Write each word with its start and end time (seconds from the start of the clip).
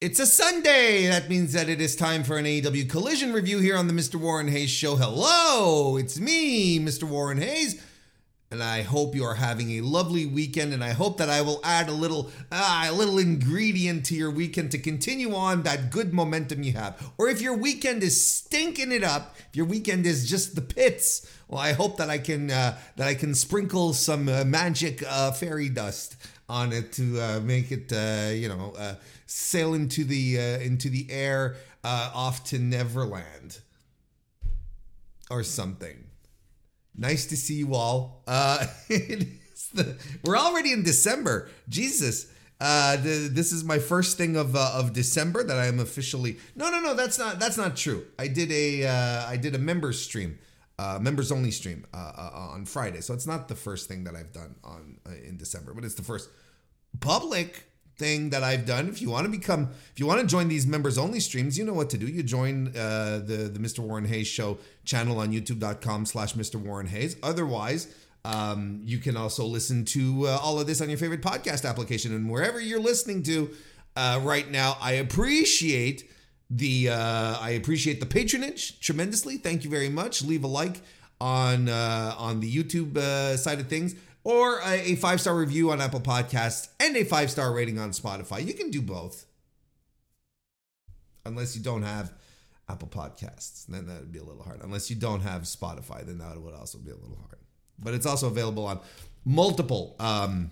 It's 0.00 0.18
a 0.18 0.24
Sunday. 0.24 1.08
That 1.08 1.28
means 1.28 1.52
that 1.52 1.68
it 1.68 1.78
is 1.78 1.94
time 1.94 2.24
for 2.24 2.38
an 2.38 2.46
AEW 2.46 2.88
collision 2.88 3.34
review 3.34 3.58
here 3.58 3.76
on 3.76 3.86
the 3.86 3.92
Mr. 3.92 4.14
Warren 4.14 4.48
Hayes 4.48 4.70
Show. 4.70 4.96
Hello, 4.96 5.98
it's 5.98 6.18
me, 6.18 6.78
Mr. 6.80 7.02
Warren 7.02 7.36
Hayes. 7.36 7.84
And 8.50 8.62
I 8.62 8.80
hope 8.80 9.14
you 9.14 9.24
are 9.24 9.34
having 9.34 9.72
a 9.72 9.82
lovely 9.82 10.24
weekend, 10.24 10.72
and 10.72 10.82
I 10.82 10.92
hope 10.92 11.18
that 11.18 11.28
I 11.28 11.42
will 11.42 11.60
add 11.62 11.90
a 11.90 11.92
little, 11.92 12.30
uh, 12.50 12.86
a 12.88 12.94
little 12.94 13.18
ingredient 13.18 14.06
to 14.06 14.14
your 14.14 14.30
weekend 14.30 14.70
to 14.70 14.78
continue 14.78 15.34
on 15.34 15.64
that 15.64 15.90
good 15.90 16.14
momentum 16.14 16.62
you 16.62 16.72
have. 16.72 17.12
Or 17.18 17.28
if 17.28 17.42
your 17.42 17.54
weekend 17.54 18.02
is 18.02 18.26
stinking 18.26 18.92
it 18.92 19.04
up, 19.04 19.36
if 19.50 19.54
your 19.54 19.66
weekend 19.66 20.06
is 20.06 20.26
just 20.26 20.54
the 20.54 20.62
pits, 20.62 21.30
well, 21.46 21.60
I 21.60 21.72
hope 21.74 21.98
that 21.98 22.08
I 22.08 22.16
can 22.16 22.50
uh, 22.50 22.78
that 22.96 23.06
I 23.06 23.14
can 23.14 23.34
sprinkle 23.34 23.92
some 23.92 24.30
uh, 24.30 24.44
magic 24.44 25.04
uh, 25.06 25.32
fairy 25.32 25.68
dust 25.68 26.16
on 26.50 26.72
it 26.72 26.92
to 26.92 27.20
uh, 27.20 27.40
make 27.40 27.70
it, 27.70 27.92
uh, 27.92 28.32
you 28.32 28.48
know, 28.48 28.74
uh, 28.76 28.94
sail 29.30 29.74
into 29.74 30.04
the 30.04 30.38
uh, 30.38 30.58
into 30.58 30.88
the 30.88 31.06
air 31.10 31.56
uh, 31.84 32.10
off 32.12 32.44
to 32.44 32.58
Neverland 32.58 33.60
or 35.30 35.42
something. 35.42 36.06
Nice 36.96 37.26
to 37.26 37.36
see 37.36 37.54
you 37.54 37.74
all. 37.74 38.24
Uh, 38.26 38.66
the, 38.88 39.96
we're 40.24 40.36
already 40.36 40.72
in 40.72 40.82
December. 40.82 41.48
Jesus. 41.68 42.32
Uh, 42.62 42.96
the, 42.96 43.30
this 43.32 43.52
is 43.52 43.64
my 43.64 43.78
first 43.78 44.18
thing 44.18 44.36
of 44.36 44.54
uh, 44.54 44.72
of 44.74 44.92
December 44.92 45.42
that 45.42 45.56
I 45.56 45.66
am 45.66 45.80
officially. 45.80 46.36
No, 46.54 46.70
no, 46.70 46.80
no. 46.80 46.92
That's 46.94 47.18
not 47.18 47.40
that's 47.40 47.56
not 47.56 47.74
true. 47.74 48.04
I 48.18 48.28
did 48.28 48.52
a 48.52 48.86
uh, 48.86 49.26
I 49.26 49.38
did 49.38 49.54
a 49.54 49.58
members 49.58 49.98
stream, 49.98 50.38
uh, 50.78 50.98
members 51.00 51.32
only 51.32 51.52
stream 51.52 51.86
uh, 51.94 52.12
uh, 52.16 52.48
on 52.52 52.66
Friday. 52.66 53.00
So 53.00 53.14
it's 53.14 53.26
not 53.26 53.48
the 53.48 53.54
first 53.54 53.88
thing 53.88 54.04
that 54.04 54.14
I've 54.14 54.32
done 54.32 54.56
on 54.62 54.98
uh, 55.06 55.12
in 55.26 55.38
December, 55.38 55.72
but 55.72 55.84
it's 55.84 55.94
the 55.94 56.02
first 56.02 56.28
public 57.00 57.69
thing 58.00 58.30
that 58.30 58.42
I've 58.42 58.66
done. 58.66 58.88
If 58.88 59.00
you 59.00 59.10
want 59.10 59.26
to 59.26 59.30
become, 59.30 59.68
if 59.92 60.00
you 60.00 60.06
want 60.06 60.20
to 60.20 60.26
join 60.26 60.48
these 60.48 60.66
members 60.66 60.98
only 60.98 61.20
streams, 61.20 61.56
you 61.56 61.64
know 61.64 61.74
what 61.74 61.90
to 61.90 61.98
do. 61.98 62.06
You 62.06 62.22
join 62.24 62.68
uh, 62.68 63.20
the 63.24 63.50
the 63.54 63.60
Mr. 63.60 63.80
Warren 63.80 64.06
Hayes 64.06 64.26
Show 64.26 64.58
channel 64.84 65.18
on 65.18 65.30
YouTube.com 65.30 66.06
slash 66.06 66.34
Mr. 66.34 66.56
Warren 66.56 66.88
Hayes. 66.88 67.16
Otherwise, 67.22 67.94
um, 68.24 68.80
you 68.84 68.98
can 68.98 69.16
also 69.16 69.44
listen 69.44 69.84
to 69.96 70.26
uh, 70.26 70.38
all 70.42 70.58
of 70.58 70.66
this 70.66 70.80
on 70.80 70.88
your 70.88 70.98
favorite 70.98 71.22
podcast 71.22 71.68
application 71.68 72.14
and 72.14 72.28
wherever 72.28 72.58
you're 72.58 72.80
listening 72.80 73.22
to 73.24 73.50
uh, 73.94 74.18
right 74.22 74.50
now. 74.50 74.76
I 74.80 74.92
appreciate 74.92 76.10
the 76.48 76.88
uh, 76.88 77.38
I 77.38 77.50
appreciate 77.50 78.00
the 78.00 78.06
patronage 78.06 78.80
tremendously. 78.80 79.36
Thank 79.36 79.62
you 79.64 79.70
very 79.70 79.90
much. 79.90 80.22
Leave 80.22 80.42
a 80.44 80.48
like 80.48 80.80
on 81.20 81.68
uh, 81.68 82.14
on 82.16 82.40
the 82.40 82.50
YouTube 82.50 82.96
uh, 82.96 83.36
side 83.36 83.60
of 83.60 83.68
things 83.68 83.94
or 84.24 84.60
a, 84.64 84.96
five 84.96 85.20
star 85.20 85.36
review 85.36 85.70
on 85.70 85.80
Apple 85.80 86.00
Podcasts 86.00 86.68
and 86.78 86.96
a 86.96 87.04
five 87.04 87.30
star 87.30 87.52
rating 87.52 87.78
on 87.78 87.90
Spotify. 87.90 88.46
You 88.46 88.54
can 88.54 88.70
do 88.70 88.82
both. 88.82 89.26
Unless 91.24 91.56
you 91.56 91.62
don't 91.62 91.82
have 91.82 92.12
Apple 92.68 92.88
Podcasts, 92.88 93.66
then 93.66 93.86
that 93.86 94.00
would 94.00 94.12
be 94.12 94.18
a 94.18 94.24
little 94.24 94.42
hard. 94.42 94.60
Unless 94.62 94.90
you 94.90 94.96
don't 94.96 95.20
have 95.20 95.42
Spotify, 95.42 96.04
then 96.04 96.18
that 96.18 96.40
would 96.40 96.54
also 96.54 96.78
be 96.78 96.90
a 96.90 96.94
little 96.94 97.18
hard. 97.18 97.38
But 97.78 97.94
it's 97.94 98.06
also 98.06 98.26
available 98.26 98.66
on 98.66 98.80
multiple 99.24 99.96
um, 99.98 100.50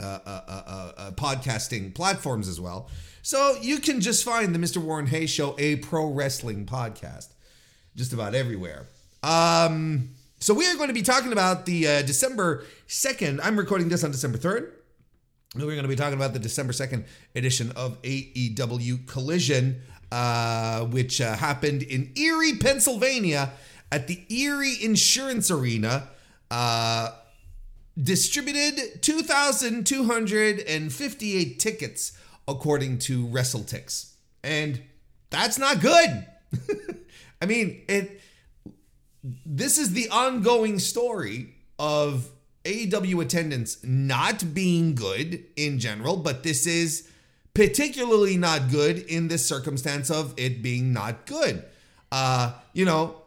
uh, 0.00 0.18
uh, 0.24 0.40
uh, 0.46 0.92
uh 0.96 1.10
podcasting 1.12 1.94
platforms 1.94 2.48
as 2.48 2.60
well. 2.60 2.88
So 3.22 3.56
you 3.60 3.78
can 3.78 4.00
just 4.00 4.24
find 4.24 4.54
the 4.54 4.58
Mr. 4.58 4.78
Warren 4.78 5.06
Hayes 5.06 5.30
Show, 5.30 5.54
a 5.58 5.76
pro 5.76 6.06
wrestling 6.06 6.66
podcast, 6.66 7.28
just 7.96 8.12
about 8.12 8.34
everywhere. 8.34 8.86
Um, 9.22 10.10
so 10.38 10.54
we 10.54 10.66
are 10.66 10.76
going 10.76 10.88
to 10.88 10.94
be 10.94 11.02
talking 11.02 11.32
about 11.32 11.66
the 11.66 11.86
uh, 11.86 12.02
December 12.02 12.64
2nd. 12.88 13.40
I'm 13.42 13.58
recording 13.58 13.88
this 13.88 14.04
on 14.04 14.10
December 14.10 14.38
3rd. 14.38 14.70
We're 15.54 15.66
going 15.66 15.82
to 15.82 15.88
be 15.88 15.96
talking 15.96 16.14
about 16.14 16.32
the 16.32 16.38
December 16.38 16.72
2nd 16.72 17.04
edition 17.34 17.72
of 17.74 18.00
AEW 18.02 19.06
Collision, 19.06 19.82
uh, 20.12 20.84
which 20.84 21.20
uh, 21.20 21.36
happened 21.36 21.82
in 21.82 22.12
Erie, 22.16 22.56
Pennsylvania 22.56 23.52
at 23.90 24.06
the 24.06 24.22
Erie 24.28 24.76
Insurance 24.82 25.50
Arena. 25.50 26.08
Uh, 26.50 27.10
distributed 28.00 29.02
2,258 29.02 31.58
tickets, 31.58 32.12
according 32.46 33.00
to 33.00 33.26
WrestleTix. 33.26 34.12
And 34.44 34.82
that's 35.30 35.58
not 35.58 35.80
good. 35.80 36.24
I 37.42 37.46
mean, 37.46 37.82
it 37.88 38.20
this 39.44 39.78
is 39.78 39.92
the 39.92 40.08
ongoing 40.10 40.78
story 40.78 41.54
of 41.78 42.30
AEW 42.64 43.22
attendance 43.22 43.82
not 43.82 44.54
being 44.54 44.94
good 44.94 45.44
in 45.56 45.78
general, 45.78 46.16
but 46.16 46.42
this 46.42 46.66
is 46.66 47.08
particularly 47.54 48.36
not 48.36 48.70
good 48.70 48.98
in 48.98 49.28
this 49.28 49.46
circumstance 49.46 50.10
of 50.10 50.34
it 50.36 50.62
being 50.62 50.92
not 50.92 51.26
good. 51.26 51.64
Uh, 52.12 52.52
you 52.72 52.84
know, 52.84 53.22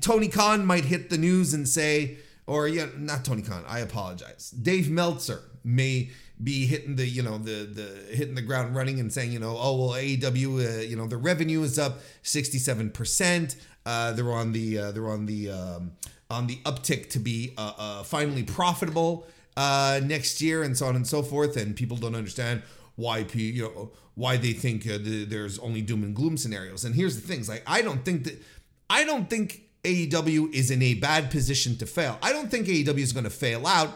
Tony 0.00 0.28
Khan 0.28 0.64
might 0.64 0.84
hit 0.84 1.10
the 1.10 1.18
news 1.18 1.54
and 1.54 1.68
say, 1.68 2.18
or 2.46 2.68
yeah, 2.68 2.86
not 2.96 3.24
Tony 3.24 3.42
Khan, 3.42 3.64
I 3.66 3.80
apologize. 3.80 4.50
Dave 4.50 4.90
Meltzer 4.90 5.42
may 5.64 6.10
be 6.42 6.66
hitting 6.66 6.96
the 6.96 7.06
you 7.06 7.22
know 7.22 7.36
the 7.36 7.64
the 7.64 8.16
hitting 8.16 8.34
the 8.34 8.42
ground 8.42 8.74
running 8.74 9.00
and 9.00 9.12
saying 9.12 9.32
you 9.32 9.40
know 9.40 9.56
oh 9.58 9.76
well 9.76 9.90
AEW 9.90 10.78
uh, 10.78 10.80
you 10.82 10.94
know 10.94 11.06
the 11.06 11.16
revenue 11.16 11.62
is 11.62 11.78
up 11.78 11.98
67% 12.22 13.56
uh, 13.88 14.12
they're 14.12 14.32
on 14.32 14.52
the 14.52 14.78
uh, 14.78 14.92
they're 14.92 15.08
on 15.08 15.24
the 15.24 15.50
um, 15.50 15.92
on 16.30 16.46
the 16.46 16.56
uptick 16.56 17.08
to 17.08 17.18
be 17.18 17.54
uh, 17.56 17.72
uh 17.78 18.02
finally 18.02 18.42
profitable 18.42 19.26
uh, 19.56 19.98
next 20.04 20.42
year, 20.42 20.62
and 20.62 20.76
so 20.76 20.86
on 20.86 20.94
and 20.94 21.06
so 21.06 21.22
forth. 21.22 21.56
And 21.56 21.74
people 21.74 21.96
don't 21.96 22.14
understand 22.14 22.62
why 22.96 23.24
you 23.32 23.62
know 23.62 23.90
why 24.14 24.36
they 24.36 24.52
think 24.52 24.86
uh, 24.86 24.98
the, 24.98 25.24
there's 25.24 25.58
only 25.60 25.80
doom 25.80 26.02
and 26.02 26.14
gloom 26.14 26.36
scenarios. 26.36 26.84
And 26.84 26.94
here's 26.94 27.18
the 27.18 27.26
things: 27.26 27.48
like 27.48 27.62
I 27.66 27.80
don't 27.80 28.04
think 28.04 28.24
that 28.24 28.42
I 28.90 29.04
don't 29.04 29.30
think 29.30 29.62
AEW 29.84 30.52
is 30.52 30.70
in 30.70 30.82
a 30.82 30.92
bad 30.94 31.30
position 31.30 31.78
to 31.78 31.86
fail. 31.86 32.18
I 32.22 32.34
don't 32.34 32.50
think 32.50 32.66
AEW 32.66 32.98
is 32.98 33.12
going 33.12 33.24
to 33.24 33.30
fail 33.30 33.66
out. 33.66 33.90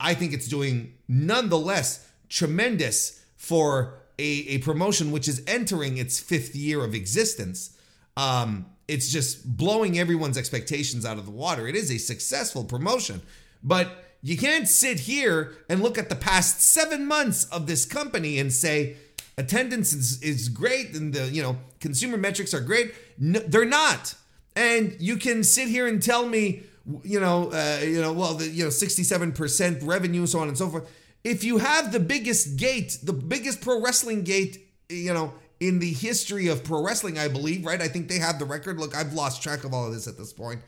I 0.00 0.14
think 0.14 0.32
it's 0.32 0.48
doing 0.48 0.94
nonetheless 1.08 2.08
tremendous 2.30 3.22
for 3.36 3.98
a, 4.18 4.30
a 4.48 4.58
promotion 4.58 5.10
which 5.10 5.28
is 5.28 5.42
entering 5.46 5.98
its 5.98 6.18
fifth 6.18 6.56
year 6.56 6.82
of 6.82 6.94
existence. 6.94 7.76
Um, 8.16 8.66
it's 8.88 9.10
just 9.10 9.56
blowing 9.56 9.98
everyone's 9.98 10.38
expectations 10.38 11.04
out 11.04 11.18
of 11.18 11.24
the 11.24 11.30
water. 11.30 11.66
It 11.66 11.74
is 11.74 11.90
a 11.90 11.98
successful 11.98 12.64
promotion, 12.64 13.22
but 13.62 14.04
you 14.22 14.36
can't 14.36 14.68
sit 14.68 15.00
here 15.00 15.52
and 15.68 15.82
look 15.82 15.98
at 15.98 16.08
the 16.08 16.16
past 16.16 16.60
seven 16.60 17.06
months 17.06 17.44
of 17.44 17.66
this 17.66 17.84
company 17.84 18.38
and 18.38 18.52
say 18.52 18.96
attendance 19.38 19.92
is, 19.92 20.22
is 20.22 20.48
great 20.48 20.94
and 20.94 21.12
the 21.12 21.28
you 21.28 21.42
know 21.42 21.56
consumer 21.80 22.16
metrics 22.16 22.54
are 22.54 22.60
great. 22.60 22.94
No, 23.18 23.40
they're 23.40 23.64
not, 23.64 24.14
and 24.54 24.96
you 24.98 25.16
can 25.16 25.44
sit 25.44 25.68
here 25.68 25.86
and 25.86 26.02
tell 26.02 26.26
me 26.26 26.62
you 27.02 27.20
know 27.20 27.50
uh, 27.52 27.80
you 27.82 28.00
know 28.00 28.12
well 28.12 28.34
the 28.34 28.48
you 28.48 28.64
know 28.64 28.70
sixty 28.70 29.02
seven 29.02 29.32
percent 29.32 29.82
revenue 29.82 30.26
so 30.26 30.40
on 30.40 30.48
and 30.48 30.56
so 30.56 30.68
forth. 30.68 30.90
If 31.24 31.42
you 31.42 31.58
have 31.58 31.90
the 31.90 31.98
biggest 31.98 32.56
gate, 32.56 32.98
the 33.02 33.12
biggest 33.12 33.60
pro 33.60 33.80
wrestling 33.82 34.22
gate, 34.22 34.64
you 34.88 35.12
know 35.12 35.34
in 35.60 35.78
the 35.78 35.92
history 35.92 36.48
of 36.48 36.64
pro 36.64 36.82
wrestling, 36.82 37.18
I 37.18 37.28
believe, 37.28 37.64
right? 37.64 37.80
I 37.80 37.88
think 37.88 38.08
they 38.08 38.18
have 38.18 38.38
the 38.38 38.44
record. 38.44 38.78
Look, 38.78 38.96
I've 38.96 39.12
lost 39.12 39.42
track 39.42 39.64
of 39.64 39.72
all 39.72 39.86
of 39.86 39.92
this 39.92 40.06
at 40.06 40.18
this 40.18 40.32
point. 40.32 40.60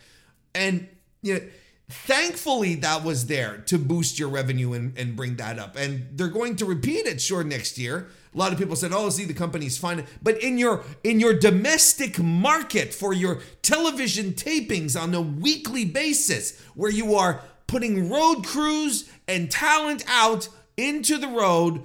And, 0.54 0.88
you 1.22 1.34
know, 1.34 1.40
thankfully 1.88 2.74
that 2.76 3.02
was 3.02 3.26
there 3.26 3.58
to 3.66 3.78
boost 3.78 4.18
your 4.18 4.28
revenue 4.28 4.72
and, 4.72 4.96
and 4.98 5.16
bring 5.16 5.36
that 5.36 5.58
up. 5.58 5.76
And 5.76 6.06
they're 6.12 6.28
going 6.28 6.56
to 6.56 6.64
repeat 6.64 7.06
it 7.06 7.20
sure 7.20 7.44
next 7.44 7.78
year. 7.78 8.08
A 8.34 8.38
lot 8.38 8.52
of 8.52 8.58
people 8.58 8.76
said, 8.76 8.92
"Oh, 8.92 9.08
see, 9.08 9.24
the 9.24 9.34
company's 9.34 9.78
fine." 9.78 10.04
But 10.22 10.42
in 10.42 10.58
your 10.58 10.84
in 11.02 11.18
your 11.18 11.32
domestic 11.32 12.18
market 12.18 12.92
for 12.92 13.12
your 13.14 13.40
television 13.62 14.32
tapings 14.32 15.00
on 15.00 15.14
a 15.14 15.20
weekly 15.20 15.86
basis, 15.86 16.60
where 16.74 16.90
you 16.90 17.14
are 17.14 17.40
putting 17.66 18.10
road 18.10 18.44
crews 18.44 19.10
and 19.26 19.50
talent 19.50 20.04
out 20.08 20.48
into 20.76 21.16
the 21.16 21.28
road, 21.28 21.82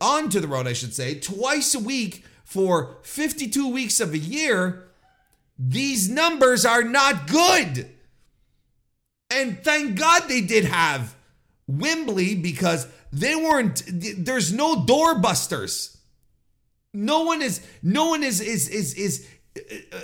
onto 0.00 0.40
the 0.40 0.48
road, 0.48 0.66
I 0.66 0.72
should 0.72 0.94
say, 0.94 1.14
twice 1.18 1.74
a 1.74 1.80
week 1.80 2.24
for 2.54 2.98
52 3.02 3.68
weeks 3.68 3.98
of 3.98 4.14
a 4.14 4.18
year, 4.18 4.84
these 5.58 6.08
numbers 6.08 6.64
are 6.64 6.84
not 6.84 7.26
good. 7.26 7.90
And 9.28 9.58
thank 9.64 9.98
God 9.98 10.28
they 10.28 10.40
did 10.40 10.64
have 10.64 11.16
Wembley 11.66 12.36
because 12.36 12.86
they 13.12 13.34
weren't 13.34 13.82
there's 13.88 14.52
no 14.52 14.76
doorbusters. 14.76 15.96
No 16.92 17.24
one 17.24 17.42
is 17.42 17.60
no 17.82 18.10
one 18.10 18.22
is 18.22 18.40
is 18.40 18.68
is 18.68 18.94
is 18.94 19.28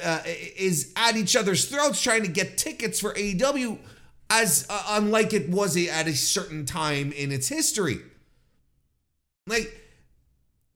uh, 0.02 0.22
is 0.26 0.92
at 0.96 1.16
each 1.16 1.36
other's 1.36 1.66
throats 1.66 2.02
trying 2.02 2.25
to 2.25 2.28
get 2.28 2.58
tickets 2.58 2.98
for 2.98 3.14
AEW 3.14 3.78
as 4.28 4.66
uh, 4.69 4.82
unlike 4.88 5.32
it 5.32 5.50
was 5.50 5.76
at 5.76 6.08
a 6.08 6.16
certain 6.16 6.66
time 6.66 7.12
in 7.12 7.30
its 7.30 7.46
history. 7.46 8.00
Like 9.46 9.79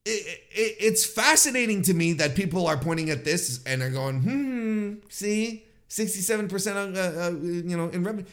it, 0.05 0.43
it, 0.51 0.77
it's 0.81 1.05
fascinating 1.05 1.83
to 1.83 1.95
me 1.95 2.13
that 2.15 2.35
people 2.35 2.67
are 2.67 2.77
pointing 2.77 3.11
at 3.11 3.25
this 3.25 3.63
and 3.65 3.83
are 3.83 3.91
going, 3.91 4.21
hmm, 4.21 4.95
see, 5.09 5.65
67% 5.89 6.53
of, 6.77 6.97
uh, 6.97 7.21
uh, 7.21 7.31
you 7.31 7.77
know, 7.77 7.89
in 7.89 8.05
revenue. 8.05 8.27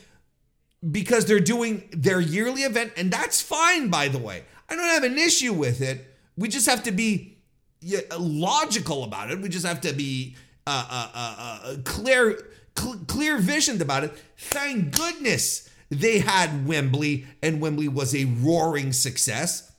Because 0.90 1.26
they're 1.26 1.40
doing 1.40 1.88
their 1.92 2.20
yearly 2.20 2.64
event, 2.64 2.94
and 2.98 3.12
that's 3.12 3.42
fine, 3.42 3.90
by 3.90 4.08
the 4.08 4.18
way. 4.18 4.44
I 4.68 4.76
don't 4.76 4.88
have 4.88 5.04
an 5.04 5.18
issue 5.18 5.54
with 5.54 5.82
it. 5.82 6.08
We 6.36 6.48
just 6.48 6.68
have 6.68 6.84
to 6.84 6.92
be 6.92 7.38
logical 8.18 9.04
about 9.04 9.32
it. 9.32 9.40
We 9.40 9.50
just 9.50 9.66
have 9.66 9.82
to 9.82 9.94
be 9.94 10.36
uh, 10.66 10.88
uh, 10.90 11.12
uh, 11.14 11.60
uh 11.64 11.76
clear, 11.84 12.48
cl- 12.78 13.00
clear 13.08 13.38
visioned 13.38 13.82
about 13.82 14.04
it. 14.04 14.14
Thank 14.38 14.98
goodness 14.98 15.70
they 15.92 16.20
had 16.20 16.68
Wembley, 16.68 17.28
and 17.44 17.62
Wembley 17.62 17.88
was 17.88 18.16
a 18.16 18.26
roaring 18.26 18.92
success 18.92 19.71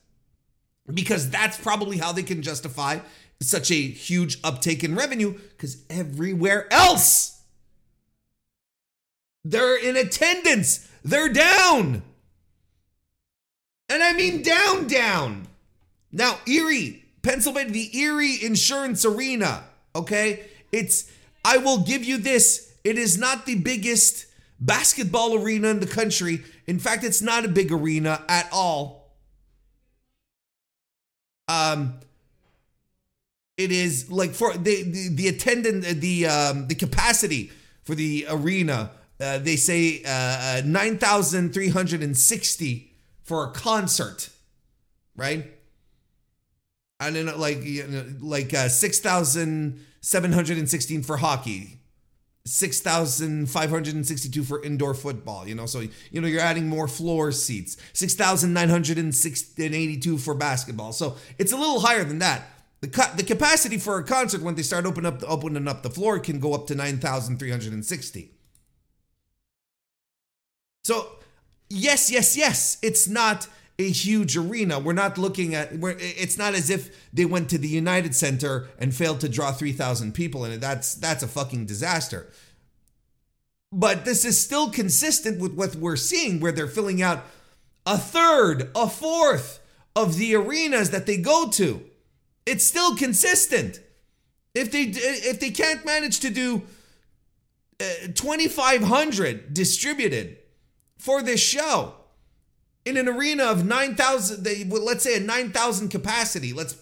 because 0.92 1.30
that's 1.30 1.58
probably 1.58 1.98
how 1.98 2.12
they 2.12 2.22
can 2.22 2.42
justify 2.42 2.98
such 3.40 3.70
a 3.70 3.74
huge 3.74 4.38
uptake 4.44 4.84
in 4.84 4.94
revenue 4.94 5.32
because 5.32 5.84
everywhere 5.90 6.72
else 6.72 7.42
they're 9.44 9.76
in 9.76 9.96
attendance, 9.96 10.88
they're 11.04 11.32
down. 11.32 12.02
And 13.88 14.02
I 14.02 14.12
mean 14.12 14.42
down, 14.42 14.86
down. 14.86 15.48
Now, 16.12 16.38
Erie, 16.46 17.04
Pennsylvania, 17.22 17.72
the 17.72 17.98
Erie 17.98 18.38
Insurance 18.42 19.04
Arena, 19.04 19.64
okay? 19.96 20.46
It's, 20.70 21.10
I 21.44 21.56
will 21.58 21.78
give 21.78 22.04
you 22.04 22.18
this. 22.18 22.72
It 22.84 22.98
is 22.98 23.18
not 23.18 23.46
the 23.46 23.56
biggest 23.56 24.26
basketball 24.60 25.42
arena 25.42 25.68
in 25.68 25.80
the 25.80 25.86
country. 25.86 26.42
In 26.66 26.78
fact, 26.78 27.02
it's 27.02 27.22
not 27.22 27.44
a 27.44 27.48
big 27.48 27.72
arena 27.72 28.24
at 28.28 28.48
all. 28.52 29.01
Um, 31.52 32.00
it 33.56 33.70
is 33.70 34.10
like 34.10 34.32
for 34.32 34.56
the 34.56 34.82
the, 34.82 35.08
the 35.08 35.28
attendant 35.28 35.84
the 36.00 36.26
um 36.26 36.66
the 36.68 36.74
capacity 36.74 37.52
for 37.84 37.94
the 37.94 38.26
arena 38.28 38.90
uh, 39.20 39.38
they 39.38 39.54
say 39.56 40.02
uh, 40.04 40.08
uh 40.08 40.62
9360 40.64 42.92
for 43.22 43.48
a 43.48 43.52
concert 43.52 44.30
right? 45.16 45.46
And 47.00 47.16
then 47.16 47.26
like 47.38 47.64
you 47.64 47.86
know, 47.86 48.04
like 48.20 48.52
uh, 48.54 48.68
6716 48.68 51.02
for 51.02 51.16
hockey 51.16 51.80
6,562 52.44 54.42
for 54.42 54.60
indoor 54.64 54.94
football, 54.94 55.46
you 55.46 55.54
know, 55.54 55.66
so 55.66 55.82
you 56.10 56.20
know 56.20 56.26
you're 56.26 56.40
adding 56.40 56.68
more 56.68 56.88
floor 56.88 57.30
seats. 57.30 57.76
6,982 57.92 60.18
for 60.18 60.34
basketball. 60.34 60.92
So 60.92 61.14
it's 61.38 61.52
a 61.52 61.56
little 61.56 61.78
higher 61.80 62.02
than 62.04 62.18
that. 62.18 62.48
The 62.80 62.88
ca- 62.88 63.14
the 63.16 63.22
capacity 63.22 63.78
for 63.78 63.96
a 63.98 64.04
concert 64.04 64.42
when 64.42 64.56
they 64.56 64.62
start 64.62 64.86
opening 64.86 65.12
up 65.12 65.22
opening 65.26 65.68
up 65.68 65.84
the 65.84 65.90
floor 65.90 66.18
can 66.18 66.40
go 66.40 66.52
up 66.52 66.66
to 66.66 66.74
9,360. 66.74 68.32
So, 70.84 71.06
yes, 71.70 72.10
yes, 72.10 72.36
yes, 72.36 72.76
it's 72.82 73.06
not 73.06 73.46
a 73.82 73.90
huge 73.90 74.36
arena. 74.36 74.78
We're 74.78 74.92
not 74.92 75.18
looking 75.18 75.54
at 75.54 75.70
it's 75.72 76.38
not 76.38 76.54
as 76.54 76.70
if 76.70 77.10
they 77.12 77.24
went 77.24 77.50
to 77.50 77.58
the 77.58 77.68
United 77.68 78.14
Center 78.14 78.68
and 78.78 78.94
failed 78.94 79.20
to 79.20 79.28
draw 79.28 79.52
3,000 79.52 80.12
people 80.12 80.44
and. 80.44 80.60
That's 80.60 80.94
that's 80.94 81.22
a 81.22 81.28
fucking 81.28 81.66
disaster. 81.66 82.30
But 83.72 84.04
this 84.04 84.24
is 84.24 84.38
still 84.38 84.70
consistent 84.70 85.40
with 85.40 85.54
what 85.54 85.74
we're 85.76 85.96
seeing 85.96 86.40
where 86.40 86.52
they're 86.52 86.66
filling 86.66 87.02
out 87.02 87.24
a 87.86 87.96
third, 87.96 88.70
a 88.76 88.88
fourth 88.88 89.60
of 89.96 90.16
the 90.16 90.34
arenas 90.34 90.90
that 90.90 91.06
they 91.06 91.16
go 91.16 91.48
to. 91.50 91.82
It's 92.46 92.64
still 92.64 92.96
consistent. 92.96 93.80
If 94.54 94.70
they 94.70 94.82
if 94.82 95.40
they 95.40 95.50
can't 95.50 95.84
manage 95.84 96.20
to 96.20 96.30
do 96.30 96.62
uh, 97.80 98.08
2500 98.14 99.54
distributed 99.54 100.36
for 100.98 101.22
this 101.22 101.40
show, 101.40 101.94
in 102.84 102.96
an 102.96 103.08
arena 103.08 103.44
of 103.44 103.64
9,000, 103.64 104.70
let's 104.70 105.04
say 105.04 105.16
a 105.16 105.20
9,000 105.20 105.88
capacity, 105.88 106.52
let's 106.52 106.76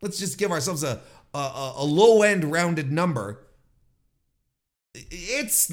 let's 0.00 0.18
just 0.18 0.38
give 0.38 0.50
ourselves 0.50 0.82
a, 0.82 1.00
a, 1.32 1.72
a 1.76 1.84
low 1.84 2.22
end 2.22 2.44
rounded 2.44 2.92
number. 2.92 3.46
It's 4.94 5.72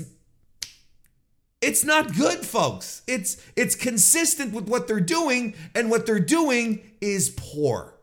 it's 1.62 1.84
not 1.84 2.16
good, 2.16 2.46
folks. 2.46 3.02
It's 3.06 3.46
it's 3.56 3.76
consistent 3.76 4.54
with 4.54 4.70
what 4.70 4.88
they're 4.88 5.02
doing, 5.02 5.56
and 5.76 5.90
what 5.90 6.06
they're 6.06 6.20
doing 6.20 6.82
is 7.02 7.30
poor. 7.36 7.96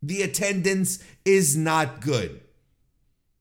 The 0.00 0.22
attendance 0.22 1.02
is 1.24 1.56
not 1.56 2.00
good. 2.00 2.40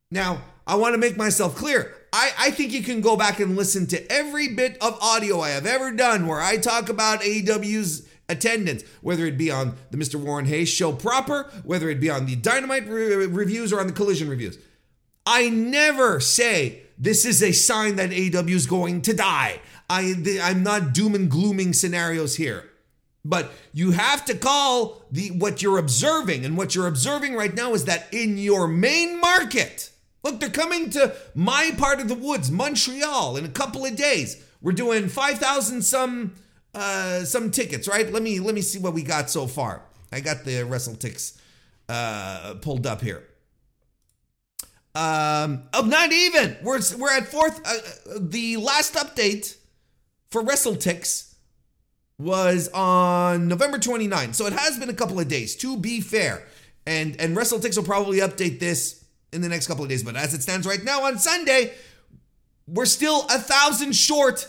Now, 0.09 0.41
I 0.65 0.75
want 0.75 0.93
to 0.93 0.97
make 0.97 1.17
myself 1.17 1.55
clear. 1.55 1.95
I, 2.13 2.31
I 2.37 2.51
think 2.51 2.73
you 2.73 2.83
can 2.83 3.01
go 3.01 3.15
back 3.15 3.39
and 3.39 3.55
listen 3.55 3.87
to 3.87 4.11
every 4.11 4.49
bit 4.49 4.77
of 4.81 4.99
audio 5.01 5.39
I 5.39 5.49
have 5.49 5.65
ever 5.65 5.91
done 5.91 6.27
where 6.27 6.41
I 6.41 6.57
talk 6.57 6.89
about 6.89 7.21
AEW's 7.21 8.07
attendance, 8.27 8.83
whether 9.01 9.25
it 9.25 9.37
be 9.37 9.49
on 9.49 9.75
the 9.91 9.97
Mr. 9.97 10.15
Warren 10.15 10.45
Hayes 10.45 10.69
show 10.69 10.91
proper, 10.91 11.49
whether 11.63 11.89
it 11.89 11.99
be 12.01 12.09
on 12.09 12.25
the 12.25 12.35
Dynamite 12.35 12.87
re- 12.87 13.27
reviews 13.27 13.71
or 13.71 13.79
on 13.79 13.87
the 13.87 13.93
Collision 13.93 14.29
reviews. 14.29 14.57
I 15.25 15.49
never 15.49 16.19
say 16.19 16.83
this 16.97 17.25
is 17.25 17.41
a 17.41 17.51
sign 17.51 17.95
that 17.95 18.09
AEW 18.09 18.49
is 18.49 18.65
going 18.65 19.01
to 19.03 19.13
die. 19.13 19.61
I, 19.89 20.15
I'm 20.41 20.63
not 20.63 20.93
doom 20.93 21.15
and 21.15 21.29
glooming 21.29 21.73
scenarios 21.73 22.35
here. 22.35 22.65
But 23.23 23.51
you 23.71 23.91
have 23.91 24.25
to 24.25 24.35
call 24.35 25.03
the 25.11 25.29
what 25.29 25.61
you're 25.61 25.77
observing, 25.77 26.43
and 26.43 26.57
what 26.57 26.73
you're 26.73 26.87
observing 26.87 27.35
right 27.35 27.53
now 27.53 27.73
is 27.73 27.85
that 27.85 28.11
in 28.11 28.39
your 28.39 28.67
main 28.67 29.21
market, 29.21 29.91
Look, 30.23 30.39
they're 30.39 30.49
coming 30.49 30.89
to 30.91 31.15
my 31.33 31.71
part 31.77 31.99
of 31.99 32.07
the 32.07 32.15
woods, 32.15 32.51
Montreal, 32.51 33.37
in 33.37 33.45
a 33.45 33.49
couple 33.49 33.85
of 33.85 33.95
days. 33.95 34.43
We're 34.61 34.73
doing 34.73 35.09
5,000 35.09 35.81
some 35.81 36.35
uh 36.73 37.25
some 37.25 37.51
tickets, 37.51 37.87
right? 37.87 38.11
Let 38.11 38.23
me 38.23 38.39
let 38.39 38.55
me 38.55 38.61
see 38.61 38.79
what 38.79 38.93
we 38.93 39.03
got 39.03 39.29
so 39.29 39.45
far. 39.45 39.81
I 40.11 40.21
got 40.21 40.45
the 40.45 40.63
WrestleTix 40.63 41.37
uh 41.89 42.55
pulled 42.61 42.87
up 42.87 43.01
here. 43.01 43.23
Um 44.95 45.63
oh, 45.73 45.83
not 45.85 46.13
even. 46.13 46.57
We're 46.63 46.79
we're 46.97 47.11
at 47.11 47.27
fourth 47.27 47.59
uh, 47.65 48.13
uh 48.15 48.19
the 48.21 48.57
last 48.57 48.93
update 48.93 49.57
for 50.29 50.43
WrestleTix 50.43 51.33
was 52.17 52.69
on 52.69 53.47
November 53.47 53.79
29. 53.79 54.33
So 54.33 54.45
it 54.45 54.53
has 54.53 54.77
been 54.77 54.89
a 54.89 54.93
couple 54.93 55.19
of 55.19 55.27
days 55.27 55.55
to 55.57 55.75
be 55.75 55.99
fair. 55.99 56.43
And 56.85 57.19
and 57.19 57.35
WrestleTix 57.35 57.75
will 57.75 57.83
probably 57.83 58.19
update 58.19 58.59
this 58.59 59.00
in 59.33 59.41
the 59.41 59.49
next 59.49 59.67
couple 59.67 59.83
of 59.83 59.89
days. 59.89 60.03
But 60.03 60.15
as 60.15 60.33
it 60.33 60.41
stands 60.41 60.67
right 60.67 60.83
now 60.83 61.05
on 61.05 61.17
Sunday, 61.19 61.73
we're 62.67 62.85
still 62.85 63.25
a 63.29 63.39
thousand 63.39 63.95
short, 63.95 64.47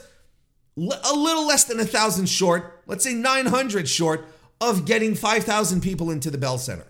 a 0.77 1.15
little 1.15 1.47
less 1.47 1.65
than 1.65 1.81
a 1.81 1.85
thousand 1.85 2.29
short, 2.29 2.83
let's 2.87 3.05
say 3.05 3.15
900 3.15 3.89
short 3.89 4.27
of 4.61 4.85
getting 4.85 5.15
5,000 5.15 5.81
people 5.81 6.11
into 6.11 6.31
the 6.31 6.39
Bell 6.39 6.59
Center. 6.59 6.87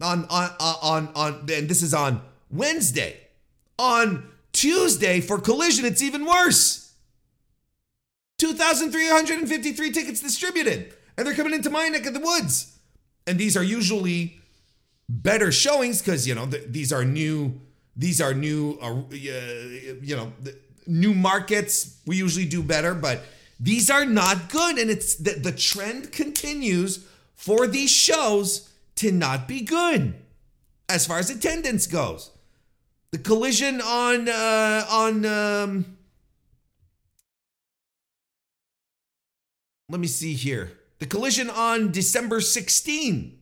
On, 0.00 0.26
on, 0.26 0.50
uh, 0.60 0.74
on, 0.82 1.08
on, 1.14 1.34
and 1.50 1.68
this 1.68 1.82
is 1.82 1.92
on 1.92 2.20
Wednesday. 2.50 3.16
On 3.78 4.28
Tuesday 4.52 5.20
for 5.20 5.40
Collision, 5.40 5.84
it's 5.84 6.02
even 6.02 6.24
worse. 6.24 6.92
2,353 8.38 9.90
tickets 9.90 10.20
distributed, 10.20 10.94
and 11.16 11.26
they're 11.26 11.34
coming 11.34 11.54
into 11.54 11.70
my 11.70 11.88
neck 11.88 12.06
of 12.06 12.14
the 12.14 12.20
woods. 12.20 12.78
And 13.26 13.38
these 13.38 13.56
are 13.56 13.62
usually 13.62 14.38
better 15.08 15.50
showings 15.50 16.02
because 16.02 16.28
you 16.28 16.34
know 16.34 16.46
th- 16.46 16.64
these 16.68 16.92
are 16.92 17.04
new 17.04 17.60
these 17.96 18.20
are 18.20 18.34
new 18.34 18.78
uh, 18.80 19.02
you 19.10 20.16
know 20.16 20.32
new 20.86 21.12
markets. 21.14 21.98
We 22.06 22.16
usually 22.16 22.46
do 22.46 22.62
better 22.62 22.94
but 22.94 23.24
these 23.60 23.90
are 23.90 24.04
not 24.04 24.48
good 24.50 24.78
and 24.78 24.90
it's 24.90 25.16
the, 25.16 25.32
the 25.32 25.52
trend 25.52 26.12
continues 26.12 27.06
for 27.34 27.66
these 27.66 27.90
shows 27.90 28.70
to 28.96 29.12
not 29.12 29.48
be 29.48 29.60
good 29.60 30.14
as 30.88 31.06
far 31.06 31.18
as 31.18 31.30
attendance 31.30 31.86
goes. 31.86 32.30
The 33.10 33.18
collision 33.18 33.80
on 33.80 34.28
uh 34.28 34.86
on 34.90 35.24
um 35.24 35.96
let 39.88 40.00
me 40.00 40.06
see 40.06 40.34
here. 40.34 40.72
The 40.98 41.06
collision 41.06 41.48
on 41.48 41.92
december 41.92 42.40
16 42.40 43.38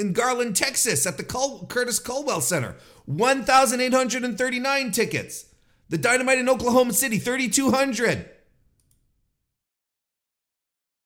in 0.00 0.12
Garland, 0.12 0.56
Texas 0.56 1.06
at 1.06 1.16
the 1.16 1.22
Col- 1.22 1.66
Curtis 1.66 2.00
Culwell 2.00 2.40
Center. 2.40 2.74
1,839 3.06 4.90
tickets. 4.92 5.46
The 5.88 5.98
Dynamite 5.98 6.38
in 6.38 6.48
Oklahoma 6.48 6.92
City, 6.92 7.18
3,200. 7.18 8.28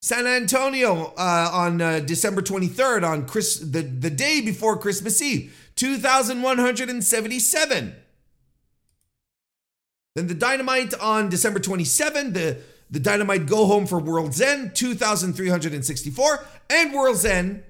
San 0.01 0.27
Antonio 0.27 1.13
uh, 1.17 1.49
on 1.51 1.81
uh, 1.81 1.99
December 1.99 2.43
23rd, 2.43 3.03
on 3.03 3.25
Chris, 3.25 3.57
the, 3.57 3.81
the 3.81 4.11
day 4.11 4.39
before 4.39 4.77
Christmas 4.77 5.19
Eve, 5.21 5.71
2,177. 5.75 7.95
Then 10.13 10.27
the 10.27 10.35
Dynamite 10.35 10.93
on 10.99 11.29
December 11.29 11.59
27th, 11.59 12.33
the, 12.33 12.61
the 12.91 12.99
Dynamite 12.99 13.47
Go 13.47 13.65
Home 13.65 13.87
for 13.87 13.97
World's 13.99 14.39
End, 14.39 14.75
2,364. 14.75 16.45
And 16.69 16.93
World's 16.93 17.25
End 17.25 17.63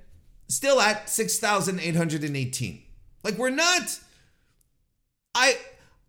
still 0.47 0.79
at 0.79 1.09
6,818. 1.09 2.83
Like 3.23 3.37
we're 3.37 3.49
not 3.49 3.99
I 5.33 5.57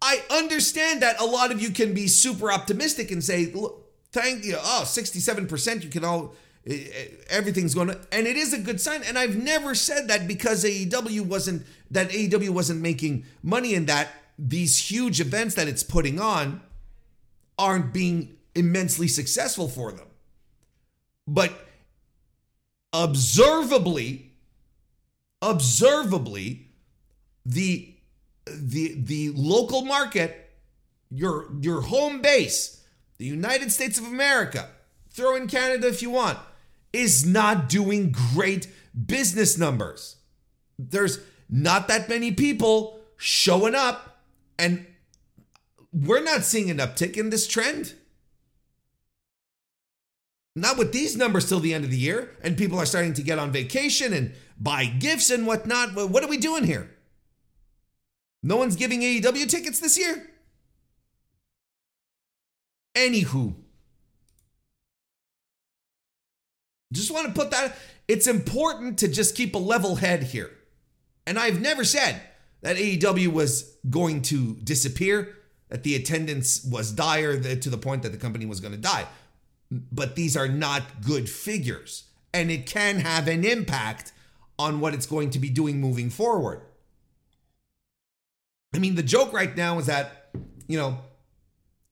I 0.02 0.22
understand 0.30 1.02
that 1.02 1.20
a 1.20 1.24
lot 1.24 1.50
of 1.50 1.60
you 1.60 1.70
can 1.70 1.94
be 1.94 2.06
super 2.06 2.52
optimistic 2.52 3.10
and 3.10 3.24
say, 3.24 3.50
"Look, 3.52 3.90
thank 4.12 4.44
you. 4.44 4.56
Oh, 4.58 4.82
67% 4.84 5.82
you 5.82 5.90
can 5.90 6.04
all 6.04 6.34
everything's 7.28 7.74
going 7.74 7.88
to, 7.88 8.00
and 8.10 8.26
it 8.26 8.36
is 8.36 8.52
a 8.52 8.58
good 8.58 8.80
sign. 8.80 9.02
And 9.04 9.18
I've 9.18 9.36
never 9.36 9.74
said 9.74 10.08
that 10.08 10.26
because 10.26 10.64
AEW 10.64 11.22
wasn't 11.22 11.64
that 11.90 12.10
AEW 12.10 12.50
wasn't 12.50 12.80
making 12.80 13.24
money 13.42 13.74
in 13.74 13.86
that 13.86 14.08
these 14.38 14.90
huge 14.90 15.20
events 15.20 15.54
that 15.54 15.68
it's 15.68 15.82
putting 15.82 16.20
on 16.20 16.60
aren't 17.58 17.92
being 17.92 18.36
immensely 18.54 19.08
successful 19.08 19.68
for 19.68 19.92
them. 19.92 20.08
But 21.26 21.65
observably, 22.92 24.32
observably, 25.42 26.68
the 27.44 27.94
the 28.46 28.94
the 28.96 29.30
local 29.30 29.84
market, 29.84 30.50
your 31.10 31.48
your 31.60 31.82
home 31.82 32.20
base, 32.20 32.84
the 33.18 33.24
United 33.24 33.72
States 33.72 33.98
of 33.98 34.06
America, 34.06 34.68
throw 35.10 35.36
in 35.36 35.46
Canada 35.48 35.88
if 35.88 36.02
you 36.02 36.10
want, 36.10 36.38
is 36.92 37.26
not 37.26 37.68
doing 37.68 38.12
great 38.12 38.68
business 39.06 39.58
numbers. 39.58 40.16
There's 40.78 41.20
not 41.48 41.88
that 41.88 42.08
many 42.08 42.32
people 42.32 43.00
showing 43.16 43.74
up, 43.74 44.22
and 44.58 44.86
we're 45.92 46.22
not 46.22 46.44
seeing 46.44 46.70
an 46.70 46.78
uptick 46.78 47.16
in 47.16 47.30
this 47.30 47.46
trend. 47.46 47.94
Not 50.58 50.78
with 50.78 50.90
these 50.90 51.18
numbers 51.18 51.46
till 51.46 51.60
the 51.60 51.75
end 51.75 51.84
of 51.84 51.90
the 51.90 51.98
year, 51.98 52.34
and 52.42 52.56
people 52.56 52.78
are 52.78 52.86
starting 52.86 53.12
to 53.12 53.22
get 53.22 53.38
on 53.38 53.52
vacation 53.52 54.14
and 54.14 54.32
buy 54.58 54.86
gifts 54.86 55.28
and 55.28 55.46
whatnot. 55.46 55.94
What 55.94 56.25
are 56.25 56.28
we 56.28 56.38
doing 56.38 56.64
here? 56.64 56.90
No 58.42 58.56
one's 58.56 58.75
giving 58.75 59.02
AEW 59.02 59.50
tickets 59.50 59.80
this 59.80 59.98
year? 59.98 60.30
Anywho, 62.94 63.54
just 66.90 67.10
want 67.10 67.26
to 67.26 67.34
put 67.34 67.50
that, 67.50 67.76
it's 68.08 68.26
important 68.26 68.98
to 69.00 69.08
just 69.08 69.36
keep 69.36 69.54
a 69.54 69.58
level 69.58 69.96
head 69.96 70.22
here. 70.22 70.50
And 71.26 71.38
I've 71.38 71.60
never 71.60 71.84
said 71.84 72.22
that 72.62 72.76
AEW 72.76 73.28
was 73.28 73.76
going 73.90 74.22
to 74.22 74.54
disappear, 74.64 75.36
that 75.68 75.82
the 75.82 75.96
attendance 75.96 76.64
was 76.64 76.92
dire 76.92 77.38
to 77.38 77.68
the 77.68 77.76
point 77.76 78.04
that 78.04 78.12
the 78.12 78.18
company 78.18 78.46
was 78.46 78.60
going 78.60 78.72
to 78.72 78.80
die. 78.80 79.04
But 79.70 80.14
these 80.14 80.37
are 80.37 80.49
not 80.49 81.02
good 81.04 81.28
figures. 81.28 82.04
And 82.32 82.50
it 82.50 82.66
can 82.66 83.00
have 83.00 83.28
an 83.28 83.44
impact 83.44 84.12
on 84.58 84.80
what 84.80 84.94
it's 84.94 85.06
going 85.06 85.30
to 85.30 85.38
be 85.38 85.50
doing 85.50 85.80
moving 85.80 86.11
forward. 86.11 86.62
I 88.75 88.78
mean, 88.78 88.94
the 88.94 89.02
joke 89.02 89.32
right 89.32 89.56
now 89.56 89.78
is 89.78 89.87
that, 89.87 90.30
you 90.66 90.78
know, 90.78 90.99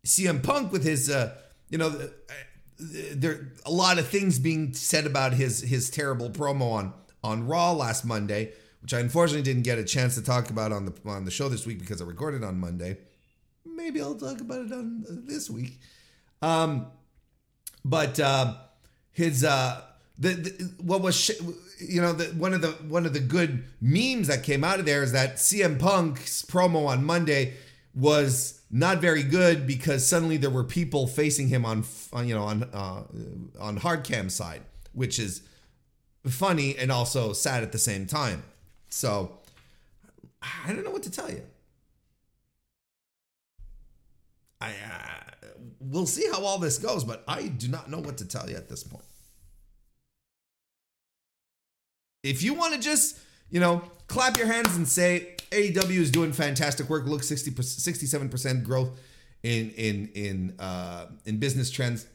CM 0.04 0.42
Punk 0.42 0.70
with 0.70 0.84
his, 0.84 1.08
uh, 1.08 1.34
you 1.70 1.78
know, 1.78 1.88
uh, 1.88 2.36
there 2.78 3.52
a 3.64 3.70
lot 3.70 3.98
of 3.98 4.08
things 4.08 4.38
being 4.38 4.74
said 4.74 5.06
about 5.06 5.32
his 5.32 5.60
his 5.60 5.90
terrible 5.90 6.28
promo 6.30 6.72
on 6.72 6.92
on 7.22 7.46
Raw 7.46 7.72
last 7.72 8.04
Monday, 8.04 8.52
which 8.82 8.92
I 8.92 9.00
unfortunately 9.00 9.42
didn't 9.42 9.62
get 9.62 9.78
a 9.78 9.84
chance 9.84 10.14
to 10.16 10.22
talk 10.22 10.50
about 10.50 10.72
on 10.72 10.84
the 10.84 10.92
on 11.06 11.24
the 11.24 11.30
show 11.30 11.48
this 11.48 11.66
week 11.66 11.78
because 11.78 12.02
I 12.02 12.04
recorded 12.04 12.44
on 12.44 12.58
Monday. 12.58 12.98
Maybe 13.64 14.00
I'll 14.00 14.14
talk 14.14 14.40
about 14.40 14.66
it 14.66 14.72
on 14.72 15.04
this 15.26 15.48
week. 15.48 15.80
Um, 16.42 16.88
but 17.84 18.18
uh, 18.18 18.54
his 19.12 19.44
uh, 19.44 19.82
the, 20.18 20.30
the 20.30 20.72
what 20.82 21.00
was 21.02 21.16
sh- 21.16 21.40
you 21.78 22.00
know 22.00 22.12
the, 22.12 22.26
one 22.36 22.54
of 22.54 22.62
the 22.62 22.72
one 22.88 23.06
of 23.06 23.12
the 23.12 23.20
good 23.20 23.64
memes 23.80 24.28
that 24.28 24.42
came 24.42 24.64
out 24.64 24.78
of 24.78 24.86
there 24.86 25.02
is 25.02 25.12
that 25.12 25.36
CM 25.36 25.78
Punk's 25.78 26.42
promo 26.42 26.86
on 26.86 27.04
Monday 27.04 27.54
was 27.94 28.60
not 28.70 28.98
very 28.98 29.22
good 29.22 29.66
because 29.66 30.06
suddenly 30.06 30.36
there 30.36 30.50
were 30.50 30.64
people 30.64 31.06
facing 31.06 31.48
him 31.48 31.64
on, 31.64 31.84
on 32.12 32.26
you 32.26 32.34
know 32.34 32.42
on 32.44 32.64
uh, 32.72 33.02
on 33.60 33.76
hard 33.76 34.04
cam 34.04 34.28
side, 34.28 34.62
which 34.92 35.18
is 35.18 35.42
funny 36.26 36.76
and 36.76 36.90
also 36.90 37.32
sad 37.32 37.62
at 37.62 37.72
the 37.72 37.78
same 37.78 38.06
time. 38.06 38.42
So 38.88 39.38
I 40.42 40.72
don't 40.72 40.84
know 40.84 40.90
what 40.90 41.02
to 41.04 41.10
tell 41.10 41.30
you. 41.30 41.42
I 44.60 44.70
uh, 44.70 45.23
we'll 45.90 46.06
see 46.06 46.26
how 46.30 46.44
all 46.44 46.58
this 46.58 46.78
goes, 46.78 47.04
but 47.04 47.24
I 47.28 47.48
do 47.48 47.68
not 47.68 47.90
know 47.90 47.98
what 47.98 48.18
to 48.18 48.26
tell 48.26 48.48
you 48.48 48.56
at 48.56 48.68
this 48.68 48.82
point. 48.82 49.04
If 52.22 52.42
you 52.42 52.54
want 52.54 52.74
to 52.74 52.80
just, 52.80 53.18
you 53.50 53.60
know, 53.60 53.82
clap 54.08 54.38
your 54.38 54.46
hands 54.46 54.76
and 54.76 54.88
say 54.88 55.36
AEW 55.50 55.98
is 55.98 56.10
doing 56.10 56.32
fantastic 56.32 56.88
work, 56.88 57.06
look 57.06 57.22
60 57.22 57.50
67% 57.50 58.64
growth 58.64 58.98
in 59.42 59.70
in 59.72 60.10
in 60.14 60.54
uh 60.58 61.06
in 61.26 61.38
business 61.38 61.70
trends 61.70 62.06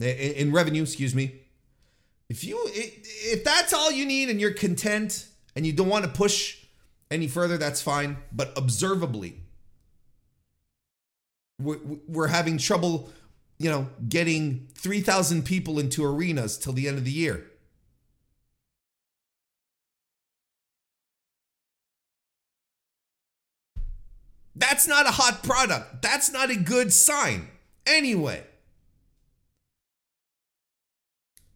in, 0.00 0.06
in 0.06 0.52
revenue, 0.52 0.82
excuse 0.82 1.14
me. 1.14 1.40
If 2.28 2.44
you 2.44 2.60
if 2.66 3.42
that's 3.42 3.72
all 3.72 3.90
you 3.90 4.04
need 4.04 4.28
and 4.28 4.40
you're 4.40 4.52
content 4.52 5.26
and 5.56 5.66
you 5.66 5.72
don't 5.72 5.88
want 5.88 6.04
to 6.04 6.10
push 6.10 6.58
any 7.10 7.26
further, 7.26 7.56
that's 7.56 7.80
fine, 7.80 8.18
but 8.32 8.52
observably 8.56 9.43
we're, 11.58 12.26
having 12.28 12.58
trouble, 12.58 13.10
you 13.58 13.70
know, 13.70 13.88
getting 14.08 14.68
3,000 14.74 15.44
people 15.44 15.78
into 15.78 16.04
arenas 16.04 16.58
till 16.58 16.72
the 16.72 16.88
end 16.88 16.98
of 16.98 17.04
the 17.04 17.10
year. 17.10 17.46
That's 24.56 24.86
not 24.86 25.06
a 25.06 25.10
hot 25.10 25.42
product. 25.42 26.02
That's 26.02 26.32
not 26.32 26.50
a 26.50 26.56
good 26.56 26.92
sign. 26.92 27.48
Anyway, 27.86 28.44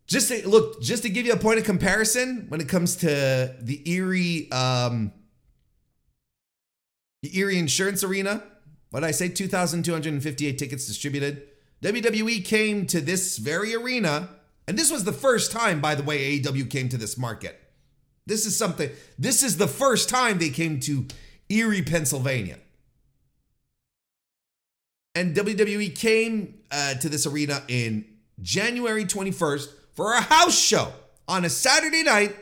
just 0.07 0.29
to, 0.29 0.49
look, 0.49 0.83
just 0.83 1.05
to 1.05 1.09
give 1.09 1.25
you 1.25 1.33
a 1.33 1.37
point 1.37 1.59
of 1.59 1.65
comparison 1.65 2.47
when 2.49 2.61
it 2.61 2.69
comes 2.69 2.97
to 2.97 3.55
the 3.61 3.89
Erie, 3.91 4.51
um, 4.51 5.13
the 7.23 7.39
Erie 7.39 7.59
Insurance 7.59 8.03
Arena, 8.03 8.43
what 8.91 9.01
did 9.01 9.07
I 9.07 9.11
say, 9.13 9.29
2,258 9.29 10.59
tickets 10.59 10.87
distributed. 10.87 11.43
WWE 11.83 12.45
came 12.45 12.87
to 12.87 13.01
this 13.01 13.39
very 13.39 13.75
arena, 13.75 14.31
and 14.67 14.79
this 14.79 14.91
was 14.91 15.05
the 15.05 15.13
first 15.13 15.53
time, 15.53 15.81
by 15.81 15.95
the 15.95 16.03
way, 16.03 16.39
AEW 16.41 16.71
came 16.71 16.89
to 16.89 16.97
this 16.97 17.17
market. 17.17 17.61
This 18.27 18.47
is 18.47 18.57
something, 18.57 18.91
this 19.19 19.43
is 19.43 19.57
the 19.57 19.69
first 19.69 20.09
time 20.09 20.39
they 20.39 20.51
came 20.51 20.81
to 20.81 21.07
Erie, 21.49 21.83
Pennsylvania. 21.83 22.59
And 25.15 25.35
WWE 25.35 25.97
came 25.97 26.61
uh, 26.71 26.95
to 26.95 27.09
this 27.09 27.27
arena 27.27 27.63
in 27.69 28.05
January 28.41 29.05
21st 29.05 29.69
for 29.95 30.13
a 30.13 30.21
house 30.21 30.57
show 30.59 30.93
on 31.27 31.45
a 31.45 31.51
Saturday 31.51 32.03
night. 32.03 32.37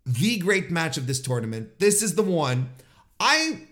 the 0.06 0.38
great 0.40 0.72
match 0.72 0.98
of 0.98 1.08
this 1.08 1.22
tournament. 1.22 1.80
This 1.80 2.02
is 2.02 2.16
the 2.16 2.24
one. 2.24 2.70
I 3.20 3.68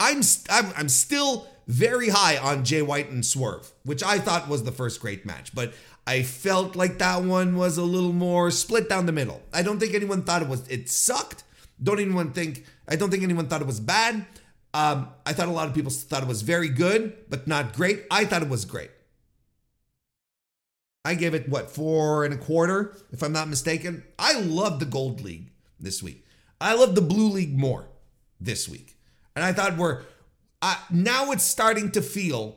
I'm 0.00 0.22
I'm, 0.50 0.72
I'm 0.76 0.88
still 0.88 1.46
very 1.66 2.08
high 2.08 2.38
on 2.38 2.64
Jay 2.64 2.82
White 2.82 3.10
and 3.10 3.24
Swerve, 3.24 3.70
which 3.84 4.02
I 4.02 4.18
thought 4.18 4.48
was 4.48 4.64
the 4.64 4.72
first 4.72 5.00
great 5.00 5.26
match, 5.26 5.54
but 5.54 5.74
I 6.06 6.22
felt 6.22 6.74
like 6.74 6.98
that 6.98 7.22
one 7.22 7.56
was 7.56 7.76
a 7.76 7.82
little 7.82 8.14
more 8.14 8.50
split 8.50 8.88
down 8.88 9.04
the 9.04 9.12
middle. 9.12 9.42
I 9.52 9.62
don't 9.62 9.78
think 9.78 9.94
anyone 9.94 10.22
thought 10.22 10.42
it 10.42 10.48
was 10.48 10.66
it 10.68 10.88
sucked. 10.88 11.44
Don't 11.82 12.00
anyone 12.00 12.32
think 12.32 12.64
I 12.88 12.96
don't 12.96 13.10
think 13.10 13.22
anyone 13.22 13.46
thought 13.46 13.60
it 13.60 13.66
was 13.66 13.80
bad. 13.80 14.26
Um, 14.74 15.08
I 15.24 15.32
thought 15.32 15.48
a 15.48 15.52
lot 15.52 15.68
of 15.68 15.74
people 15.74 15.90
thought 15.90 16.22
it 16.22 16.28
was 16.28 16.42
very 16.42 16.68
good, 16.68 17.14
but 17.28 17.46
not 17.46 17.74
great. 17.74 18.04
I 18.10 18.24
thought 18.24 18.42
it 18.42 18.48
was 18.48 18.64
great. 18.64 18.90
I 21.04 21.14
gave 21.14 21.32
it 21.34 21.48
what 21.48 21.70
four 21.70 22.24
and 22.24 22.34
a 22.34 22.36
quarter, 22.36 22.94
if 23.12 23.22
I'm 23.22 23.32
not 23.32 23.48
mistaken. 23.48 24.04
I 24.18 24.38
love 24.38 24.78
the 24.78 24.84
Gold 24.84 25.22
League 25.22 25.50
this 25.80 26.02
week. 26.02 26.24
I 26.60 26.74
love 26.74 26.94
the 26.94 27.00
Blue 27.00 27.30
League 27.30 27.56
more 27.56 27.88
this 28.40 28.68
week, 28.68 28.97
and 29.38 29.44
I 29.44 29.52
thought 29.52 29.76
we're 29.76 30.02
uh, 30.60 30.74
now 30.90 31.30
it's 31.30 31.44
starting 31.44 31.92
to 31.92 32.02
feel 32.02 32.56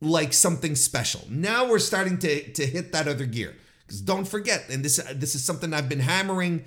like 0.00 0.32
something 0.32 0.74
special. 0.74 1.20
Now 1.28 1.68
we're 1.68 1.78
starting 1.78 2.16
to 2.18 2.52
to 2.52 2.66
hit 2.66 2.92
that 2.92 3.06
other 3.06 3.26
gear. 3.26 3.54
Because 3.86 4.00
don't 4.00 4.26
forget, 4.26 4.64
and 4.70 4.82
this 4.82 4.96
this 5.14 5.34
is 5.34 5.44
something 5.44 5.74
I've 5.74 5.90
been 5.90 6.00
hammering. 6.00 6.64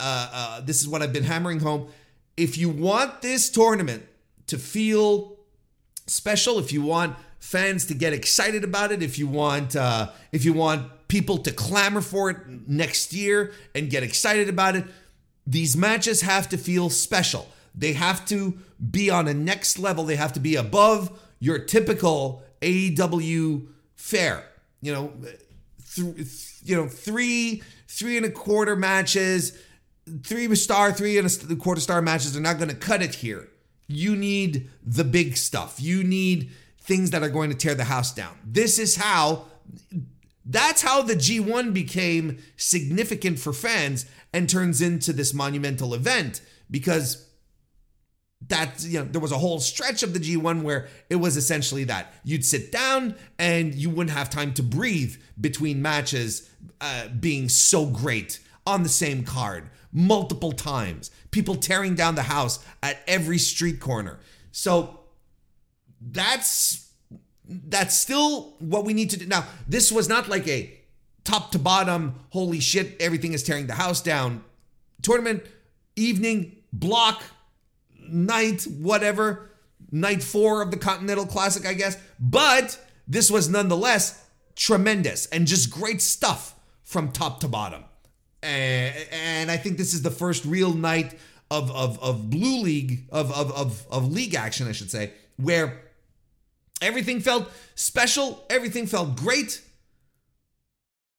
Uh, 0.00 0.30
uh, 0.32 0.60
this 0.62 0.80
is 0.80 0.88
what 0.88 1.00
I've 1.00 1.12
been 1.12 1.22
hammering 1.22 1.60
home. 1.60 1.90
If 2.36 2.58
you 2.58 2.68
want 2.68 3.22
this 3.22 3.50
tournament 3.50 4.04
to 4.48 4.58
feel 4.58 5.36
special, 6.08 6.58
if 6.58 6.72
you 6.72 6.82
want 6.82 7.16
fans 7.38 7.86
to 7.86 7.94
get 7.94 8.12
excited 8.12 8.64
about 8.64 8.90
it, 8.90 9.00
if 9.00 9.16
you 9.16 9.28
want 9.28 9.76
uh, 9.76 10.10
if 10.32 10.44
you 10.44 10.52
want 10.52 11.06
people 11.06 11.38
to 11.38 11.52
clamor 11.52 12.00
for 12.00 12.30
it 12.30 12.38
next 12.66 13.12
year 13.12 13.52
and 13.76 13.90
get 13.90 14.02
excited 14.02 14.48
about 14.48 14.74
it, 14.74 14.84
these 15.46 15.76
matches 15.76 16.22
have 16.22 16.48
to 16.48 16.58
feel 16.58 16.90
special. 16.90 17.46
They 17.76 17.92
have 17.92 18.26
to 18.26 18.58
be 18.90 19.10
on 19.10 19.28
a 19.28 19.34
next 19.34 19.78
level. 19.78 20.04
They 20.04 20.16
have 20.16 20.32
to 20.34 20.40
be 20.40 20.56
above 20.56 21.18
your 21.40 21.58
typical 21.58 22.42
AEW 22.60 23.68
fare. 23.96 24.44
You 24.80 24.92
know, 24.92 25.12
th- 25.94 26.60
you 26.62 26.76
know, 26.76 26.88
three 26.88 27.62
three 27.88 28.16
and 28.16 28.26
a 28.26 28.30
quarter 28.30 28.76
matches, 28.76 29.58
three 30.22 30.54
star, 30.54 30.92
three 30.92 31.18
and 31.18 31.26
a 31.50 31.56
quarter 31.56 31.80
star 31.80 32.02
matches 32.02 32.36
are 32.36 32.40
not 32.40 32.58
going 32.58 32.70
to 32.70 32.76
cut 32.76 33.02
it 33.02 33.16
here. 33.16 33.48
You 33.86 34.14
need 34.14 34.70
the 34.84 35.04
big 35.04 35.36
stuff. 35.36 35.80
You 35.80 36.04
need 36.04 36.50
things 36.80 37.10
that 37.10 37.22
are 37.22 37.28
going 37.28 37.50
to 37.50 37.56
tear 37.56 37.74
the 37.74 37.84
house 37.84 38.12
down. 38.12 38.38
This 38.44 38.78
is 38.78 38.96
how 38.96 39.46
that's 40.44 40.82
how 40.82 41.02
the 41.02 41.14
G1 41.14 41.74
became 41.74 42.38
significant 42.56 43.38
for 43.38 43.52
fans 43.52 44.06
and 44.32 44.48
turns 44.48 44.80
into 44.80 45.12
this 45.12 45.34
monumental 45.34 45.92
event 45.92 46.40
because 46.70 47.27
that 48.46 48.82
you 48.84 49.00
know 49.00 49.04
there 49.04 49.20
was 49.20 49.32
a 49.32 49.38
whole 49.38 49.58
stretch 49.58 50.02
of 50.02 50.14
the 50.14 50.20
G1 50.20 50.62
where 50.62 50.88
it 51.10 51.16
was 51.16 51.36
essentially 51.36 51.84
that. 51.84 52.14
You'd 52.24 52.44
sit 52.44 52.70
down 52.70 53.16
and 53.38 53.74
you 53.74 53.90
wouldn't 53.90 54.16
have 54.16 54.30
time 54.30 54.54
to 54.54 54.62
breathe 54.62 55.16
between 55.40 55.82
matches 55.82 56.48
uh, 56.80 57.08
being 57.08 57.48
so 57.48 57.86
great 57.86 58.40
on 58.66 58.82
the 58.82 58.88
same 58.88 59.24
card 59.24 59.70
multiple 59.92 60.52
times. 60.52 61.10
People 61.30 61.56
tearing 61.56 61.94
down 61.94 62.14
the 62.14 62.22
house 62.22 62.64
at 62.82 62.98
every 63.06 63.38
street 63.38 63.80
corner. 63.80 64.18
So 64.52 65.00
that's 66.00 66.92
that's 67.44 67.96
still 67.96 68.54
what 68.60 68.84
we 68.84 68.92
need 68.92 69.10
to 69.10 69.16
do. 69.16 69.26
Now 69.26 69.46
this 69.66 69.90
was 69.90 70.08
not 70.08 70.28
like 70.28 70.46
a 70.46 70.74
top 71.24 71.50
to 71.52 71.58
bottom 71.58 72.14
holy 72.30 72.60
shit 72.60 72.96
everything 73.00 73.32
is 73.32 73.42
tearing 73.42 73.66
the 73.66 73.74
house 73.74 74.00
down. 74.00 74.44
Tournament 75.02 75.44
evening 75.96 76.56
block 76.72 77.22
night, 78.10 78.62
whatever, 78.64 79.50
night 79.90 80.22
four 80.22 80.62
of 80.62 80.70
the 80.70 80.76
Continental 80.76 81.26
Classic, 81.26 81.66
I 81.66 81.74
guess. 81.74 81.96
But 82.18 82.78
this 83.06 83.30
was 83.30 83.48
nonetheless 83.48 84.24
tremendous 84.54 85.26
and 85.26 85.46
just 85.46 85.70
great 85.70 86.02
stuff 86.02 86.54
from 86.82 87.12
top 87.12 87.40
to 87.40 87.48
bottom. 87.48 87.84
And 88.42 89.50
I 89.50 89.56
think 89.56 89.78
this 89.78 89.94
is 89.94 90.02
the 90.02 90.10
first 90.10 90.44
real 90.44 90.72
night 90.72 91.14
of, 91.50 91.70
of, 91.70 92.02
of 92.02 92.30
Blue 92.30 92.60
League, 92.60 93.08
of, 93.10 93.32
of, 93.32 93.52
of, 93.52 93.86
of 93.90 94.12
league 94.12 94.34
action, 94.34 94.68
I 94.68 94.72
should 94.72 94.90
say, 94.90 95.12
where 95.36 95.80
everything 96.80 97.20
felt 97.20 97.50
special, 97.74 98.44
everything 98.48 98.86
felt 98.86 99.16
great. 99.16 99.62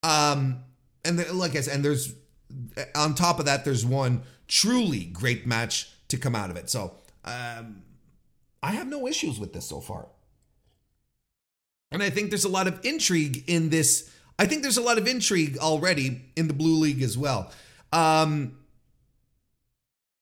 Um, 0.03 0.63
and 1.03 1.19
the, 1.19 1.33
like 1.33 1.55
I 1.55 1.61
said, 1.61 1.75
and 1.75 1.85
there's 1.85 2.13
on 2.95 3.15
top 3.15 3.39
of 3.39 3.45
that, 3.45 3.65
there's 3.65 3.85
one 3.85 4.23
truly 4.47 5.05
great 5.05 5.45
match 5.45 5.91
to 6.09 6.17
come 6.17 6.35
out 6.35 6.49
of 6.49 6.57
it. 6.57 6.69
So 6.69 6.93
um, 7.25 7.83
I 8.61 8.71
have 8.71 8.87
no 8.87 9.07
issues 9.07 9.39
with 9.39 9.53
this 9.53 9.65
so 9.65 9.79
far. 9.79 10.07
And 11.91 12.03
I 12.03 12.09
think 12.09 12.29
there's 12.29 12.45
a 12.45 12.49
lot 12.49 12.67
of 12.67 12.85
intrigue 12.85 13.45
in 13.47 13.69
this. 13.69 14.11
I 14.37 14.45
think 14.45 14.61
there's 14.61 14.77
a 14.77 14.81
lot 14.81 14.97
of 14.97 15.07
intrigue 15.07 15.57
already 15.57 16.21
in 16.35 16.47
the 16.47 16.53
Blue 16.53 16.77
League 16.77 17.01
as 17.01 17.17
well. 17.17 17.51
Um, 17.91 18.55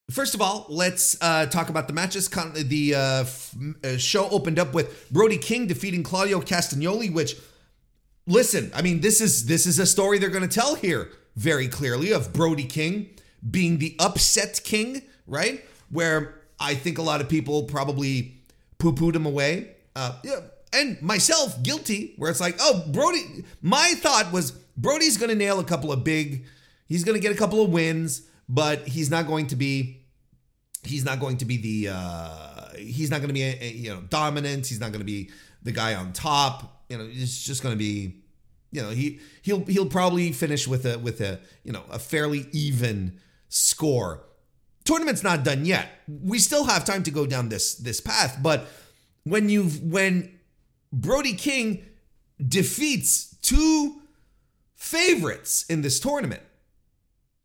First 0.09 0.35
of 0.35 0.41
all, 0.41 0.65
let's 0.69 1.17
uh, 1.21 1.47
talk 1.47 1.67
about 1.67 1.87
the 1.87 1.93
matches. 1.93 2.29
The 2.29 2.95
uh, 2.95 2.99
f- 3.23 3.55
uh, 3.83 3.97
show 3.97 4.29
opened 4.29 4.57
up 4.57 4.73
with 4.73 5.11
Brody 5.11 5.37
King 5.37 5.67
defeating 5.67 6.01
Claudio 6.01 6.39
Castagnoli. 6.39 7.11
Which, 7.11 7.35
listen, 8.25 8.71
I 8.73 8.81
mean, 8.81 9.01
this 9.01 9.19
is 9.19 9.47
this 9.47 9.65
is 9.65 9.79
a 9.79 9.85
story 9.85 10.17
they're 10.17 10.29
going 10.29 10.47
to 10.47 10.55
tell 10.55 10.75
here 10.75 11.09
very 11.35 11.67
clearly 11.67 12.13
of 12.13 12.31
Brody 12.31 12.63
King 12.63 13.09
being 13.51 13.79
the 13.79 13.97
upset 13.99 14.61
king, 14.63 15.01
right? 15.27 15.65
Where 15.89 16.41
I 16.59 16.75
think 16.75 16.97
a 16.97 17.01
lot 17.01 17.21
of 17.21 17.29
people 17.29 17.63
probably 17.63 18.37
poo 18.79 18.93
pooed 18.93 19.15
him 19.15 19.25
away. 19.25 19.75
Uh, 19.95 20.13
yeah, 20.23 20.39
and 20.73 21.01
myself 21.01 21.61
guilty, 21.63 22.13
where 22.17 22.29
it's 22.29 22.39
like, 22.39 22.55
oh, 22.59 22.83
Brody. 22.87 23.45
My 23.61 23.93
thought 23.97 24.31
was 24.31 24.51
Brody's 24.75 25.17
going 25.17 25.29
to 25.29 25.35
nail 25.35 25.59
a 25.59 25.63
couple 25.63 25.91
of 25.91 26.03
big. 26.03 26.45
He's 26.87 27.03
going 27.03 27.15
to 27.15 27.21
get 27.21 27.31
a 27.31 27.37
couple 27.37 27.63
of 27.63 27.71
wins, 27.71 28.23
but 28.47 28.87
he's 28.87 29.09
not 29.09 29.27
going 29.27 29.47
to 29.47 29.55
be. 29.55 30.05
He's 30.83 31.03
not 31.03 31.19
going 31.19 31.37
to 31.37 31.45
be 31.45 31.57
the. 31.57 31.93
Uh, 31.93 32.69
he's 32.77 33.09
not 33.09 33.17
going 33.17 33.29
to 33.29 33.33
be 33.33 33.43
a, 33.43 33.57
a, 33.61 33.71
you 33.71 33.93
know 33.93 34.01
dominant. 34.01 34.67
He's 34.67 34.79
not 34.79 34.91
going 34.91 35.01
to 35.01 35.05
be 35.05 35.29
the 35.63 35.71
guy 35.71 35.95
on 35.95 36.13
top. 36.13 36.83
You 36.89 36.97
know, 36.97 37.07
it's 37.09 37.43
just 37.43 37.63
going 37.63 37.73
to 37.73 37.79
be. 37.79 38.21
You 38.71 38.83
know, 38.83 38.89
he 38.89 39.19
he'll 39.41 39.63
he'll 39.65 39.89
probably 39.89 40.31
finish 40.31 40.67
with 40.67 40.85
a 40.85 40.99
with 40.99 41.21
a 41.21 41.39
you 41.63 41.71
know 41.71 41.83
a 41.89 41.99
fairly 41.99 42.47
even 42.51 43.19
score 43.49 44.23
tournament's 44.87 45.21
not 45.21 45.43
done 45.43 45.65
yet. 45.65 45.89
We 46.07 46.39
still 46.39 46.63
have 46.63 46.85
time 46.85 47.03
to 47.03 47.11
go 47.11 47.25
down 47.27 47.49
this 47.49 47.75
this 47.75 48.01
path, 48.01 48.39
but 48.41 48.65
when 49.23 49.49
you 49.49 49.65
when 49.65 50.39
Brody 50.91 51.33
King 51.33 51.85
defeats 52.45 53.35
two 53.41 54.01
favorites 54.75 55.65
in 55.69 55.81
this 55.81 55.99
tournament, 55.99 56.41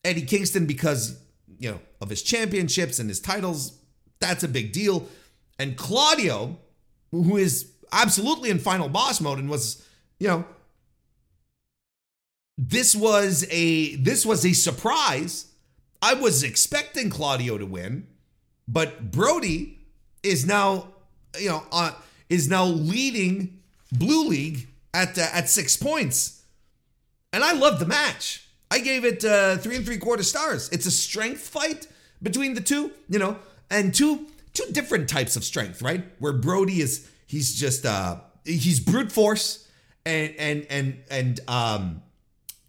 Eddie 0.05 0.23
Kingston 0.23 0.67
because 0.67 1.19
you 1.59 1.71
know 1.73 1.81
of 2.01 2.09
his 2.09 2.23
championships 2.23 2.99
and 2.99 3.09
his 3.09 3.21
titles, 3.21 3.79
that's 4.21 4.45
a 4.45 4.49
big 4.49 4.73
deal. 4.73 5.09
And 5.59 5.77
Claudio, 5.77 6.59
who 7.11 7.37
is 7.37 7.73
absolutely 7.93 8.51
in 8.51 8.59
final 8.59 8.89
boss 8.89 9.21
mode 9.21 9.39
and 9.39 9.51
was, 9.51 9.87
you 10.19 10.29
know, 10.29 10.45
this 12.57 12.95
was 12.95 13.45
a 13.51 13.97
this 13.97 14.25
was 14.25 14.47
a 14.47 14.53
surprise 14.53 15.52
I 16.03 16.15
was 16.15 16.43
expecting 16.43 17.11
Claudio 17.11 17.57
to 17.57 17.65
win, 17.65 18.09
but 18.67 19.13
Brody 19.13 19.79
is 20.23 20.45
now, 20.45 20.89
you 21.39 21.49
know, 21.49 21.63
uh, 21.71 21.93
is 22.29 22.49
now 22.49 22.65
leading 22.65 23.61
Blue 23.93 24.27
League 24.27 24.69
at 24.93 25.17
uh, 25.17 25.29
at 25.33 25.49
six 25.49 25.77
points, 25.77 26.43
and 27.33 27.45
I 27.45 27.53
love 27.53 27.79
the 27.79 27.87
match. 27.87 28.49
I 28.71 28.81
gave 28.81 29.05
it 29.05 29.25
uh, 29.25 29.59
three 29.59 29.77
and 29.77 29.87
three 29.87 29.99
quarter 29.99 30.23
stars. 30.23 30.69
It's 30.71 30.87
a 30.87 30.91
strength 30.91 31.43
fight 31.43 31.87
between 32.23 32.55
the 32.55 32.61
two, 32.61 32.91
you 33.09 33.19
know, 33.19 33.37
and 33.71 33.95
two 33.95 34.27
two 34.55 34.65
different 34.73 35.09
types 35.09 35.37
of 35.37 35.45
strength, 35.45 35.83
right? 35.83 36.05
Where 36.19 36.33
Brody 36.33 36.81
is 36.81 37.09
he's 37.27 37.55
just 37.55 37.87
uh 37.87 38.17
he's 38.45 38.81
brute 38.81 39.13
force 39.13 39.69
and 40.05 40.35
and 40.37 40.67
and 40.69 40.97
and 41.11 41.41
um 41.49 42.03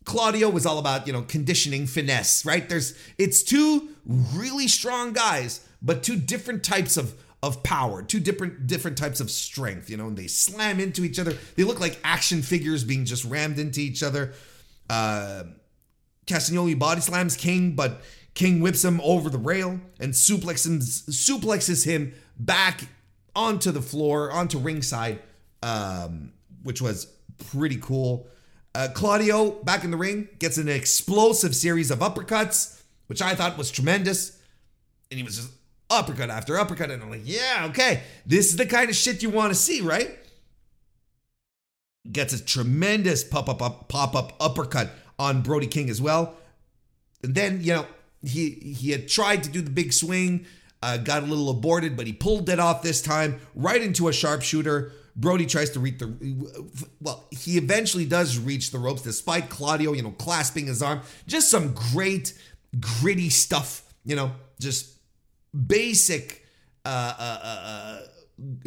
Claudio 0.06 0.50
was 0.50 0.66
all 0.66 0.80
about, 0.80 1.08
you 1.08 1.14
know, 1.14 1.22
conditioning 1.22 1.88
finesse, 1.88 2.46
right? 2.46 2.68
There's 2.68 2.98
it's 3.18 3.44
two 3.44 3.90
really 4.06 4.68
strong 4.68 5.14
guys, 5.14 5.66
but 5.82 6.04
two 6.04 6.16
different 6.16 6.64
types 6.64 6.98
of 6.98 7.16
of 7.42 7.62
power, 7.64 8.02
two 8.02 8.20
different 8.20 8.68
different 8.68 8.98
types 8.98 9.20
of 9.20 9.30
strength, 9.30 9.90
you 9.90 9.98
know, 9.98 10.08
and 10.08 10.18
they 10.18 10.28
slam 10.28 10.80
into 10.80 11.04
each 11.04 11.20
other. 11.20 11.34
They 11.56 11.64
look 11.64 11.80
like 11.80 12.00
action 12.04 12.42
figures 12.42 12.84
being 12.84 13.06
just 13.06 13.26
rammed 13.26 13.60
into 13.60 13.82
each 13.82 14.02
other. 14.04 14.34
Uh, 14.90 15.44
Castagnoli 16.26 16.78
body 16.78 17.02
slams 17.02 17.36
King, 17.36 17.76
but 17.76 18.02
King 18.34 18.62
whips 18.62 18.84
him 18.84 19.00
over 19.02 19.30
the 19.30 19.38
rail 19.38 19.80
and 20.00 20.14
suplexes, 20.14 21.04
suplexes 21.10 21.86
him 21.86 22.14
back 22.38 22.82
onto 23.36 23.72
the 23.72 23.82
floor, 23.82 24.32
onto 24.32 24.58
ringside, 24.58 25.20
um, 25.62 26.34
which 26.64 26.82
was 26.82 27.06
pretty 27.52 27.78
cool. 27.78 28.28
Uh, 28.76 28.88
Claudio 28.94 29.52
back 29.64 29.84
in 29.84 29.92
the 29.92 29.98
ring 29.98 30.30
gets 30.40 30.58
an 30.58 30.68
explosive 30.68 31.56
series 31.56 31.92
of 31.92 32.00
uppercuts, 32.00 32.82
which 33.08 33.22
I 33.22 33.36
thought 33.36 33.58
was 33.58 33.70
tremendous. 33.70 34.40
And 35.12 35.20
he 35.20 35.24
was 35.24 35.38
just 35.38 35.52
uppercut 35.90 36.30
after 36.30 36.58
uppercut. 36.58 36.90
And 36.90 37.04
I'm 37.04 37.10
like, 37.10 37.22
yeah, 37.24 37.68
okay. 37.70 38.02
This 38.26 38.48
is 38.48 38.58
the 38.58 38.66
kind 38.66 38.90
of 38.90 38.96
shit 38.96 39.22
you 39.22 39.30
want 39.30 39.52
to 39.52 39.56
see, 39.56 39.82
right? 39.82 40.18
Gets 42.12 42.34
a 42.34 42.44
tremendous 42.44 43.24
pop 43.24 43.48
up, 43.48 43.88
pop 43.90 44.16
up 44.16 44.34
uppercut 44.40 44.90
on 45.20 45.42
Brody 45.42 45.68
King 45.68 45.90
as 45.90 46.02
well. 46.02 46.36
And 47.24 47.36
then, 47.36 47.60
you 47.62 47.74
know, 47.74 47.86
he 48.24 48.50
he 48.50 48.92
had 48.92 49.08
tried 49.08 49.44
to 49.44 49.50
do 49.50 49.62
the 49.62 49.70
big 49.70 49.94
swing, 49.94 50.46
uh, 50.82 50.98
got 50.98 51.24
a 51.24 51.26
little 51.26 51.50
aborted, 51.50 51.96
but 51.96 52.08
he 52.08 52.14
pulled 52.14 52.50
it 52.50 52.60
off 52.60 52.82
this 52.82 53.02
time 53.02 53.40
right 53.54 53.82
into 53.82 54.08
a 54.08 54.14
sharpshooter. 54.14 54.92
Brody 55.16 55.46
tries 55.46 55.70
to 55.72 55.80
reach 55.80 56.00
the 56.00 56.12
well, 57.02 57.26
he 57.32 57.58
eventually 57.58 58.06
does 58.06 58.40
reach 58.40 58.72
the 58.72 58.80
ropes 58.80 59.04
despite 59.04 59.50
Claudio, 59.50 59.94
you 59.94 60.02
know, 60.02 60.12
clasping 60.12 60.68
his 60.68 60.82
arm. 60.82 61.02
Just 61.28 61.52
some 61.52 61.74
great 61.74 62.34
gritty 62.80 63.30
stuff, 63.30 63.84
you 64.06 64.16
know, 64.16 64.32
just 64.60 64.94
basic 65.68 66.46
uh, 66.84 67.14
uh, 67.18 67.40
uh, 67.44 68.00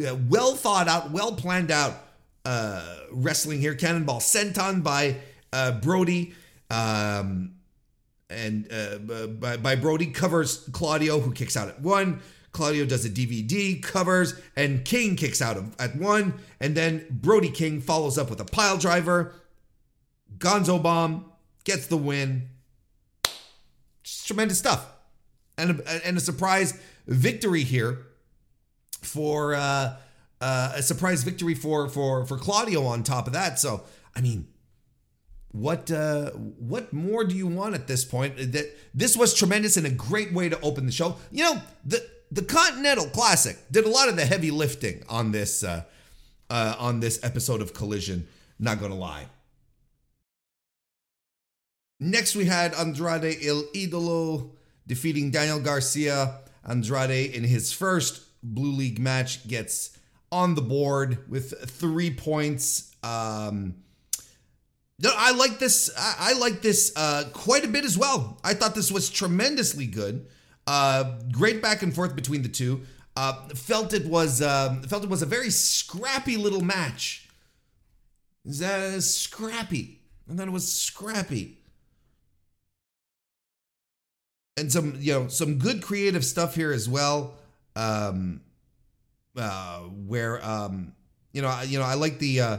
uh 0.07 0.15
well 0.29 0.55
thought 0.55 0.87
out, 0.87 1.11
well 1.11 1.33
planned 1.33 1.71
out 1.71 1.93
uh, 2.45 2.99
wrestling 3.11 3.59
here. 3.59 3.75
Cannonball 3.75 4.21
sent 4.21 4.57
on 4.57 4.81
by 4.81 5.17
uh, 5.51 5.73
Brody. 5.73 6.33
Um, 6.69 7.55
and 8.29 8.71
uh, 8.71 9.27
by, 9.27 9.57
by 9.57 9.75
Brody 9.75 10.07
covers 10.07 10.67
Claudio, 10.71 11.19
who 11.19 11.31
kicks 11.31 11.55
out 11.55 11.69
at 11.69 11.81
one. 11.81 12.21
Claudio 12.51 12.85
does 12.85 13.05
a 13.05 13.09
DVD, 13.09 13.81
covers, 13.81 14.33
and 14.55 14.83
King 14.83 15.15
kicks 15.15 15.41
out 15.41 15.57
at 15.79 15.95
one. 15.95 16.33
And 16.59 16.75
then 16.75 17.05
Brody 17.09 17.51
King 17.51 17.81
follows 17.81 18.17
up 18.17 18.29
with 18.29 18.39
a 18.39 18.45
pile 18.45 18.77
driver. 18.77 19.33
Gonzo 20.37 20.81
Bomb 20.81 21.25
gets 21.63 21.87
the 21.87 21.97
win. 21.97 22.49
Just 24.03 24.25
tremendous 24.27 24.57
stuff. 24.57 24.85
And 25.57 25.81
a, 25.81 26.07
and 26.07 26.17
a 26.17 26.21
surprise 26.21 26.79
victory 27.07 27.63
here 27.63 28.05
for 29.01 29.55
uh, 29.55 29.95
uh, 30.41 30.71
a 30.75 30.81
surprise 30.81 31.23
victory 31.23 31.55
for 31.55 31.89
for 31.89 32.25
for 32.25 32.37
Claudio 32.37 32.85
on 32.85 33.03
top 33.03 33.27
of 33.27 33.33
that. 33.33 33.59
So 33.59 33.83
I 34.15 34.21
mean, 34.21 34.47
what 35.51 35.89
uh, 35.91 36.31
what 36.31 36.93
more 36.93 37.23
do 37.23 37.35
you 37.35 37.47
want 37.47 37.73
at 37.73 37.87
this 37.87 38.05
point? 38.05 38.37
That 38.37 38.75
this 38.93 39.17
was 39.17 39.33
tremendous 39.33 39.77
and 39.77 39.87
a 39.87 39.91
great 39.91 40.33
way 40.33 40.49
to 40.49 40.59
open 40.61 40.85
the 40.85 40.91
show. 40.91 41.17
You 41.31 41.43
know, 41.45 41.61
the 41.85 42.07
the 42.31 42.41
Continental 42.41 43.07
Classic 43.07 43.57
did 43.71 43.85
a 43.85 43.89
lot 43.89 44.09
of 44.09 44.15
the 44.15 44.25
heavy 44.25 44.51
lifting 44.51 45.03
on 45.07 45.31
this 45.31 45.63
uh, 45.63 45.83
uh, 46.49 46.75
on 46.77 46.99
this 46.99 47.23
episode 47.23 47.61
of 47.61 47.73
Collision. 47.73 48.27
Not 48.59 48.79
gonna 48.79 48.95
lie. 48.95 49.27
Next, 51.99 52.35
we 52.35 52.45
had 52.45 52.73
Andrade 52.75 53.37
El 53.43 53.63
Idolo 53.73 54.51
defeating 54.85 55.31
Daniel 55.31 55.59
Garcia. 55.59 56.39
Andrade 56.67 57.33
in 57.33 57.43
his 57.43 57.71
first 57.71 58.21
Blue 58.43 58.71
League 58.71 58.99
match 58.99 59.47
gets 59.47 59.97
on 60.31 60.55
the 60.55 60.61
board 60.61 61.29
with 61.29 61.69
three 61.69 62.13
points. 62.13 62.95
Um, 63.03 63.75
I 65.03 65.31
like 65.33 65.59
this. 65.59 65.89
I, 65.97 66.33
like 66.33 66.61
this 66.61 66.91
uh, 66.95 67.25
quite 67.33 67.63
a 67.63 67.67
bit 67.67 67.85
as 67.85 67.97
well. 67.97 68.39
I 68.43 68.53
thought 68.53 68.75
this 68.75 68.91
was 68.91 69.09
tremendously 69.09 69.85
good. 69.85 70.27
Uh, 70.67 71.15
great 71.31 71.61
back 71.61 71.81
and 71.81 71.95
forth 71.95 72.15
between 72.15 72.43
the 72.43 72.49
two. 72.49 72.81
Uh, 73.15 73.47
felt 73.55 73.93
it 73.93 74.05
was 74.05 74.41
um, 74.41 74.83
felt 74.83 75.03
it 75.03 75.09
was 75.09 75.21
a 75.21 75.25
very 75.25 75.49
scrappy 75.49 76.37
little 76.37 76.61
match. 76.61 77.27
Uh, 78.47 78.99
scrappy, 78.99 80.01
and 80.27 80.37
then 80.37 80.49
it 80.49 80.51
was 80.51 80.71
scrappy, 80.71 81.57
and 84.55 84.71
some 84.71 84.95
you 84.99 85.13
know 85.13 85.27
some 85.29 85.57
good 85.57 85.81
creative 85.81 86.23
stuff 86.23 86.53
here 86.53 86.71
as 86.71 86.87
well. 86.87 87.33
Um, 87.75 88.41
uh, 89.35 89.79
where 89.79 90.43
um, 90.45 90.93
you 91.33 91.41
know 91.41 91.61
you 91.61 91.79
know 91.79 91.85
I 91.85 91.95
like 91.95 92.19
the 92.19 92.41
uh, 92.41 92.57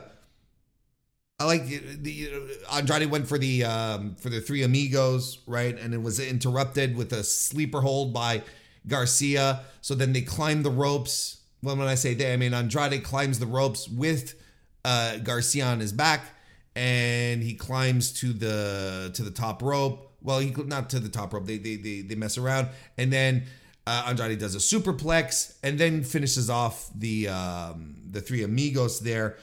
I 1.41 1.45
like 1.45 1.67
the, 1.67 2.31
Andrade 2.73 3.09
went 3.11 3.29
for 3.29 3.39
the 3.39 3.63
um, 3.65 4.17
for 4.17 4.29
the 4.29 4.41
three 4.41 4.65
amigos, 4.65 5.39
right? 5.47 5.79
And 5.79 5.95
it 5.95 6.03
was 6.03 6.19
interrupted 6.19 6.97
with 6.97 7.13
a 7.13 7.23
sleeper 7.23 7.81
hold 7.81 8.13
by 8.13 8.43
Garcia. 8.89 9.61
So 9.81 9.95
then 9.95 10.13
they 10.13 10.23
climb 10.23 10.65
the 10.65 10.71
ropes. 10.71 11.39
Well, 11.63 11.77
when 11.77 11.87
I 11.87 11.95
say 11.95 12.15
they, 12.15 12.33
I 12.33 12.37
mean 12.37 12.55
Andrade 12.55 13.05
climbs 13.05 13.39
the 13.39 13.47
ropes 13.47 13.89
with 13.89 14.35
uh, 14.85 15.19
Garcia 15.19 15.67
on 15.67 15.79
his 15.79 15.93
back, 15.93 16.23
and 16.75 17.41
he 17.41 17.55
climbs 17.55 18.13
to 18.15 18.33
the 18.33 19.13
to 19.15 19.23
the 19.23 19.31
top 19.31 19.63
rope. 19.63 20.13
Well, 20.21 20.41
he 20.41 20.51
not 20.51 20.91
to 20.91 20.99
the 20.99 21.09
top 21.09 21.33
rope. 21.33 21.47
They 21.47 21.59
they 21.59 21.77
they, 21.77 22.01
they 22.01 22.15
mess 22.17 22.37
around, 22.37 22.71
and 22.97 23.13
then 23.13 23.45
uh, 23.87 24.07
Andrade 24.09 24.41
does 24.41 24.57
a 24.57 24.59
superplex, 24.59 25.57
and 25.63 25.79
then 25.79 26.03
finishes 26.03 26.51
off 26.51 26.91
the 26.97 27.29
um, 27.29 27.95
the 28.11 28.21
three 28.21 28.43
amigos 28.43 28.99
there. 28.99 29.37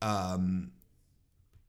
Um, 0.00 0.70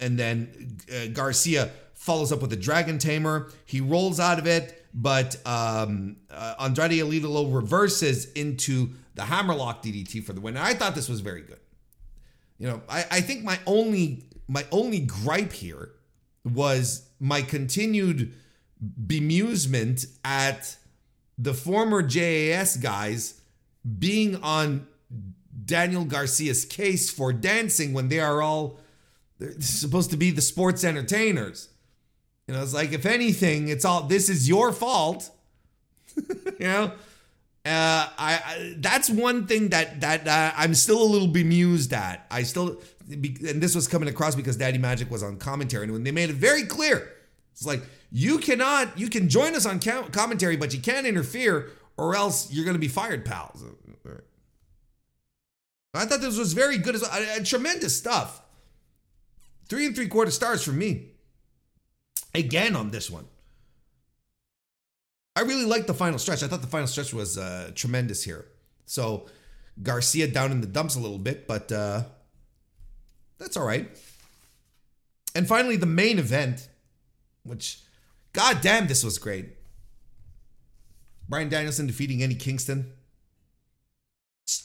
and 0.01 0.17
then 0.17 0.79
uh, 0.93 1.07
Garcia 1.13 1.71
follows 1.93 2.31
up 2.31 2.41
with 2.41 2.51
a 2.51 2.57
Dragon 2.57 2.97
Tamer. 2.97 3.51
He 3.65 3.79
rolls 3.79 4.19
out 4.19 4.39
of 4.39 4.47
it, 4.47 4.87
but 4.93 5.35
um, 5.45 6.17
uh, 6.29 6.55
Andrade 6.59 6.99
El 6.99 7.09
Idolo 7.09 7.53
reverses 7.53 8.31
into 8.33 8.89
the 9.13 9.23
Hammerlock 9.23 9.83
DDT 9.83 10.23
for 10.23 10.33
the 10.33 10.41
win. 10.41 10.57
And 10.57 10.65
I 10.65 10.73
thought 10.73 10.95
this 10.95 11.07
was 11.07 11.19
very 11.19 11.41
good. 11.41 11.59
You 12.57 12.67
know, 12.67 12.81
I, 12.89 13.05
I 13.11 13.21
think 13.21 13.43
my 13.43 13.59
only 13.65 14.25
my 14.47 14.65
only 14.71 14.99
gripe 14.99 15.53
here 15.53 15.91
was 16.43 17.07
my 17.19 17.41
continued 17.41 18.33
bemusement 19.07 20.07
at 20.25 20.75
the 21.37 21.53
former 21.53 22.01
JAS 22.01 22.77
guys 22.77 23.41
being 23.99 24.35
on 24.37 24.87
Daniel 25.65 26.05
Garcia's 26.05 26.65
case 26.65 27.09
for 27.09 27.31
dancing 27.31 27.93
when 27.93 28.09
they 28.09 28.19
are 28.19 28.41
all 28.41 28.79
they're 29.41 29.59
supposed 29.59 30.11
to 30.11 30.17
be 30.17 30.29
the 30.29 30.41
sports 30.41 30.83
entertainers. 30.83 31.69
You 32.47 32.53
know, 32.53 32.61
it's 32.61 32.75
like 32.75 32.91
if 32.91 33.07
anything, 33.07 33.69
it's 33.69 33.85
all 33.85 34.03
this 34.03 34.29
is 34.29 34.47
your 34.47 34.71
fault. 34.71 35.31
you 36.15 36.27
know, 36.59 36.83
uh, 36.85 36.91
I, 37.65 38.11
I, 38.17 38.75
that's 38.77 39.09
one 39.09 39.47
thing 39.47 39.69
that 39.69 40.01
that 40.01 40.27
uh, 40.27 40.51
I'm 40.55 40.75
still 40.75 41.01
a 41.01 41.09
little 41.09 41.27
bemused 41.27 41.91
at. 41.91 42.27
I 42.29 42.43
still, 42.43 42.81
and 43.09 43.61
this 43.61 43.73
was 43.73 43.87
coming 43.87 44.09
across 44.09 44.35
because 44.35 44.57
Daddy 44.57 44.77
Magic 44.77 45.09
was 45.09 45.23
on 45.23 45.37
commentary, 45.37 45.85
and 45.85 45.91
when 45.91 46.03
they 46.03 46.11
made 46.11 46.29
it 46.29 46.35
very 46.35 46.63
clear, 46.63 47.11
it's 47.51 47.65
like 47.65 47.81
you 48.11 48.37
cannot, 48.37 48.99
you 48.99 49.09
can 49.09 49.27
join 49.27 49.55
us 49.55 49.65
on 49.65 49.79
commentary, 49.79 50.55
but 50.55 50.71
you 50.71 50.81
can't 50.81 51.07
interfere, 51.07 51.71
or 51.97 52.15
else 52.15 52.51
you're 52.53 52.65
going 52.65 52.75
to 52.75 52.79
be 52.79 52.87
fired, 52.87 53.25
pals. 53.25 53.63
I 55.93 56.05
thought 56.05 56.21
this 56.21 56.37
was 56.37 56.53
very 56.53 56.77
good 56.77 56.95
as 56.95 57.49
tremendous 57.49 57.97
stuff. 57.97 58.41
Three 59.71 59.85
and 59.85 59.95
three 59.95 60.09
quarter 60.09 60.31
stars 60.31 60.61
from 60.65 60.79
me. 60.79 61.11
Again 62.35 62.75
on 62.75 62.91
this 62.91 63.09
one. 63.09 63.23
I 65.33 65.43
really 65.43 65.63
liked 65.63 65.87
the 65.87 65.93
final 65.93 66.19
stretch. 66.19 66.43
I 66.43 66.49
thought 66.49 66.59
the 66.59 66.67
final 66.67 66.87
stretch 66.87 67.13
was 67.13 67.37
uh, 67.37 67.71
tremendous 67.73 68.21
here. 68.21 68.47
So 68.85 69.27
Garcia 69.81 70.27
down 70.27 70.51
in 70.51 70.59
the 70.59 70.67
dumps 70.67 70.97
a 70.97 70.99
little 70.99 71.17
bit, 71.17 71.47
but 71.47 71.71
uh, 71.71 72.03
that's 73.37 73.55
all 73.55 73.65
right. 73.65 73.89
And 75.35 75.47
finally, 75.47 75.77
the 75.77 75.85
main 75.85 76.19
event, 76.19 76.67
which, 77.43 77.79
goddamn, 78.33 78.87
this 78.87 79.05
was 79.05 79.17
great. 79.19 79.55
Bryan 81.29 81.47
Danielson 81.47 81.87
defeating 81.87 82.21
Eddie 82.21 82.35
Kingston. 82.35 82.91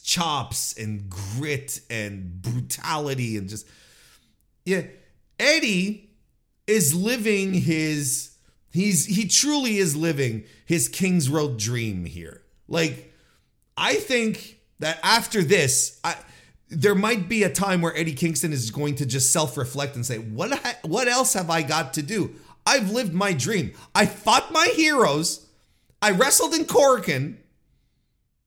Chops 0.02 0.76
and 0.76 1.08
grit 1.08 1.80
and 1.88 2.42
brutality 2.42 3.36
and 3.36 3.48
just 3.48 3.68
yeah, 4.66 4.82
Eddie 5.38 6.10
is 6.66 6.94
living 6.94 7.54
his 7.54 8.36
he's 8.70 9.06
he 9.06 9.26
truly 9.26 9.78
is 9.78 9.96
living 9.96 10.44
his 10.66 10.88
King's 10.88 11.30
Road 11.30 11.58
dream 11.58 12.04
here. 12.04 12.42
Like 12.68 13.14
I 13.76 13.94
think 13.94 14.60
that 14.80 14.98
after 15.02 15.42
this, 15.42 15.98
I 16.04 16.16
there 16.68 16.96
might 16.96 17.28
be 17.28 17.44
a 17.44 17.50
time 17.50 17.80
where 17.80 17.96
Eddie 17.96 18.12
Kingston 18.12 18.52
is 18.52 18.72
going 18.72 18.96
to 18.96 19.06
just 19.06 19.32
self-reflect 19.32 19.94
and 19.94 20.04
say, 20.04 20.18
"What 20.18 20.78
what 20.82 21.08
else 21.08 21.32
have 21.34 21.48
I 21.48 21.62
got 21.62 21.94
to 21.94 22.02
do? 22.02 22.34
I've 22.66 22.90
lived 22.90 23.14
my 23.14 23.32
dream. 23.32 23.72
I 23.94 24.06
fought 24.06 24.52
my 24.52 24.66
heroes. 24.74 25.46
I 26.02 26.10
wrestled 26.10 26.54
in 26.54 26.64
Korakuen. 26.64 27.36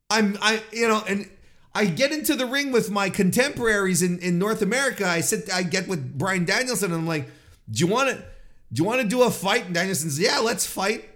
I'm 0.10 0.38
I 0.42 0.62
you 0.74 0.88
know 0.88 1.02
and 1.08 1.30
I 1.74 1.86
get 1.86 2.12
into 2.12 2.36
the 2.36 2.46
ring 2.46 2.72
with 2.72 2.90
my 2.90 3.10
contemporaries 3.10 4.02
in, 4.02 4.20
in 4.20 4.40
North 4.40 4.62
America. 4.62 5.08
I 5.08 5.22
sit, 5.22 5.54
I 5.54 5.64
get 5.64 5.88
with 5.88 6.18
Bryan 6.18 6.46
Danielson, 6.46 6.92
and 6.92 7.02
I'm 7.02 7.08
like, 7.08 7.30
"Do 7.70 7.86
you 7.86 7.88
want 7.88 8.10
to, 8.10 8.16
do 8.16 8.82
you 8.82 8.84
want 8.84 9.02
to 9.02 9.08
do 9.08 9.24
a 9.24 9.32
fight?" 9.32 9.66
And 9.66 9.74
Danielson 9.74 10.10
says, 10.10 10.20
"Yeah, 10.20 10.40
let's 10.40 10.66
fight." 10.66 11.10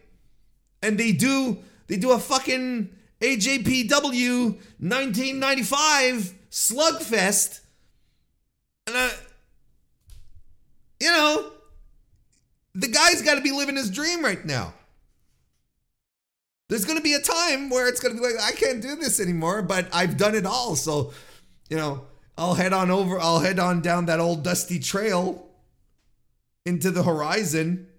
And 0.82 0.98
they 0.98 1.12
do, 1.12 1.60
they 1.88 1.98
do 1.98 2.12
a 2.12 2.20
fucking 2.20 2.90
AJPW 3.22 4.54
1995 4.80 6.34
slugfest, 6.52 7.62
and 8.86 8.96
I, 8.96 9.12
you 11.00 11.10
know, 11.10 11.52
the 12.76 12.88
guy's 12.88 13.22
got 13.22 13.36
to 13.36 13.42
be 13.42 13.52
living 13.52 13.76
his 13.76 13.90
dream 13.90 14.24
right 14.24 14.44
now. 14.46 14.74
There's 16.74 16.86
going 16.86 16.98
to 16.98 17.04
be 17.04 17.14
a 17.14 17.20
time 17.20 17.70
where 17.70 17.88
it's 17.88 18.00
going 18.00 18.16
to 18.16 18.20
be 18.20 18.28
like, 18.28 18.44
I 18.44 18.52
can't 18.52 18.82
do 18.82 18.96
this 18.96 19.20
anymore, 19.20 19.62
but 19.62 19.88
I've 19.94 20.18
done 20.18 20.34
it 20.34 20.44
all. 20.44 20.76
So, 20.76 21.14
you 21.70 21.78
know, 21.78 22.08
I'll 22.36 22.56
head 22.56 22.74
on 22.74 22.90
over, 22.90 23.20
I'll 23.20 23.42
head 23.42 23.60
on 23.60 23.82
down 23.82 24.08
that 24.08 24.20
old 24.20 24.44
dusty 24.44 24.80
trail 24.80 25.46
into 26.66 26.90
the 26.90 27.04
horizon. 27.04 27.90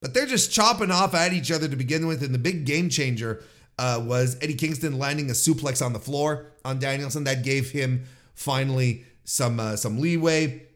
But 0.00 0.14
they're 0.14 0.24
just 0.24 0.50
chopping 0.50 0.90
off 0.90 1.12
at 1.12 1.34
each 1.34 1.52
other 1.52 1.68
to 1.68 1.76
begin 1.76 2.06
with. 2.06 2.22
And 2.22 2.34
the 2.34 2.38
big 2.38 2.64
game 2.64 2.88
changer 2.88 3.44
uh, 3.78 4.02
was 4.06 4.38
Eddie 4.40 4.54
Kingston 4.54 4.98
landing 4.98 5.28
a 5.28 5.34
suplex 5.34 5.84
on 5.84 5.92
the 5.92 5.98
floor 5.98 6.46
on 6.64 6.78
Danielson. 6.78 7.24
That 7.24 7.44
gave 7.44 7.72
him 7.72 8.04
finally 8.32 9.04
some 9.24 9.60
uh, 9.60 9.76
some 9.76 10.00
leeway. 10.00 10.66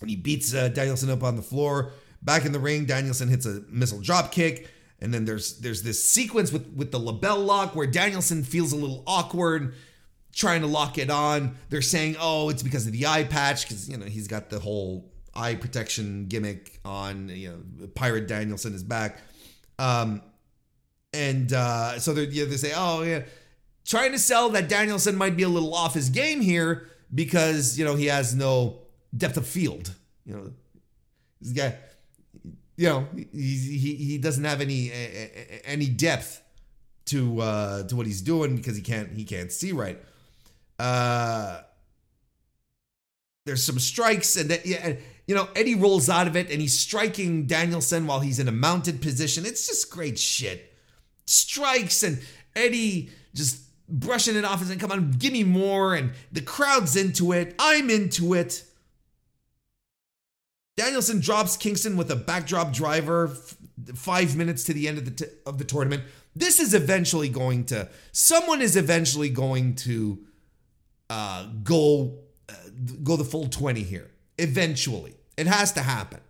And 0.00 0.08
he 0.08 0.14
beats 0.14 0.54
uh, 0.54 0.68
Danielson 0.68 1.10
up 1.10 1.24
on 1.24 1.34
the 1.34 1.42
floor. 1.42 1.90
Back 2.22 2.44
in 2.44 2.52
the 2.52 2.60
ring, 2.60 2.84
Danielson 2.84 3.26
hits 3.26 3.44
a 3.44 3.62
missile 3.68 4.00
drop 4.00 4.30
kick. 4.30 4.70
And 5.00 5.12
then 5.12 5.24
there's 5.24 5.58
there's 5.58 5.82
this 5.82 6.02
sequence 6.08 6.52
with 6.52 6.68
with 6.74 6.90
the 6.90 6.98
LeBell 6.98 7.44
Lock 7.44 7.76
where 7.76 7.86
Danielson 7.86 8.42
feels 8.44 8.72
a 8.72 8.76
little 8.76 9.02
awkward 9.06 9.74
trying 10.36 10.60
to 10.60 10.66
lock 10.66 10.98
it 10.98 11.10
on. 11.10 11.56
They're 11.70 11.82
saying, 11.82 12.16
"Oh, 12.20 12.48
it's 12.50 12.62
because 12.62 12.86
of 12.86 12.92
the 12.92 13.06
eye 13.06 13.24
patch 13.24 13.62
because 13.62 13.88
you 13.88 13.96
know 13.96 14.06
he's 14.06 14.28
got 14.28 14.50
the 14.50 14.58
whole 14.58 15.12
eye 15.34 15.54
protection 15.54 16.26
gimmick 16.26 16.80
on. 16.84 17.28
You 17.28 17.64
know, 17.78 17.86
Pirate 17.88 18.28
Danielson 18.28 18.74
is 18.74 18.82
back." 18.82 19.18
Um, 19.78 20.22
and 21.12 21.52
uh, 21.52 21.98
so 21.98 22.14
they 22.14 22.26
they 22.26 22.56
say, 22.56 22.72
"Oh 22.74 23.02
yeah," 23.02 23.22
trying 23.84 24.12
to 24.12 24.18
sell 24.18 24.50
that 24.50 24.68
Danielson 24.68 25.16
might 25.16 25.36
be 25.36 25.42
a 25.42 25.48
little 25.48 25.74
off 25.74 25.94
his 25.94 26.10
game 26.10 26.40
here 26.40 26.88
because 27.14 27.78
you 27.78 27.84
know 27.84 27.96
he 27.96 28.06
has 28.06 28.34
no 28.34 28.78
depth 29.16 29.36
of 29.36 29.46
field. 29.46 29.94
You 30.24 30.34
know, 30.34 30.52
this 31.40 31.52
guy 31.52 31.76
you 32.76 32.88
know 32.88 33.06
he 33.14 33.28
he, 33.32 33.94
he 33.94 34.18
doesn't 34.18 34.44
have 34.44 34.60
any 34.60 34.92
any 35.64 35.86
depth 35.86 36.42
to 37.06 37.40
uh 37.40 37.82
to 37.84 37.96
what 37.96 38.06
he's 38.06 38.20
doing 38.20 38.56
because 38.56 38.76
he 38.76 38.82
can't 38.82 39.12
he 39.12 39.24
can't 39.24 39.50
see 39.50 39.72
right. 39.72 39.98
Uh 40.78 41.60
there's 43.46 43.62
some 43.62 43.78
strikes 43.78 44.36
and 44.36 44.50
that 44.50 44.66
yeah 44.66 44.94
you 45.26 45.34
know 45.34 45.48
eddie 45.56 45.74
rolls 45.74 46.10
out 46.10 46.26
of 46.26 46.36
it 46.36 46.50
and 46.50 46.60
he's 46.60 46.78
striking 46.78 47.46
danielson 47.46 48.06
while 48.06 48.20
he's 48.20 48.38
in 48.38 48.48
a 48.48 48.52
mounted 48.52 49.00
position. 49.00 49.46
It's 49.46 49.66
just 49.66 49.90
great 49.90 50.18
shit. 50.18 50.72
Strikes 51.26 52.02
and 52.02 52.20
eddie 52.54 53.10
just 53.34 53.62
brushing 53.88 54.36
it 54.36 54.44
off 54.44 54.58
and 54.58 54.66
saying 54.66 54.80
come 54.80 54.92
on 54.92 55.12
give 55.12 55.32
me 55.32 55.44
more. 55.44 55.94
And 55.94 56.12
the 56.32 56.42
crowd's 56.42 56.96
into 56.96 57.32
it. 57.32 57.54
I'm 57.58 57.88
into 57.88 58.34
it 58.34 58.64
Danielson 60.76 61.20
drops 61.20 61.56
Kingston 61.56 61.96
with 61.96 62.10
a 62.10 62.16
backdrop 62.16 62.72
driver 62.72 63.28
f- 63.28 63.56
five 63.94 64.36
minutes 64.36 64.64
to 64.64 64.74
the 64.74 64.86
end 64.86 64.98
of 64.98 65.04
the 65.06 65.10
t- 65.10 65.32
of 65.46 65.58
the 65.58 65.64
tournament. 65.64 66.02
This 66.34 66.60
is 66.60 66.74
eventually 66.74 67.30
going 67.30 67.64
to 67.66 67.88
someone 68.12 68.60
is 68.60 68.76
eventually 68.76 69.30
going 69.30 69.74
to 69.76 70.18
uh, 71.08 71.46
go 71.62 72.18
uh, 72.48 72.54
go 73.02 73.16
the 73.16 73.24
full 73.24 73.48
twenty 73.48 73.82
here. 73.82 74.10
Eventually, 74.38 75.14
it 75.38 75.46
has 75.46 75.72
to 75.72 75.80
happen 75.80 76.20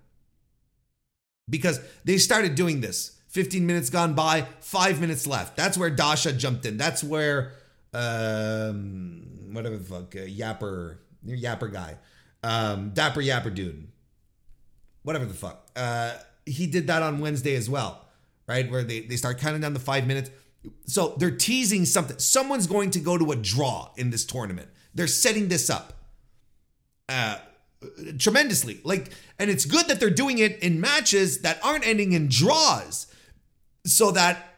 because 1.50 1.80
they 2.04 2.18
started 2.18 2.54
doing 2.54 2.80
this. 2.80 3.12
15 3.28 3.66
minutes 3.66 3.90
gone 3.90 4.14
by, 4.14 4.46
five 4.60 4.98
minutes 4.98 5.26
left. 5.26 5.58
That's 5.58 5.76
where 5.76 5.90
Dasha 5.90 6.32
jumped 6.32 6.64
in. 6.64 6.78
That's 6.78 7.04
where 7.04 7.52
um, 7.92 9.26
whatever 9.52 9.76
the 9.76 9.84
fuck, 9.84 10.16
uh, 10.16 10.20
Yapper, 10.20 10.96
Yapper 11.26 11.70
guy, 11.70 11.98
um, 12.42 12.92
Dapper 12.94 13.20
Yapper 13.20 13.54
dude 13.54 13.88
whatever 15.06 15.24
the 15.24 15.34
fuck. 15.34 15.64
Uh, 15.76 16.14
he 16.44 16.66
did 16.66 16.88
that 16.88 17.00
on 17.00 17.20
Wednesday 17.20 17.54
as 17.54 17.70
well, 17.70 18.04
right? 18.48 18.68
Where 18.68 18.82
they, 18.82 19.00
they 19.00 19.14
start 19.14 19.38
counting 19.38 19.60
down 19.60 19.72
the 19.72 19.78
five 19.78 20.04
minutes. 20.04 20.30
So 20.86 21.14
they're 21.16 21.30
teasing 21.30 21.84
something. 21.84 22.18
Someone's 22.18 22.66
going 22.66 22.90
to 22.90 22.98
go 22.98 23.16
to 23.16 23.30
a 23.30 23.36
draw 23.36 23.90
in 23.96 24.10
this 24.10 24.24
tournament. 24.24 24.68
They're 24.96 25.06
setting 25.06 25.46
this 25.46 25.70
up 25.70 25.92
uh, 27.08 27.38
tremendously. 28.18 28.80
Like, 28.82 29.12
and 29.38 29.48
it's 29.48 29.64
good 29.64 29.86
that 29.86 30.00
they're 30.00 30.10
doing 30.10 30.38
it 30.38 30.58
in 30.58 30.80
matches 30.80 31.42
that 31.42 31.60
aren't 31.62 31.86
ending 31.86 32.12
in 32.12 32.26
draws, 32.28 33.06
so 33.84 34.10
that 34.10 34.54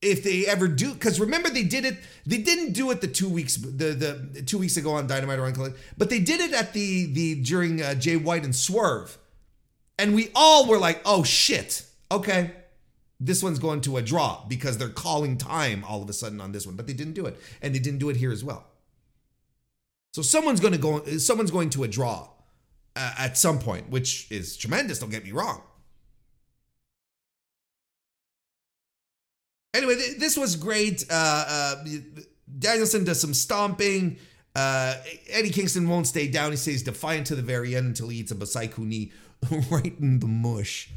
if 0.00 0.24
they 0.24 0.46
ever 0.46 0.68
do, 0.68 0.94
because 0.94 1.20
remember 1.20 1.50
they 1.50 1.64
did 1.64 1.84
it. 1.84 1.98
They 2.24 2.38
didn't 2.38 2.72
do 2.72 2.90
it 2.92 3.02
the 3.02 3.08
two 3.08 3.28
weeks 3.28 3.56
the 3.56 3.92
the 4.32 4.42
two 4.42 4.56
weeks 4.56 4.78
ago 4.78 4.92
on 4.92 5.06
Dynamite 5.06 5.38
or 5.38 5.44
on 5.44 5.74
but 5.98 6.08
they 6.08 6.20
did 6.20 6.40
it 6.40 6.54
at 6.54 6.72
the 6.72 7.12
the 7.12 7.42
during 7.42 7.82
uh, 7.82 7.94
Jay 7.94 8.16
White 8.16 8.44
and 8.44 8.56
Swerve 8.56 9.18
and 9.98 10.14
we 10.14 10.30
all 10.34 10.66
were 10.66 10.78
like, 10.78 11.00
oh 11.04 11.22
shit, 11.24 11.84
okay, 12.10 12.52
this 13.20 13.42
one's 13.42 13.58
going 13.58 13.80
to 13.82 13.96
a 13.96 14.02
draw 14.02 14.44
because 14.48 14.76
they're 14.78 14.88
calling 14.88 15.36
time 15.36 15.84
all 15.88 16.02
of 16.02 16.08
a 16.08 16.12
sudden 16.12 16.40
on 16.40 16.52
this 16.52 16.66
one, 16.66 16.76
but 16.76 16.86
they 16.86 16.92
didn't 16.92 17.14
do 17.14 17.26
it. 17.26 17.40
And 17.62 17.74
they 17.74 17.78
didn't 17.78 18.00
do 18.00 18.10
it 18.10 18.16
here 18.16 18.32
as 18.32 18.44
well. 18.44 18.66
So 20.12 20.22
someone's 20.22 20.60
going 20.60 20.74
to 20.74 20.78
go, 20.78 21.04
someone's 21.18 21.50
going 21.50 21.70
to 21.70 21.84
a 21.84 21.88
draw 21.88 22.28
uh, 22.96 23.14
at 23.18 23.38
some 23.38 23.58
point, 23.58 23.90
which 23.90 24.30
is 24.30 24.56
tremendous, 24.56 24.98
don't 24.98 25.10
get 25.10 25.24
me 25.24 25.32
wrong. 25.32 25.62
Anyway, 29.74 29.96
th- 29.96 30.18
this 30.18 30.36
was 30.36 30.54
great. 30.54 31.04
Uh, 31.10 31.44
uh, 31.48 31.84
Danielson 32.58 33.04
does 33.04 33.20
some 33.20 33.34
stomping. 33.34 34.18
Uh, 34.54 34.94
Eddie 35.28 35.50
Kingston 35.50 35.88
won't 35.88 36.06
stay 36.06 36.28
down. 36.28 36.52
He 36.52 36.56
stays 36.56 36.84
defiant 36.84 37.26
to 37.26 37.34
the 37.34 37.42
very 37.42 37.74
end 37.74 37.86
until 37.86 38.08
he 38.08 38.18
eats 38.18 38.30
a 38.30 38.36
Busaiku 38.36 38.78
knee 38.78 39.12
right 39.70 39.94
in 39.98 40.20
the 40.20 40.26
mush. 40.26 40.90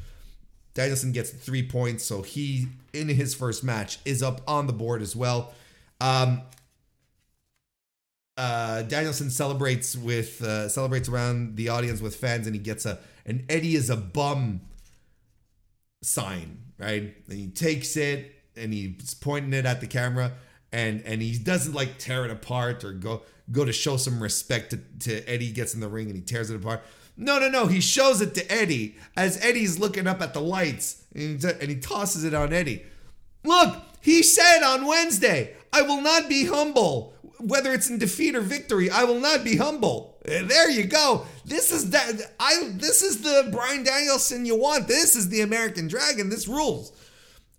Danielson 0.73 1.11
gets 1.11 1.31
three 1.31 1.67
points, 1.67 2.03
so 2.03 2.21
he 2.21 2.67
in 2.93 3.09
his 3.09 3.33
first 3.33 3.63
match 3.63 3.99
is 4.05 4.21
up 4.21 4.41
on 4.47 4.67
the 4.67 4.73
board 4.73 5.01
as 5.01 5.15
well. 5.15 5.53
Um, 5.99 6.43
uh, 8.37 8.83
Danielson 8.83 9.31
celebrates 9.31 9.95
with 9.95 10.41
uh, 10.43 10.69
celebrates 10.69 11.09
around 11.09 11.55
the 11.55 11.69
audience 11.69 11.99
with 11.99 12.15
fans, 12.15 12.45
and 12.45 12.55
he 12.55 12.61
gets 12.61 12.85
a 12.85 12.99
an 13.25 13.45
Eddie 13.49 13.75
is 13.75 13.89
a 13.89 13.97
bum 13.97 14.61
sign, 16.03 16.59
right? 16.77 17.15
And 17.27 17.37
he 17.37 17.47
takes 17.47 17.97
it 17.97 18.33
and 18.55 18.73
he's 18.73 19.13
pointing 19.15 19.53
it 19.53 19.65
at 19.65 19.81
the 19.81 19.87
camera, 19.87 20.33
and 20.71 21.01
and 21.05 21.21
he 21.21 21.37
doesn't 21.37 21.73
like 21.73 21.97
tear 21.97 22.25
it 22.25 22.31
apart 22.31 22.83
or 22.83 22.91
go 22.91 23.23
go 23.51 23.65
to 23.65 23.73
show 23.73 23.97
some 23.97 24.21
respect 24.21 24.71
to, 24.71 24.77
to 24.99 25.27
Eddie 25.27 25.51
gets 25.51 25.73
in 25.73 25.79
the 25.79 25.87
ring 25.87 26.07
and 26.07 26.15
he 26.15 26.21
tears 26.21 26.49
it 26.49 26.55
apart. 26.55 26.81
No, 27.17 27.39
no, 27.39 27.49
no. 27.49 27.65
He 27.65 27.81
shows 27.81 28.21
it 28.21 28.35
to 28.35 28.51
Eddie 28.51 28.95
as 29.15 29.43
Eddie's 29.43 29.79
looking 29.79 30.05
up 30.05 30.21
at 30.21 30.33
the 30.33 30.41
lights 30.41 31.03
and 31.15 31.43
he 31.61 31.75
tosses 31.77 32.23
it 32.23 32.33
on 32.35 32.53
Eddie. 32.53 32.85
Look, 33.43 33.77
he 34.01 34.21
said 34.21 34.61
on 34.63 34.85
Wednesday, 34.85 35.55
I 35.73 35.81
will 35.81 36.01
not 36.01 36.29
be 36.29 36.45
humble. 36.45 37.13
Whether 37.39 37.73
it's 37.73 37.89
in 37.89 37.97
defeat 37.97 38.35
or 38.35 38.41
victory, 38.41 38.89
I 38.89 39.03
will 39.03 39.19
not 39.19 39.43
be 39.43 39.57
humble. 39.57 40.17
There 40.25 40.69
you 40.69 40.85
go. 40.85 41.25
This 41.45 41.71
is 41.71 41.91
that 41.91 42.33
I 42.39 42.71
this 42.73 43.01
is 43.01 43.21
the 43.21 43.49
Bryan 43.51 43.83
Danielson 43.83 44.45
you 44.45 44.57
want. 44.57 44.87
This 44.87 45.15
is 45.15 45.29
the 45.29 45.41
American 45.41 45.87
Dragon. 45.87 46.29
This 46.29 46.47
rules. 46.47 46.91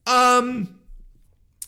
Um 0.07 0.79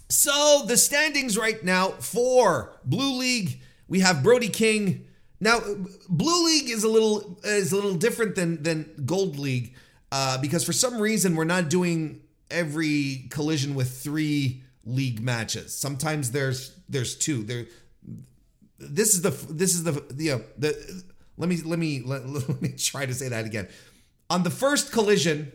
so 0.08 0.64
the 0.66 0.76
standings 0.76 1.38
right 1.38 1.62
now 1.64 1.90
for 1.90 2.80
Blue 2.84 3.16
League, 3.18 3.60
we 3.88 4.00
have 4.00 4.22
Brody 4.22 4.48
King 4.48 5.06
now, 5.40 5.60
Blue 6.08 6.46
League 6.46 6.68
is 6.68 6.84
a 6.84 6.88
little 6.88 7.40
is 7.44 7.72
a 7.72 7.74
little 7.74 7.94
different 7.94 8.34
than 8.34 8.62
than 8.62 8.92
Gold 9.06 9.38
League 9.38 9.74
uh, 10.12 10.38
because 10.38 10.64
for 10.64 10.72
some 10.72 11.00
reason 11.00 11.34
we're 11.34 11.44
not 11.44 11.70
doing 11.70 12.20
every 12.50 13.26
collision 13.30 13.74
with 13.74 13.90
three 13.90 14.62
league 14.84 15.20
matches. 15.20 15.74
Sometimes 15.74 16.32
there's 16.32 16.76
there's 16.88 17.16
two. 17.16 17.42
There, 17.42 17.66
this 18.78 19.14
is 19.14 19.22
the 19.22 19.30
this 19.52 19.74
is 19.74 19.84
the 19.84 20.02
you 20.16 20.32
know 20.32 20.44
the 20.58 21.04
let 21.38 21.48
me 21.48 21.56
let 21.64 21.78
me 21.78 22.02
let, 22.04 22.28
let 22.48 22.60
me 22.60 22.70
try 22.76 23.06
to 23.06 23.14
say 23.14 23.28
that 23.28 23.46
again. 23.46 23.68
On 24.28 24.42
the 24.42 24.50
first 24.50 24.92
collision 24.92 25.52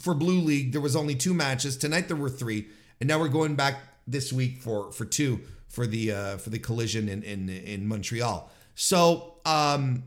for 0.00 0.14
Blue 0.14 0.40
League, 0.40 0.72
there 0.72 0.80
was 0.80 0.96
only 0.96 1.14
two 1.14 1.34
matches. 1.34 1.76
Tonight 1.76 2.08
there 2.08 2.16
were 2.16 2.30
three, 2.30 2.66
and 3.00 3.08
now 3.08 3.18
we're 3.18 3.28
going 3.28 3.54
back 3.54 3.78
this 4.06 4.32
week 4.32 4.58
for 4.58 4.90
for 4.92 5.04
two 5.04 5.40
for 5.68 5.86
the 5.86 6.12
uh, 6.12 6.36
for 6.38 6.50
the 6.50 6.58
collision 6.58 7.08
in 7.08 7.22
in 7.22 7.48
in 7.48 7.86
Montreal. 7.86 8.50
So, 8.74 9.36
um, 9.44 10.04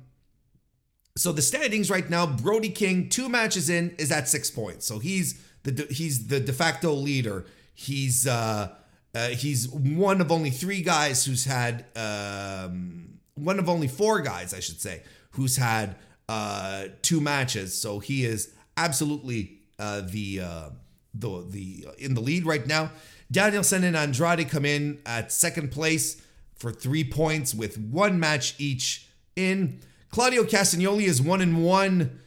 so 1.15 1.32
the 1.32 1.41
standings 1.41 1.89
right 1.89 2.10
now, 2.10 2.25
Brody 2.25 2.69
King, 2.69 3.10
two 3.10 3.30
matches 3.30 3.69
in, 3.69 3.95
is 3.97 4.12
at 4.12 4.27
six 4.27 4.49
points. 4.51 4.86
So 4.86 4.99
he's 4.99 5.41
the 5.63 5.88
he's 5.89 6.27
the 6.27 6.39
de 6.39 6.53
facto 6.53 6.93
leader. 6.93 7.45
He's 7.73 8.27
uh 8.27 8.75
Uh, 9.15 9.30
he's 9.30 9.67
one 9.69 10.21
of 10.21 10.32
only 10.32 10.51
three 10.51 10.84
guys 10.84 11.25
who's 11.25 11.45
had 11.45 11.86
um, 11.95 13.17
one 13.34 13.58
of 13.58 13.67
only 13.67 13.88
four 13.88 14.21
guys, 14.21 14.53
I 14.53 14.60
should 14.60 14.80
say, 14.80 15.01
who's 15.32 15.58
had 15.58 15.95
uh, 16.30 16.89
two 17.01 17.19
matches. 17.19 17.73
So 17.73 17.99
he 17.99 18.25
is 18.25 18.53
absolutely 18.75 19.62
uh, 19.80 20.01
the 20.06 20.41
uh, 20.41 20.69
the 21.15 21.45
the 21.49 21.88
in 21.97 22.13
the 22.13 22.21
lead 22.21 22.45
right 22.45 22.67
now. 22.67 22.91
Danielson 23.32 23.84
and 23.84 23.95
Andrade 23.95 24.49
come 24.49 24.65
in 24.65 24.99
at 25.06 25.32
second 25.32 25.71
place 25.71 26.21
for 26.58 26.72
three 26.72 27.04
points 27.04 27.54
with 27.54 27.78
one 27.78 28.20
match 28.20 28.56
each 28.60 29.10
in. 29.36 29.80
Claudio 30.10 30.43
Castagnoli 30.43 31.04
is 31.04 31.22
one 31.22 31.41
and 31.41 31.63
one. 31.63 32.20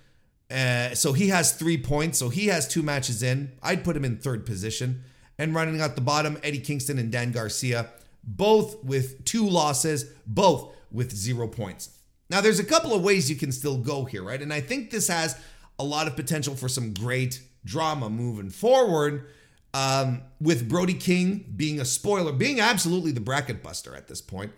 Uh, 0.51 0.95
so 0.95 1.13
he 1.13 1.29
has 1.29 1.53
three 1.53 1.79
points. 1.79 2.19
So 2.19 2.29
he 2.29 2.47
has 2.47 2.67
two 2.67 2.83
matches 2.83 3.23
in. 3.23 3.53
I'd 3.63 3.85
put 3.85 3.97
him 3.97 4.05
in 4.05 4.19
third 4.19 4.45
position. 4.47 5.05
And 5.39 5.55
running 5.55 5.81
out 5.81 5.95
the 5.95 6.03
bottom, 6.03 6.39
Eddie 6.43 6.61
Kingston 6.61 6.99
and 6.99 7.11
Dan 7.11 7.33
Garcia, 7.33 7.91
both 8.23 8.83
with 8.85 9.25
two 9.25 9.49
losses, 9.49 10.05
both 10.27 10.75
with 10.93 11.15
zero 11.15 11.49
points. 11.49 11.97
Now, 12.29 12.41
there's 12.41 12.59
a 12.59 12.65
couple 12.65 12.95
of 12.95 13.03
ways 13.03 13.31
you 13.31 13.37
can 13.37 13.51
still 13.51 13.79
go 13.79 14.05
here, 14.05 14.23
right? 14.23 14.41
And 14.41 14.53
I 14.53 14.61
think 14.61 14.91
this 14.91 15.09
has 15.09 15.41
a 15.79 15.85
lot 15.85 16.07
of 16.07 16.15
potential 16.15 16.55
for 16.55 16.69
some 16.69 16.93
great 16.93 17.41
drama 17.65 18.11
moving 18.11 18.51
forward. 18.51 19.27
Um, 19.73 20.23
with 20.41 20.69
Brody 20.69 20.95
King 20.95 21.53
being 21.57 21.81
a 21.81 21.85
spoiler, 21.85 22.33
being 22.33 22.59
absolutely 22.59 23.13
the 23.13 23.21
bracket 23.21 23.63
buster 23.63 23.95
at 23.95 24.09
this 24.09 24.21
point. 24.21 24.53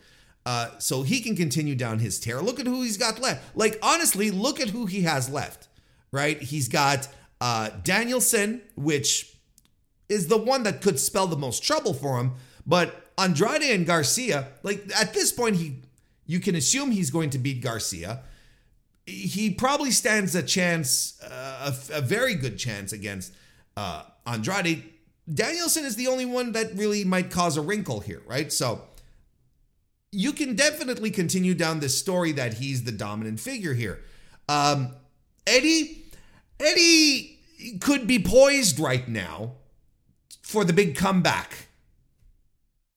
Uh, 0.45 0.71
so 0.79 1.03
he 1.03 1.21
can 1.21 1.37
continue 1.37 1.75
down 1.75 1.99
his 1.99 2.19
tear. 2.19 2.41
Look 2.41 2.59
at 2.59 2.67
who 2.67 2.83
he's 2.83 2.97
got 2.97 3.21
left. 3.21 3.57
Like, 3.57 3.79
honestly, 3.83 4.31
look 4.31 4.59
at 4.59 4.71
who 4.71 4.87
he 4.87 5.03
has 5.03 5.29
left, 5.29 5.69
right? 6.11 6.41
He's 6.41 6.69
got 6.69 7.09
uh, 7.41 7.71
Danielson, 7.85 8.63
which 8.75 9.37
is 10.09 10.29
the 10.29 10.39
one 10.39 10.63
that 10.65 10.81
could 10.81 10.99
spell 10.99 11.27
the 11.27 11.37
most 11.37 11.63
trouble 11.63 11.95
for 11.95 12.19
him. 12.19 12.35
But 12.67 13.11
Andrade 13.19 13.63
and 13.63 13.87
Garcia, 13.87 14.49
like 14.63 14.91
at 14.99 15.15
this 15.15 15.33
point, 15.33 15.57
he 15.57 15.77
you 16.27 16.41
can 16.41 16.55
assume 16.55 16.91
he's 16.91 17.11
going 17.11 17.31
to 17.31 17.39
beat 17.39 17.61
Garcia. 17.61 18.21
He 19.07 19.51
probably 19.51 19.91
stands 19.91 20.35
a 20.35 20.43
chance, 20.43 21.21
uh, 21.23 21.73
a, 21.91 21.99
a, 21.99 22.01
very 22.01 22.37
good 22.37 22.57
chance 22.57 22.93
against 22.93 23.35
uh, 23.77 24.05
Andrade. 24.25 24.85
Danielson 25.33 25.85
is 25.85 25.97
the 25.97 26.09
only 26.09 26.27
one 26.27 26.53
that 26.53 26.75
really 26.75 27.05
might 27.05 27.31
cause 27.31 27.57
a 27.57 27.63
wrinkle 27.63 28.01
here, 28.01 28.23
right? 28.27 28.53
So 28.53 28.83
you 30.11 30.33
can 30.33 30.55
definitely 30.55 31.11
continue 31.11 31.55
down 31.55 31.81
this 31.81 31.99
story 31.99 32.33
that 32.33 32.55
he's 32.55 32.85
the 32.85 32.93
dominant 32.93 33.41
figure 33.41 33.75
here. 33.75 34.03
Um, 34.49 34.95
Eddie, 35.47 36.05
Eddie 36.61 37.39
could 37.81 38.07
be 38.07 38.19
poised 38.19 38.79
right 38.79 39.07
now 39.09 39.53
for 40.43 40.65
the 40.65 40.73
big 40.73 40.97
comeback. 40.97 41.69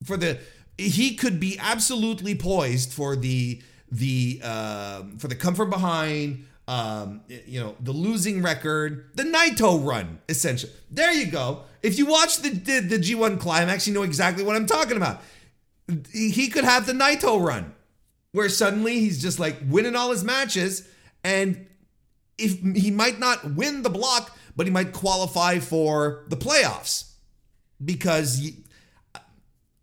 For 0.03 0.17
the 0.17 0.39
he 0.77 1.15
could 1.15 1.39
be 1.39 1.57
absolutely 1.59 2.35
poised 2.35 2.91
for 2.91 3.15
the 3.15 3.61
the 3.91 4.41
uh, 4.43 5.03
for 5.17 5.27
the 5.27 5.35
come 5.35 5.55
from 5.55 5.69
behind, 5.69 6.45
um, 6.67 7.21
you 7.27 7.59
know, 7.59 7.75
the 7.79 7.91
losing 7.91 8.41
record, 8.41 9.09
the 9.15 9.23
Naito 9.23 9.83
run, 9.83 10.19
essentially. 10.27 10.73
There 10.91 11.13
you 11.13 11.27
go. 11.27 11.63
If 11.85 11.97
you 11.97 12.05
watch 12.05 12.39
the, 12.39 12.49
the, 12.49 12.79
the 12.79 12.97
G1 12.97 13.39
climax, 13.39 13.87
you 13.87 13.93
know 13.93 14.03
exactly 14.03 14.43
what 14.43 14.55
I'm 14.55 14.65
talking 14.65 14.97
about. 14.97 15.21
He 16.11 16.47
could 16.47 16.63
have 16.63 16.87
the 16.87 16.93
Naito 16.93 17.39
run, 17.39 17.73
where 18.31 18.49
suddenly 18.49 18.99
he's 18.99 19.21
just 19.21 19.39
like 19.39 19.57
winning 19.67 19.95
all 19.95 20.09
his 20.09 20.23
matches, 20.23 20.87
and 21.23 21.67
if 22.37 22.59
he 22.59 22.89
might 22.89 23.19
not 23.19 23.53
win 23.53 23.83
the 23.83 23.89
block, 23.89 24.35
but 24.55 24.65
he 24.65 24.71
might 24.71 24.93
qualify 24.93 25.59
for 25.59 26.23
the 26.27 26.35
playoffs 26.35 27.11
because 27.83 28.51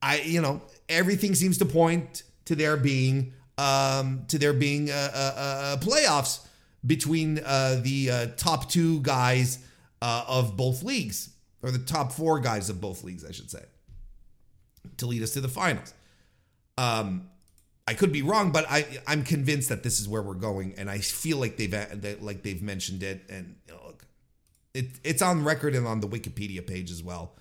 I, 0.01 0.23
you 0.23 0.43
know, 0.43 0.61
everything 0.89 1.35
seems 1.35 1.59
to 1.59 1.65
point 1.65 2.25
to 2.47 2.57
there 2.57 2.77
being 2.77 3.33
um, 3.59 4.25
to 4.29 4.39
there 4.39 4.53
being 4.53 4.91
uh, 4.91 5.11
uh, 5.15 5.33
uh, 5.37 5.77
playoffs 5.77 6.47
between 6.85 7.39
uh, 7.45 7.81
the 7.83 8.11
uh, 8.11 8.27
top 8.37 8.69
two 8.69 9.01
guys 9.01 9.59
uh, 10.01 10.25
of 10.27 10.57
both 10.57 10.83
leagues, 10.83 11.31
or 11.63 11.71
the 11.71 11.79
top 11.79 12.13
four 12.13 12.41
guys 12.41 12.69
of 12.69 12.81
both 12.81 13.05
leagues, 13.05 13.25
I 13.25 13.33
should 13.33 13.51
say, 13.51 13.65
to 14.97 15.07
lead 15.07 15.23
us 15.23 15.33
to 15.33 15.41
the 15.41 15.49
finals. 15.49 15.95
Um, 16.77 17.29
I 17.87 17.95
could 17.95 18.13
be 18.13 18.23
wrong, 18.23 18.53
but 18.53 18.67
I 18.69 18.87
I'm 19.07 19.25
convinced 19.25 19.69
that 19.69 19.83
this 19.83 20.01
is 20.01 20.09
where 20.09 20.23
we're 20.23 20.35
going, 20.35 20.75
and 20.77 20.91
I 20.91 20.99
feel 20.99 21.39
like 21.39 21.57
they've 21.57 21.75
like 22.21 22.43
they've 22.43 22.63
mentioned 22.63 23.03
it, 23.03 23.25
and 23.29 23.57
you 23.67 23.75
know, 23.75 23.81
look, 23.87 24.07
it 24.75 24.87
it's 25.05 25.23
on 25.23 25.45
record 25.45 25.75
and 25.75 25.87
on 25.87 26.01
the 26.01 26.09
Wikipedia 26.09 26.67
page 26.67 26.91
as 26.91 27.03
well. 27.03 27.35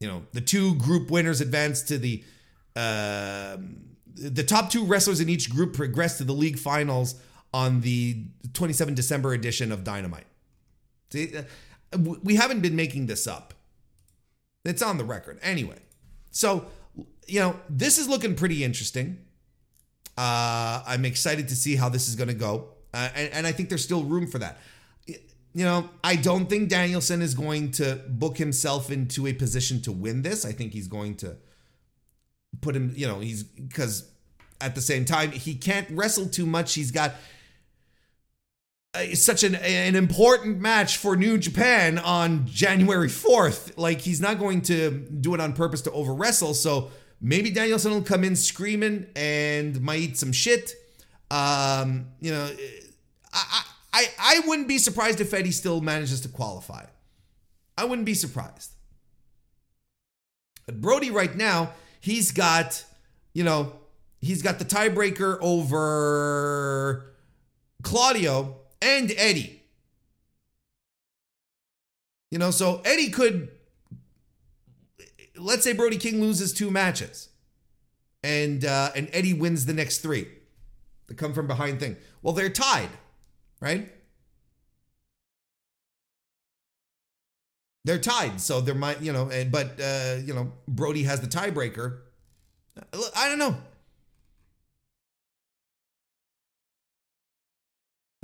You 0.00 0.08
know, 0.08 0.22
the 0.32 0.40
two 0.40 0.74
group 0.76 1.10
winners 1.10 1.40
advance 1.40 1.82
to 1.82 1.98
the 1.98 2.24
uh, 2.74 3.56
the 4.14 4.42
top 4.42 4.70
two 4.70 4.84
wrestlers 4.84 5.20
in 5.20 5.28
each 5.28 5.50
group 5.50 5.74
progress 5.74 6.18
to 6.18 6.24
the 6.24 6.32
league 6.32 6.58
finals 6.58 7.16
on 7.52 7.80
the 7.80 8.24
27 8.52 8.94
December 8.94 9.32
edition 9.32 9.72
of 9.72 9.84
Dynamite. 9.84 10.26
See, 11.10 11.36
uh, 11.36 11.42
we 11.96 12.36
haven't 12.36 12.60
been 12.60 12.76
making 12.76 13.06
this 13.06 13.26
up. 13.26 13.54
It's 14.64 14.82
on 14.82 14.98
the 14.98 15.04
record. 15.04 15.38
Anyway, 15.42 15.78
so, 16.30 16.66
you 17.26 17.40
know, 17.40 17.56
this 17.68 17.98
is 17.98 18.08
looking 18.08 18.34
pretty 18.34 18.64
interesting. 18.64 19.18
Uh, 20.18 20.82
I'm 20.86 21.04
excited 21.04 21.48
to 21.48 21.56
see 21.56 21.76
how 21.76 21.88
this 21.88 22.08
is 22.08 22.16
going 22.16 22.28
to 22.28 22.34
go. 22.34 22.70
Uh, 22.92 23.08
and, 23.14 23.32
and 23.32 23.46
I 23.46 23.52
think 23.52 23.68
there's 23.68 23.84
still 23.84 24.04
room 24.04 24.26
for 24.26 24.38
that. 24.38 24.58
You 25.06 25.64
know, 25.64 25.88
I 26.04 26.16
don't 26.16 26.50
think 26.50 26.68
Danielson 26.68 27.22
is 27.22 27.34
going 27.34 27.70
to 27.72 28.00
book 28.08 28.36
himself 28.36 28.90
into 28.90 29.26
a 29.26 29.32
position 29.32 29.80
to 29.82 29.92
win 29.92 30.22
this. 30.22 30.44
I 30.44 30.52
think 30.52 30.72
he's 30.72 30.88
going 30.88 31.16
to 31.16 31.36
put 32.60 32.76
him, 32.76 32.92
you 32.94 33.06
know, 33.06 33.20
he's 33.20 33.42
because 33.42 34.10
at 34.60 34.74
the 34.74 34.80
same 34.80 35.04
time, 35.04 35.30
he 35.30 35.54
can't 35.54 35.88
wrestle 35.90 36.26
too 36.26 36.44
much. 36.44 36.74
He's 36.74 36.90
got 36.90 37.14
such 39.14 39.42
an, 39.42 39.54
an 39.56 39.96
important 39.96 40.58
match 40.60 40.96
for 40.96 41.16
New 41.16 41.38
Japan 41.38 41.98
on 41.98 42.46
January 42.46 43.08
4th. 43.08 43.76
Like, 43.76 44.00
he's 44.00 44.20
not 44.20 44.38
going 44.38 44.62
to 44.62 44.90
do 44.90 45.34
it 45.34 45.40
on 45.40 45.52
purpose 45.52 45.82
to 45.82 45.92
over 45.92 46.14
wrestle. 46.14 46.54
So 46.54 46.90
maybe 47.20 47.50
Danielson 47.50 47.92
will 47.92 48.02
come 48.02 48.24
in 48.24 48.36
screaming 48.36 49.06
and 49.16 49.80
might 49.80 50.00
eat 50.00 50.18
some 50.18 50.32
shit. 50.32 50.72
Um, 51.30 52.08
you 52.20 52.32
know, 52.32 52.50
I, 53.32 53.62
I, 53.92 54.06
I 54.18 54.40
wouldn't 54.46 54.68
be 54.68 54.78
surprised 54.78 55.20
if 55.20 55.32
Eddie 55.34 55.50
still 55.50 55.80
manages 55.80 56.20
to 56.22 56.28
qualify. 56.28 56.84
I 57.76 57.84
wouldn't 57.84 58.06
be 58.06 58.14
surprised. 58.14 58.72
But 60.66 60.80
Brody 60.80 61.10
right 61.10 61.34
now 61.34 61.72
he's 62.06 62.30
got, 62.30 62.84
you 63.34 63.42
know, 63.42 63.72
he's 64.20 64.40
got 64.40 64.60
the 64.60 64.64
tiebreaker 64.64 65.38
over 65.40 67.12
Claudio 67.82 68.58
and 68.80 69.12
Eddie. 69.16 69.62
You 72.30 72.38
know, 72.38 72.50
so 72.50 72.82
Eddie 72.84 73.10
could, 73.10 73.50
let's 75.36 75.64
say 75.64 75.72
Brody 75.72 75.96
King 75.96 76.20
loses 76.20 76.52
two 76.52 76.70
matches, 76.70 77.28
and 78.22 78.64
uh, 78.64 78.90
and 78.96 79.08
Eddie 79.12 79.34
wins 79.34 79.66
the 79.66 79.72
next 79.72 79.98
three. 79.98 80.26
The 81.06 81.14
come 81.14 81.32
from 81.32 81.46
behind 81.46 81.78
thing. 81.78 81.96
Well, 82.22 82.34
they're 82.34 82.50
tied, 82.50 82.90
right? 83.60 83.92
They're 87.84 87.98
tied, 87.98 88.40
so 88.40 88.60
there 88.60 88.74
might, 88.74 89.00
you 89.00 89.12
know, 89.12 89.30
but 89.52 89.80
uh, 89.80 90.16
you 90.24 90.34
know, 90.34 90.52
Brody 90.66 91.04
has 91.04 91.20
the 91.20 91.28
tiebreaker. 91.28 91.98
I 93.14 93.28
don't 93.28 93.38
know. 93.38 93.56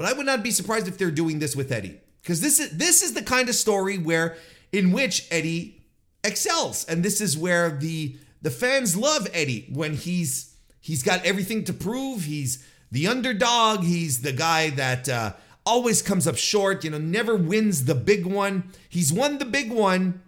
But 0.02 0.10
I 0.10 0.14
would 0.14 0.26
not 0.26 0.42
be 0.42 0.50
surprised 0.50 0.88
if 0.88 0.98
they're 0.98 1.12
doing 1.12 1.38
this 1.38 1.54
with 1.54 1.70
Eddie. 1.70 2.00
Because 2.22 2.40
this 2.40 2.58
is 2.58 2.76
this 2.76 3.02
is 3.02 3.14
the 3.14 3.22
kind 3.22 3.48
of 3.48 3.54
story 3.54 3.98
where 3.98 4.36
in 4.72 4.90
which 4.90 5.28
Eddie 5.30 5.80
excels. 6.24 6.84
And 6.86 7.04
this 7.04 7.20
is 7.20 7.38
where 7.38 7.70
the 7.70 8.16
the 8.42 8.50
fans 8.50 8.96
love 8.96 9.28
Eddie 9.32 9.68
when 9.72 9.94
he's 9.94 10.56
he's 10.80 11.04
got 11.04 11.24
everything 11.24 11.62
to 11.62 11.72
prove. 11.72 12.24
He's 12.24 12.66
the 12.90 13.06
underdog. 13.06 13.84
He's 13.84 14.22
the 14.22 14.32
guy 14.32 14.70
that 14.70 15.08
uh, 15.08 15.34
always 15.64 16.02
comes 16.02 16.26
up 16.26 16.36
short, 16.36 16.82
you 16.82 16.90
know, 16.90 16.98
never 16.98 17.36
wins 17.36 17.84
the 17.84 17.94
big 17.94 18.26
one. 18.26 18.72
He's 18.88 19.12
won 19.12 19.38
the 19.38 19.44
big 19.44 19.70
one 19.70 20.20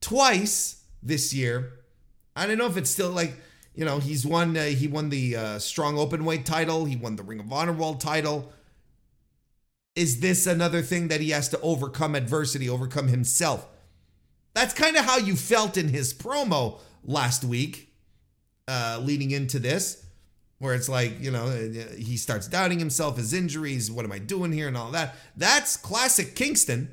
twice 0.00 0.82
this 1.04 1.32
year. 1.32 1.74
I 2.34 2.48
don't 2.48 2.58
know 2.58 2.66
if 2.66 2.76
it's 2.76 2.90
still 2.90 3.10
like, 3.10 3.36
you 3.76 3.84
know, 3.84 4.00
he's 4.00 4.26
won, 4.26 4.56
uh, 4.56 4.64
he 4.64 4.88
won 4.88 5.10
the 5.10 5.36
uh, 5.36 5.58
strong 5.60 6.00
open 6.00 6.24
weight 6.24 6.44
title, 6.44 6.84
he 6.84 6.96
won 6.96 7.14
the 7.14 7.22
Ring 7.22 7.38
of 7.38 7.52
Honor 7.52 7.72
World 7.72 8.00
title. 8.00 8.52
Is 9.96 10.20
this 10.20 10.46
another 10.46 10.82
thing 10.82 11.08
that 11.08 11.20
he 11.20 11.30
has 11.30 11.48
to 11.50 11.60
overcome 11.60 12.14
adversity, 12.14 12.68
overcome 12.68 13.08
himself? 13.08 13.66
That's 14.54 14.74
kind 14.74 14.96
of 14.96 15.04
how 15.04 15.18
you 15.18 15.36
felt 15.36 15.76
in 15.76 15.88
his 15.88 16.12
promo 16.12 16.80
last 17.04 17.44
week, 17.44 17.92
uh, 18.68 19.00
leading 19.02 19.30
into 19.30 19.58
this 19.58 20.00
where 20.58 20.74
it's 20.74 20.88
like 20.88 21.20
you 21.20 21.30
know 21.30 21.48
he 21.98 22.16
starts 22.16 22.46
doubting 22.46 22.78
himself 22.78 23.18
his 23.18 23.34
injuries 23.34 23.90
what 23.90 24.04
am 24.04 24.12
i 24.12 24.18
doing 24.18 24.52
here 24.52 24.68
and 24.68 24.76
all 24.76 24.92
that 24.92 25.16
that's 25.36 25.76
classic 25.76 26.36
kingston 26.36 26.88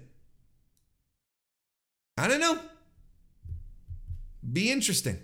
i 2.17 2.27
don't 2.27 2.41
know 2.41 2.59
Be 4.51 4.71
interesting 4.71 5.19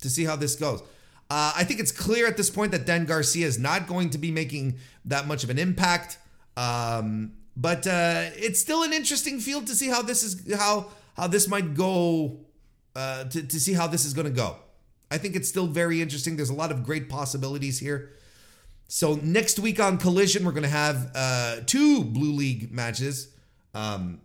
to 0.00 0.10
see 0.10 0.24
how 0.24 0.36
this 0.36 0.56
goes. 0.56 0.80
Uh, 1.28 1.52
I 1.56 1.64
think 1.64 1.80
it's 1.80 1.92
clear 1.92 2.26
at 2.26 2.36
this 2.36 2.50
point 2.50 2.72
that 2.72 2.86
Dan 2.86 3.04
Garcia 3.04 3.46
is 3.46 3.58
not 3.58 3.86
going 3.86 4.10
to 4.10 4.18
be 4.18 4.30
making 4.30 4.76
that 5.04 5.26
much 5.26 5.44
of 5.44 5.50
an 5.50 5.58
impact. 5.58 6.18
Um, 6.56 7.32
but 7.56 7.86
uh, 7.86 8.30
it's 8.36 8.60
still 8.60 8.82
an 8.82 8.92
interesting 8.92 9.40
field 9.40 9.66
to 9.68 9.74
see 9.74 9.88
how 9.88 10.02
this 10.02 10.22
is 10.22 10.54
how 10.54 10.88
how 11.16 11.26
this 11.26 11.48
might 11.48 11.74
go. 11.74 12.40
Uh, 12.94 13.24
to 13.24 13.42
to 13.42 13.60
see 13.60 13.74
how 13.74 13.86
this 13.86 14.04
is 14.04 14.14
going 14.14 14.26
to 14.26 14.32
go. 14.32 14.56
I 15.10 15.18
think 15.18 15.36
it's 15.36 15.48
still 15.48 15.66
very 15.66 16.00
interesting. 16.00 16.36
There's 16.36 16.50
a 16.50 16.54
lot 16.54 16.72
of 16.72 16.82
great 16.82 17.08
possibilities 17.08 17.78
here. 17.78 18.12
So 18.88 19.16
next 19.16 19.58
week 19.58 19.80
on 19.80 19.98
Collision, 19.98 20.44
we're 20.44 20.52
going 20.52 20.62
to 20.62 20.68
have 20.68 21.10
uh, 21.14 21.56
two 21.66 22.04
Blue 22.04 22.32
League 22.32 22.72
matches, 22.72 23.28
um, 23.74 24.20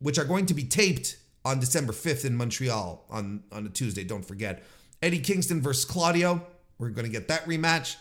which 0.00 0.18
are 0.18 0.24
going 0.24 0.46
to 0.46 0.54
be 0.54 0.64
taped 0.64 1.16
on 1.44 1.60
December 1.60 1.92
5th 1.92 2.24
in 2.24 2.36
Montreal 2.36 3.04
on 3.10 3.44
on 3.52 3.66
a 3.66 3.68
Tuesday. 3.68 4.04
Don't 4.04 4.24
forget. 4.24 4.62
Eddie 5.02 5.20
Kingston 5.20 5.60
versus 5.60 5.84
Claudio. 5.84 6.46
We're 6.78 6.90
going 6.90 7.06
to 7.06 7.12
get 7.12 7.28
that 7.28 7.44
rematch. 7.44 7.96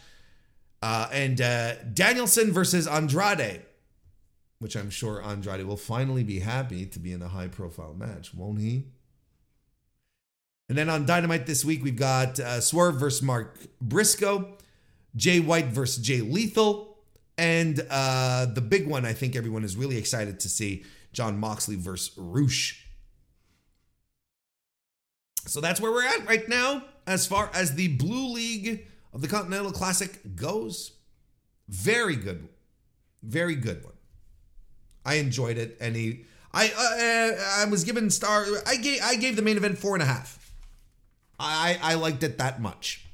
Uh, 0.82 1.08
and 1.12 1.40
uh, 1.40 1.76
Danielson 1.94 2.52
versus 2.52 2.88
Andrade, 2.88 3.62
which 4.60 4.76
I'm 4.76 4.90
sure 4.90 5.24
Andrade 5.24 5.66
will 5.66 5.78
finally 5.78 6.24
be 6.24 6.40
happy 6.40 6.86
to 6.88 7.00
be 7.00 7.14
in 7.14 7.22
a 7.22 7.28
high 7.28 7.48
profile 7.48 7.94
match, 7.94 8.34
won't 8.34 8.60
he? 8.60 8.86
And 10.70 10.78
then 10.78 10.90
on 10.90 11.06
Dynamite 11.06 11.46
this 11.46 11.66
week, 11.66 11.84
we've 11.84 11.98
got 11.98 12.40
uh, 12.40 12.62
Swerve 12.62 12.96
versus 12.96 13.22
Mark 13.22 13.58
Briscoe, 13.82 14.58
Jay 15.16 15.40
White 15.40 15.68
versus 15.68 16.02
Jay 16.02 16.22
Lethal, 16.22 16.98
and 17.38 17.86
uh, 17.90 18.46
the 18.46 18.62
big 18.62 18.88
one 18.88 19.06
I 19.06 19.14
think 19.14 19.36
everyone 19.36 19.64
is 19.64 19.76
really 19.76 19.98
excited 19.98 20.40
to 20.40 20.50
see 20.50 20.86
Jon 21.12 21.40
Moxley 21.40 21.76
versus 21.76 22.14
Rush. 22.18 22.88
So 25.46 25.60
that's 25.60 25.82
where 25.82 25.92
we're 25.92 26.06
at 26.06 26.28
right 26.28 26.48
now 26.48 26.86
as 27.06 27.28
far 27.28 27.50
as 27.54 27.76
the 27.76 27.90
Blue 27.90 28.32
League 28.32 28.88
of 29.14 29.22
the 29.22 29.28
Continental 29.28 29.72
Classic 29.72 30.36
goes. 30.36 30.94
Very 31.68 32.16
good. 32.16 32.48
Very 33.24 33.56
good 33.56 33.84
one. 33.84 33.94
I 35.06 35.16
enjoyed 35.16 35.58
it. 35.58 35.78
And 35.80 35.96
he, 35.96 36.26
I, 36.54 36.68
uh, 36.68 37.66
I 37.66 37.70
was 37.70 37.84
given 37.84 38.10
star. 38.10 38.46
I 38.66 38.76
gave, 38.78 39.02
I 39.04 39.16
gave 39.16 39.36
the 39.36 39.42
main 39.42 39.58
event 39.58 39.78
four 39.78 39.96
and 39.96 40.04
a 40.04 40.06
half. 40.06 40.52
I, 41.40 41.80
I 41.82 41.96
liked 41.96 42.24
it 42.24 42.38
that 42.38 42.62
much. 42.62 43.06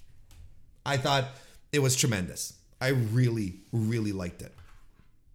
I 0.86 0.98
thought 0.98 1.26
it 1.72 1.80
was 1.80 1.96
tremendous. 1.96 2.54
I 2.80 2.90
really, 2.90 3.62
really 3.72 4.12
liked 4.12 4.42
it. 4.42 4.54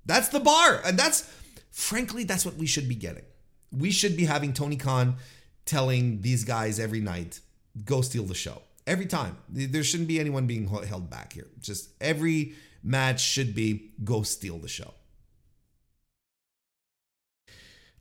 That's 0.04 0.28
the 0.28 0.40
bar, 0.40 0.80
and 0.84 0.98
that's, 0.98 1.30
frankly, 1.70 2.24
that's 2.24 2.44
what 2.44 2.56
we 2.56 2.66
should 2.66 2.88
be 2.88 2.94
getting. 2.94 3.24
We 3.70 3.90
should 3.90 4.16
be 4.16 4.24
having 4.24 4.52
Tony 4.52 4.76
Khan 4.76 5.16
telling 5.64 6.22
these 6.22 6.44
guys 6.44 6.80
every 6.80 7.00
night, 7.00 7.40
go 7.84 8.00
steal 8.00 8.24
the 8.24 8.34
show. 8.34 8.62
Every 8.86 9.06
time. 9.06 9.36
There 9.48 9.84
shouldn't 9.84 10.08
be 10.08 10.18
anyone 10.18 10.46
being 10.46 10.66
held 10.68 11.08
back 11.08 11.32
here. 11.32 11.46
Just 11.60 11.90
every 12.00 12.54
match 12.82 13.20
should 13.20 13.54
be 13.54 13.92
go 14.02 14.22
steal 14.22 14.58
the 14.58 14.68
show. 14.68 14.94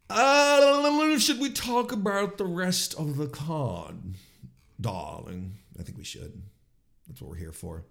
Uh, 0.10 1.18
should 1.20 1.40
we 1.40 1.50
talk 1.50 1.92
about 1.92 2.38
the 2.38 2.46
rest 2.46 2.94
of 2.96 3.16
the 3.16 3.28
card, 3.28 3.96
darling? 4.80 5.58
I 5.80 5.84
think 5.84 5.98
we 5.98 6.04
should. 6.04 6.42
That's 7.08 7.22
what 7.22 7.30
we're 7.30 7.38
here 7.38 7.54
for. 7.54 7.86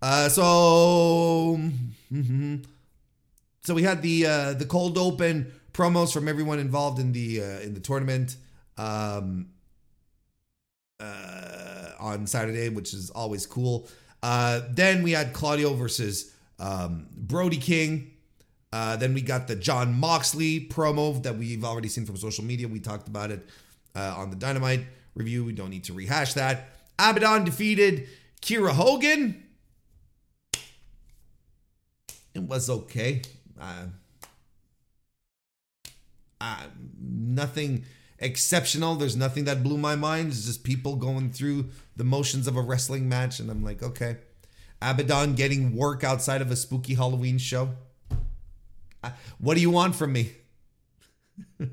Uh, 0.00 0.28
so, 0.28 1.58
mm-hmm. 2.12 2.56
so 3.64 3.74
we 3.74 3.82
had 3.82 4.02
the 4.02 4.26
uh, 4.26 4.52
the 4.52 4.66
cold 4.66 4.98
open 4.98 5.52
promos 5.72 6.12
from 6.12 6.28
everyone 6.28 6.58
involved 6.58 6.98
in 6.98 7.12
the 7.12 7.42
uh, 7.42 7.60
in 7.60 7.74
the 7.74 7.80
tournament 7.80 8.36
um, 8.76 9.48
uh, 11.00 11.90
on 11.98 12.26
Saturday, 12.26 12.68
which 12.68 12.94
is 12.94 13.10
always 13.10 13.46
cool. 13.46 13.88
Uh, 14.22 14.60
then 14.70 15.02
we 15.02 15.12
had 15.12 15.32
Claudio 15.32 15.74
versus 15.74 16.32
um, 16.58 17.06
Brody 17.16 17.58
King. 17.58 18.12
Uh, 18.72 18.96
then 18.96 19.14
we 19.14 19.20
got 19.20 19.46
the 19.48 19.56
Jon 19.56 19.94
Moxley 19.94 20.66
promo 20.68 21.22
that 21.22 21.36
we've 21.36 21.64
already 21.64 21.88
seen 21.88 22.04
from 22.04 22.16
social 22.16 22.44
media. 22.44 22.68
We 22.68 22.80
talked 22.80 23.08
about 23.08 23.30
it 23.30 23.48
uh, 23.94 24.14
on 24.16 24.30
the 24.30 24.36
Dynamite 24.36 24.80
review. 25.14 25.44
We 25.44 25.52
don't 25.52 25.70
need 25.70 25.84
to 25.84 25.94
rehash 25.94 26.34
that. 26.34 26.68
Abadon 26.98 27.44
defeated 27.44 28.08
Kiera 28.42 28.70
Hogan. 28.70 29.42
It 32.34 32.42
was 32.42 32.68
okay. 32.68 33.22
Uh, 33.58 33.86
uh, 36.40 36.64
nothing 37.00 37.84
exceptional. 38.18 38.94
There's 38.94 39.16
nothing 39.16 39.44
that 39.44 39.62
blew 39.62 39.78
my 39.78 39.96
mind. 39.96 40.28
It's 40.28 40.46
just 40.46 40.64
people 40.64 40.96
going 40.96 41.30
through 41.30 41.66
the 41.96 42.04
motions 42.04 42.46
of 42.46 42.56
a 42.56 42.62
wrestling 42.62 43.08
match. 43.08 43.40
And 43.40 43.50
I'm 43.50 43.62
like, 43.62 43.82
okay. 43.82 44.16
Abadon 44.82 45.36
getting 45.36 45.74
work 45.74 46.04
outside 46.04 46.42
of 46.42 46.50
a 46.50 46.56
spooky 46.56 46.94
Halloween 46.94 47.38
show. 47.38 47.70
What 49.38 49.54
do 49.54 49.60
you 49.60 49.70
want 49.70 49.94
from 49.94 50.12
me? 50.12 50.32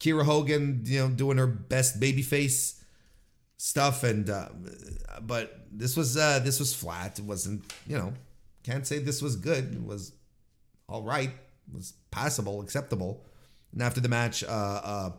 Kiera 0.00 0.24
Hogan, 0.24 0.82
you 0.84 1.00
know, 1.00 1.08
doing 1.08 1.38
her 1.38 1.46
best 1.46 2.00
babyface 2.00 2.80
stuff, 3.56 4.04
and 4.04 4.30
uh, 4.30 4.48
but 5.20 5.66
this 5.70 5.96
was 5.96 6.16
uh, 6.16 6.38
this 6.40 6.58
was 6.58 6.74
flat. 6.74 7.18
It 7.18 7.24
wasn't, 7.24 7.64
you 7.86 7.98
know, 7.98 8.14
can't 8.62 8.86
say 8.86 8.98
this 8.98 9.20
was 9.20 9.36
good. 9.36 9.74
It 9.74 9.84
was 9.84 10.12
all 10.88 11.02
right. 11.02 11.30
It 11.30 11.74
was 11.74 11.94
passable, 12.10 12.62
acceptable. 12.62 13.24
And 13.72 13.82
after 13.82 14.00
the 14.00 14.08
match, 14.08 14.42
uh, 14.44 14.46
uh, 14.46 15.10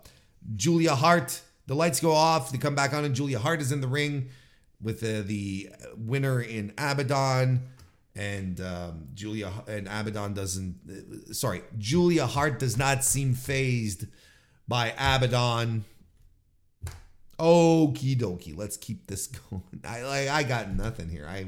Julia 0.56 0.96
Hart, 0.96 1.42
the 1.68 1.76
lights 1.76 2.00
go 2.00 2.12
off. 2.12 2.52
They 2.52 2.58
come 2.58 2.76
back 2.76 2.94
on, 2.94 3.06
and 3.06 3.16
Julia 3.16 3.40
Hart 3.40 3.62
is 3.62 3.72
in 3.72 3.82
the 3.82 3.88
ring 3.88 4.30
with 4.82 5.04
uh, 5.04 5.22
the 5.26 5.70
winner 5.98 6.42
in 6.42 6.72
Abadon. 6.72 7.60
And 8.16 8.60
um, 8.60 9.08
Julia 9.14 9.52
and 9.68 9.88
Abadon 9.88 10.34
doesn't. 10.34 10.80
Uh, 10.90 11.34
sorry, 11.34 11.62
Julia 11.78 12.26
Hart 12.26 12.60
does 12.60 12.78
not 12.78 13.04
seem 13.04 13.34
phased 13.34 14.08
by 14.68 14.92
Abadon. 14.92 15.82
Okie 17.38 18.18
dokie, 18.18 18.58
let's 18.58 18.76
keep 18.76 19.08
this 19.08 19.28
going. 19.50 19.64
I 19.86 20.02
like. 20.04 20.28
I 20.28 20.44
got 20.44 20.76
nothing 20.76 21.10
here. 21.10 21.28
I 21.30 21.46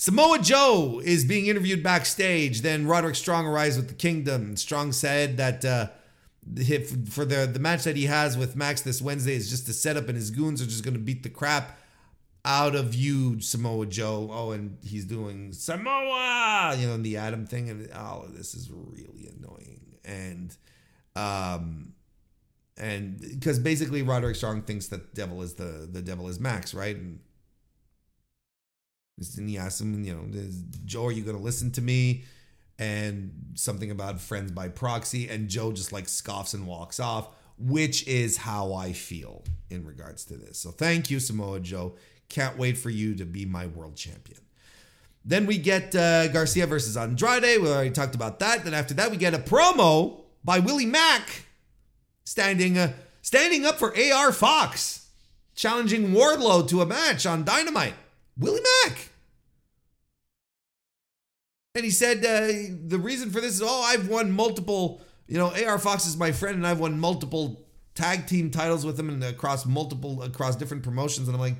Samoa 0.00 0.38
Joe 0.38 1.02
is 1.04 1.26
being 1.26 1.48
interviewed 1.48 1.82
backstage. 1.82 2.62
Then 2.62 2.86
Roderick 2.86 3.16
Strong 3.16 3.46
arrives 3.46 3.76
with 3.76 3.88
the 3.88 3.94
Kingdom. 3.94 4.56
Strong 4.56 4.92
said 4.92 5.36
that 5.36 5.62
uh, 5.62 5.88
for 7.10 7.26
the 7.26 7.44
the 7.44 7.58
match 7.58 7.84
that 7.84 7.96
he 7.96 8.06
has 8.06 8.38
with 8.38 8.56
Max 8.56 8.80
this 8.80 9.02
Wednesday 9.02 9.34
is 9.34 9.50
just 9.50 9.68
a 9.68 9.74
setup, 9.74 10.08
and 10.08 10.16
his 10.16 10.30
goons 10.30 10.62
are 10.62 10.64
just 10.64 10.84
going 10.84 10.94
to 10.94 11.00
beat 11.00 11.22
the 11.22 11.28
crap 11.28 11.78
out 12.46 12.74
of 12.74 12.94
you, 12.94 13.42
Samoa 13.42 13.84
Joe. 13.84 14.30
Oh, 14.32 14.52
and 14.52 14.78
he's 14.82 15.04
doing 15.04 15.52
Samoa, 15.52 16.76
you 16.78 16.86
know, 16.86 16.96
the 16.96 17.18
Adam 17.18 17.44
thing, 17.44 17.68
and 17.68 17.92
all 17.92 18.22
of 18.22 18.34
this 18.34 18.54
is 18.54 18.70
really 18.70 19.28
annoying. 19.36 19.98
And 20.02 20.56
um, 21.14 21.92
and 22.78 23.20
because 23.20 23.58
basically 23.58 24.00
Roderick 24.00 24.36
Strong 24.36 24.62
thinks 24.62 24.86
that 24.86 25.14
devil 25.14 25.42
is 25.42 25.56
the 25.56 25.86
the 25.92 26.00
devil 26.00 26.26
is 26.28 26.40
Max, 26.40 26.72
right? 26.72 26.96
And 26.96 27.20
and 29.20 29.48
he 29.48 29.58
asks 29.58 29.80
him, 29.80 30.02
you 30.02 30.14
know, 30.14 30.24
Joe, 30.84 31.06
are 31.06 31.12
you 31.12 31.22
going 31.22 31.36
to 31.36 31.42
listen 31.42 31.70
to 31.72 31.82
me? 31.82 32.24
And 32.78 33.32
something 33.54 33.90
about 33.90 34.20
friends 34.20 34.52
by 34.52 34.68
proxy. 34.68 35.28
And 35.28 35.48
Joe 35.48 35.72
just 35.72 35.92
like 35.92 36.08
scoffs 36.08 36.54
and 36.54 36.66
walks 36.66 36.98
off, 36.98 37.28
which 37.58 38.06
is 38.06 38.38
how 38.38 38.72
I 38.72 38.92
feel 38.92 39.44
in 39.68 39.84
regards 39.84 40.24
to 40.26 40.36
this. 40.36 40.58
So 40.58 40.70
thank 40.70 41.10
you, 41.10 41.20
Samoa 41.20 41.60
Joe. 41.60 41.96
Can't 42.30 42.56
wait 42.56 42.78
for 42.78 42.88
you 42.88 43.14
to 43.16 43.26
be 43.26 43.44
my 43.44 43.66
world 43.66 43.96
champion. 43.96 44.40
Then 45.24 45.44
we 45.44 45.58
get 45.58 45.94
uh, 45.94 46.28
Garcia 46.28 46.66
versus 46.66 46.96
Andrade. 46.96 47.60
We 47.60 47.68
already 47.68 47.90
talked 47.90 48.14
about 48.14 48.38
that. 48.38 48.64
Then 48.64 48.72
after 48.72 48.94
that, 48.94 49.10
we 49.10 49.18
get 49.18 49.34
a 49.34 49.38
promo 49.38 50.22
by 50.42 50.60
Willie 50.60 50.86
Mack 50.86 51.44
standing 52.24 52.78
uh, 52.78 52.92
standing 53.20 53.66
up 53.66 53.78
for 53.78 53.94
AR 53.96 54.32
Fox, 54.32 55.08
challenging 55.54 56.12
Wardlow 56.12 56.66
to 56.68 56.80
a 56.80 56.86
match 56.86 57.26
on 57.26 57.44
Dynamite. 57.44 57.94
Willie 58.38 58.62
Mack. 58.84 59.09
And 61.74 61.84
he 61.84 61.90
said 61.90 62.18
uh, 62.18 62.74
the 62.86 62.98
reason 62.98 63.30
for 63.30 63.40
this 63.40 63.54
is, 63.54 63.62
oh, 63.62 63.82
I've 63.82 64.08
won 64.08 64.32
multiple, 64.32 65.00
you 65.26 65.38
know, 65.38 65.52
AR 65.66 65.78
Fox 65.78 66.06
is 66.06 66.16
my 66.16 66.32
friend, 66.32 66.56
and 66.56 66.66
I've 66.66 66.80
won 66.80 66.98
multiple 66.98 67.64
tag 67.94 68.26
team 68.26 68.50
titles 68.50 68.84
with 68.84 68.98
him 68.98 69.08
and 69.08 69.22
across 69.22 69.66
multiple, 69.66 70.22
across 70.22 70.56
different 70.56 70.82
promotions. 70.82 71.28
And 71.28 71.36
I'm 71.36 71.40
like, 71.40 71.56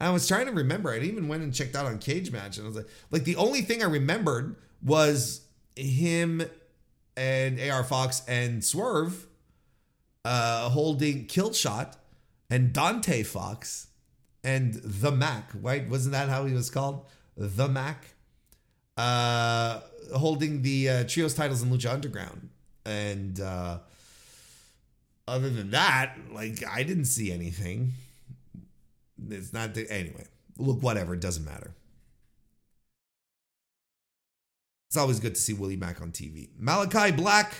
I 0.00 0.10
was 0.10 0.26
trying 0.26 0.46
to 0.46 0.52
remember. 0.52 0.90
I 0.90 0.98
even 0.98 1.28
went 1.28 1.42
and 1.42 1.54
checked 1.54 1.76
out 1.76 1.86
on 1.86 1.98
Cage 1.98 2.32
Match, 2.32 2.56
and 2.56 2.66
I 2.66 2.68
was 2.68 2.76
like, 2.76 2.88
like 3.10 3.24
the 3.24 3.36
only 3.36 3.62
thing 3.62 3.82
I 3.82 3.86
remembered 3.86 4.56
was 4.82 5.42
him 5.76 6.42
and 7.16 7.60
AR 7.60 7.84
Fox 7.84 8.22
and 8.28 8.64
Swerve 8.64 9.26
uh, 10.24 10.68
holding 10.68 11.26
Killshot 11.26 11.94
and 12.50 12.72
Dante 12.72 13.22
Fox 13.22 13.88
and 14.44 14.74
the 14.74 15.10
Mack, 15.10 15.50
right? 15.60 15.88
Wasn't 15.88 16.12
that 16.12 16.28
how 16.28 16.46
he 16.46 16.54
was 16.54 16.70
called? 16.70 17.06
The 17.36 17.68
Mack 17.68 18.14
uh, 18.98 19.80
holding 20.14 20.62
the 20.62 20.88
uh, 20.88 21.04
trios 21.04 21.32
titles 21.32 21.62
in 21.62 21.70
Lucha 21.70 21.92
Underground 21.92 22.50
And 22.84 23.40
uh, 23.40 23.78
other 25.26 25.48
than 25.48 25.70
that, 25.70 26.16
like 26.32 26.62
I 26.68 26.82
didn't 26.82 27.06
see 27.06 27.32
anything. 27.32 27.92
It's 29.30 29.52
not 29.52 29.74
the, 29.74 29.90
anyway. 29.90 30.24
Look, 30.58 30.82
whatever. 30.82 31.14
It 31.14 31.20
doesn't 31.20 31.44
matter. 31.44 31.70
It's 34.88 34.96
always 34.96 35.20
good 35.20 35.34
to 35.34 35.40
see 35.40 35.52
Willie 35.52 35.76
Mack 35.76 36.00
on 36.00 36.10
TV. 36.12 36.48
Malakai 36.60 37.16
Black. 37.16 37.52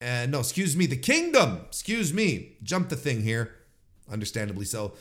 And 0.00 0.34
uh, 0.34 0.38
no, 0.38 0.40
excuse 0.40 0.74
me, 0.74 0.86
the 0.86 0.96
Kingdom. 0.96 1.60
Excuse 1.68 2.14
me. 2.14 2.56
Jump 2.62 2.88
the 2.88 2.96
thing 2.96 3.22
here. 3.22 3.54
Understandably 4.10 4.64
so. 4.64 4.94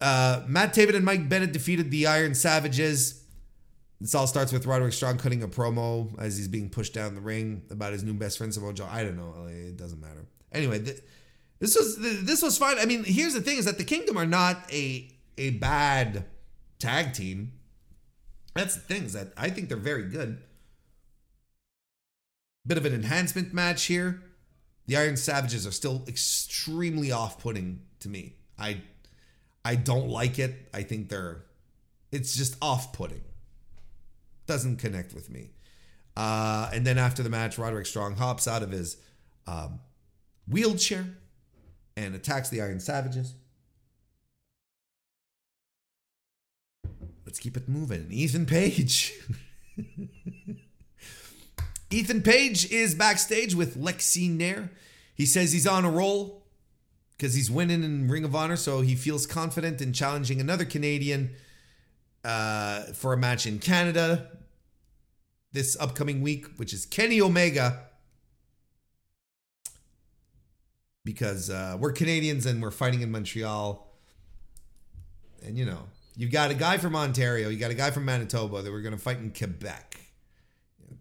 Uh, 0.00 0.42
Matt 0.46 0.74
Taven 0.74 0.94
and 0.94 1.04
Mike 1.04 1.28
Bennett 1.28 1.52
defeated 1.52 1.90
the 1.90 2.06
Iron 2.06 2.34
Savages. 2.34 3.22
This 4.00 4.14
all 4.14 4.26
starts 4.26 4.52
with 4.52 4.66
Roderick 4.66 4.92
Strong 4.92 5.18
cutting 5.18 5.42
a 5.42 5.48
promo 5.48 6.18
as 6.18 6.36
he's 6.36 6.48
being 6.48 6.68
pushed 6.68 6.92
down 6.92 7.14
the 7.14 7.20
ring 7.20 7.62
about 7.70 7.92
his 7.92 8.04
new 8.04 8.12
best 8.12 8.36
friend 8.36 8.52
Samoa 8.52 8.74
Joe. 8.74 8.86
I 8.90 9.02
don't 9.02 9.16
know. 9.16 9.46
It 9.48 9.76
doesn't 9.76 10.00
matter. 10.00 10.26
Anyway, 10.52 10.80
th- 10.80 11.00
this 11.58 11.74
was 11.74 11.96
this 11.98 12.42
was 12.42 12.58
fine. 12.58 12.78
I 12.78 12.84
mean, 12.84 13.04
here's 13.04 13.32
the 13.32 13.40
thing: 13.40 13.58
is 13.58 13.64
that 13.64 13.78
the 13.78 13.84
Kingdom 13.84 14.18
are 14.18 14.26
not 14.26 14.70
a 14.70 15.10
a 15.38 15.50
bad 15.50 16.26
tag 16.78 17.14
team. 17.14 17.52
That's 18.54 18.74
the 18.74 18.80
thing 18.80 19.04
is 19.04 19.12
that 19.14 19.32
I 19.36 19.50
think 19.50 19.68
they're 19.68 19.76
very 19.78 20.04
good. 20.04 20.42
Bit 22.66 22.78
of 22.78 22.84
an 22.84 22.94
enhancement 22.94 23.54
match 23.54 23.84
here. 23.84 24.22
The 24.86 24.96
Iron 24.96 25.16
Savages 25.16 25.66
are 25.66 25.72
still 25.72 26.04
extremely 26.06 27.12
off-putting 27.12 27.80
to 28.00 28.08
me. 28.08 28.36
I 28.58 28.82
I 29.64 29.74
don't 29.76 30.08
like 30.08 30.38
it. 30.38 30.68
I 30.74 30.82
think 30.82 31.08
they're 31.08 31.44
it's 32.12 32.36
just 32.36 32.56
off-putting. 32.62 33.22
Doesn't 34.46 34.76
connect 34.76 35.14
with 35.14 35.30
me. 35.30 35.50
Uh, 36.16 36.70
and 36.72 36.86
then 36.86 36.98
after 36.98 37.22
the 37.22 37.28
match, 37.28 37.58
Roderick 37.58 37.86
Strong 37.86 38.16
hops 38.16 38.48
out 38.48 38.62
of 38.62 38.70
his 38.70 38.96
um, 39.46 39.80
wheelchair 40.48 41.06
and 41.96 42.14
attacks 42.14 42.48
the 42.48 42.62
Iron 42.62 42.80
Savages. 42.80 43.34
Let's 47.24 47.38
keep 47.38 47.56
it 47.56 47.68
moving. 47.68 48.06
Ethan 48.10 48.46
Page. 48.46 49.12
Ethan 51.90 52.22
Page 52.22 52.70
is 52.70 52.94
backstage 52.94 53.54
with 53.54 53.76
Lexi 53.76 54.30
Nair. 54.30 54.70
He 55.14 55.26
says 55.26 55.52
he's 55.52 55.66
on 55.66 55.84
a 55.84 55.90
roll 55.90 56.44
because 57.16 57.34
he's 57.34 57.50
winning 57.50 57.82
in 57.82 58.08
Ring 58.08 58.24
of 58.24 58.34
Honor, 58.34 58.56
so 58.56 58.80
he 58.80 58.94
feels 58.94 59.26
confident 59.26 59.80
in 59.80 59.92
challenging 59.92 60.40
another 60.40 60.64
Canadian 60.64 61.30
uh, 62.26 62.80
for 62.92 63.12
a 63.12 63.16
match 63.16 63.46
in 63.46 63.60
Canada 63.60 64.26
this 65.52 65.76
upcoming 65.78 66.20
week, 66.20 66.46
which 66.56 66.72
is 66.72 66.84
Kenny 66.84 67.20
Omega. 67.20 67.84
Because 71.04 71.48
uh, 71.50 71.76
we're 71.78 71.92
Canadians 71.92 72.44
and 72.44 72.60
we're 72.60 72.72
fighting 72.72 73.00
in 73.00 73.12
Montreal. 73.12 73.96
And, 75.44 75.56
you 75.56 75.64
know, 75.64 75.84
you've 76.16 76.32
got 76.32 76.50
a 76.50 76.54
guy 76.54 76.78
from 76.78 76.96
Ontario, 76.96 77.48
you 77.48 77.58
got 77.58 77.70
a 77.70 77.74
guy 77.74 77.92
from 77.92 78.04
Manitoba 78.04 78.60
that 78.60 78.72
we're 78.72 78.82
going 78.82 78.96
to 78.96 79.00
fight 79.00 79.18
in 79.18 79.30
Quebec. 79.30 80.00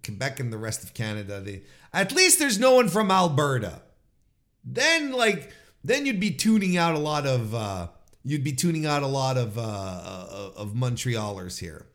Quebec 0.03 0.39
and 0.39 0.53
the 0.53 0.59
rest 0.59 0.83
of 0.83 0.93
Canada. 0.93 1.41
They, 1.41 1.63
at 1.91 2.11
least 2.11 2.37
there's 2.37 2.59
no 2.59 2.75
one 2.75 2.87
from 2.87 3.09
Alberta. 3.09 3.81
Then, 4.63 5.11
like, 5.11 5.51
then 5.83 6.05
you'd 6.05 6.19
be 6.19 6.31
tuning 6.31 6.77
out 6.77 6.93
a 6.93 6.99
lot 6.99 7.25
of 7.25 7.55
uh, 7.55 7.87
you'd 8.25 8.43
be 8.43 8.51
tuning 8.51 8.85
out 8.85 9.03
a 9.03 9.07
lot 9.07 9.37
of 9.37 9.57
uh, 9.57 10.51
of 10.55 10.73
Montrealers 10.73 11.59
here. 11.59 11.85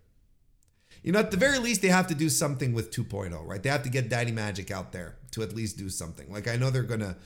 You 1.03 1.13
know, 1.13 1.19
at 1.19 1.31
the 1.31 1.37
very 1.37 1.59
least, 1.59 1.83
they 1.83 1.89
have 1.89 2.07
to 2.09 2.15
do 2.15 2.29
something 2.29 2.73
with 2.73 2.91
2.0, 2.91 3.47
right? 3.47 3.63
They 3.63 3.71
have 3.71 3.83
to 3.85 3.89
get 3.89 4.09
Daddy 4.09 4.33
Magic 4.33 4.71
out 4.71 4.93
there 4.93 5.17
to 5.33 5.43
at 5.43 5.55
least 5.55 5.79
do 5.79 5.89
something. 5.89 6.31
Like 6.31 6.47
I 6.47 6.57
know 6.57 6.71
they're 6.71 6.83
gonna 6.83 7.17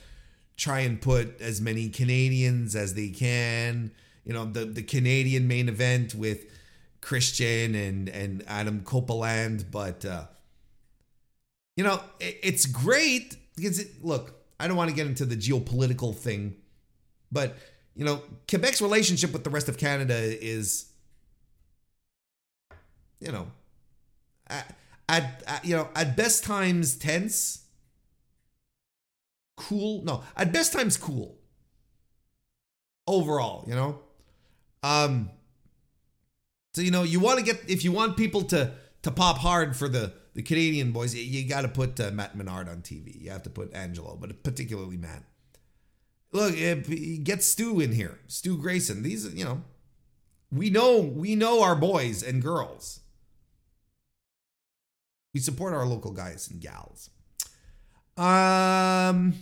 try 0.56 0.80
and 0.80 1.00
put 1.00 1.40
as 1.40 1.60
many 1.60 1.88
Canadians 1.88 2.74
as 2.74 2.94
they 2.94 3.10
can. 3.10 3.92
You 4.24 4.32
know, 4.32 4.46
the 4.46 4.64
the 4.64 4.82
Canadian 4.82 5.46
main 5.46 5.68
event 5.68 6.14
with 6.14 6.46
Christian 7.00 7.74
and 7.74 8.08
and 8.08 8.42
Adam 8.46 8.82
Copeland, 8.82 9.66
but 9.70 10.04
uh, 10.04 10.24
you 11.76 11.84
know, 11.84 12.00
it, 12.20 12.38
it's 12.42 12.64
great 12.64 13.36
because 13.56 13.80
it, 13.80 14.02
look, 14.02 14.34
I 14.58 14.66
don't 14.66 14.76
want 14.76 14.88
to 14.88 14.96
get 14.96 15.06
into 15.06 15.26
the 15.26 15.36
geopolitical 15.36 16.14
thing, 16.14 16.56
but 17.30 17.58
you 17.94 18.04
know, 18.04 18.22
Quebec's 18.48 18.82
relationship 18.82 19.32
with 19.32 19.44
the 19.44 19.50
rest 19.50 19.68
of 19.68 19.78
Canada 19.78 20.14
is, 20.14 20.86
you 23.20 23.30
know, 23.30 23.46
at, 24.48 24.74
at, 25.08 25.64
you 25.64 25.76
know 25.76 25.88
at 25.94 26.16
best 26.16 26.44
times 26.44 26.96
tense, 26.96 27.64
cool. 29.56 30.02
No, 30.04 30.22
at 30.36 30.52
best 30.52 30.72
times 30.72 30.96
cool. 30.96 31.38
Overall, 33.06 33.64
you 33.68 33.74
know, 33.74 34.00
um. 34.82 35.30
So 36.74 36.82
you 36.82 36.90
know, 36.90 37.04
you 37.04 37.20
want 37.20 37.38
to 37.38 37.44
get 37.44 37.62
if 37.68 37.84
you 37.84 37.92
want 37.92 38.16
people 38.16 38.42
to 38.44 38.72
to 39.02 39.10
pop 39.10 39.38
hard 39.38 39.76
for 39.76 39.88
the 39.88 40.12
the 40.34 40.42
Canadian 40.42 40.90
boys, 40.90 41.14
you 41.14 41.48
got 41.48 41.62
to 41.62 41.68
put 41.68 42.00
uh, 42.00 42.10
Matt 42.10 42.36
Menard 42.36 42.68
on 42.68 42.78
TV. 42.78 43.20
You 43.22 43.30
have 43.30 43.44
to 43.44 43.50
put 43.50 43.72
Angelo, 43.72 44.16
but 44.20 44.42
particularly 44.42 44.96
Matt. 44.96 45.22
Look, 46.34 46.56
get 47.22 47.44
Stu 47.44 47.78
in 47.78 47.92
here, 47.92 48.18
Stu 48.26 48.58
Grayson. 48.58 49.04
These, 49.04 49.32
you 49.34 49.44
know, 49.44 49.62
we 50.50 50.68
know 50.68 50.98
we 50.98 51.36
know 51.36 51.62
our 51.62 51.76
boys 51.76 52.24
and 52.24 52.42
girls. 52.42 53.00
We 55.32 55.38
support 55.38 55.74
our 55.74 55.86
local 55.86 56.10
guys 56.10 56.50
and 56.50 56.60
gals. 56.60 57.10
Um. 58.16 59.34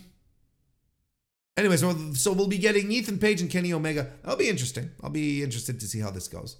Anyway, 1.57 1.77
so 1.77 2.13
so 2.13 2.31
we'll 2.31 2.47
be 2.47 2.59
getting 2.59 2.91
Ethan 2.91 3.17
Page 3.17 3.41
and 3.41 3.49
Kenny 3.49 3.73
Omega. 3.73 4.11
That'll 4.21 4.37
be 4.37 4.49
interesting. 4.49 4.91
I'll 5.01 5.09
be 5.09 5.41
interested 5.41 5.79
to 5.79 5.87
see 5.87 5.99
how 5.99 6.11
this 6.11 6.27
goes. 6.27 6.57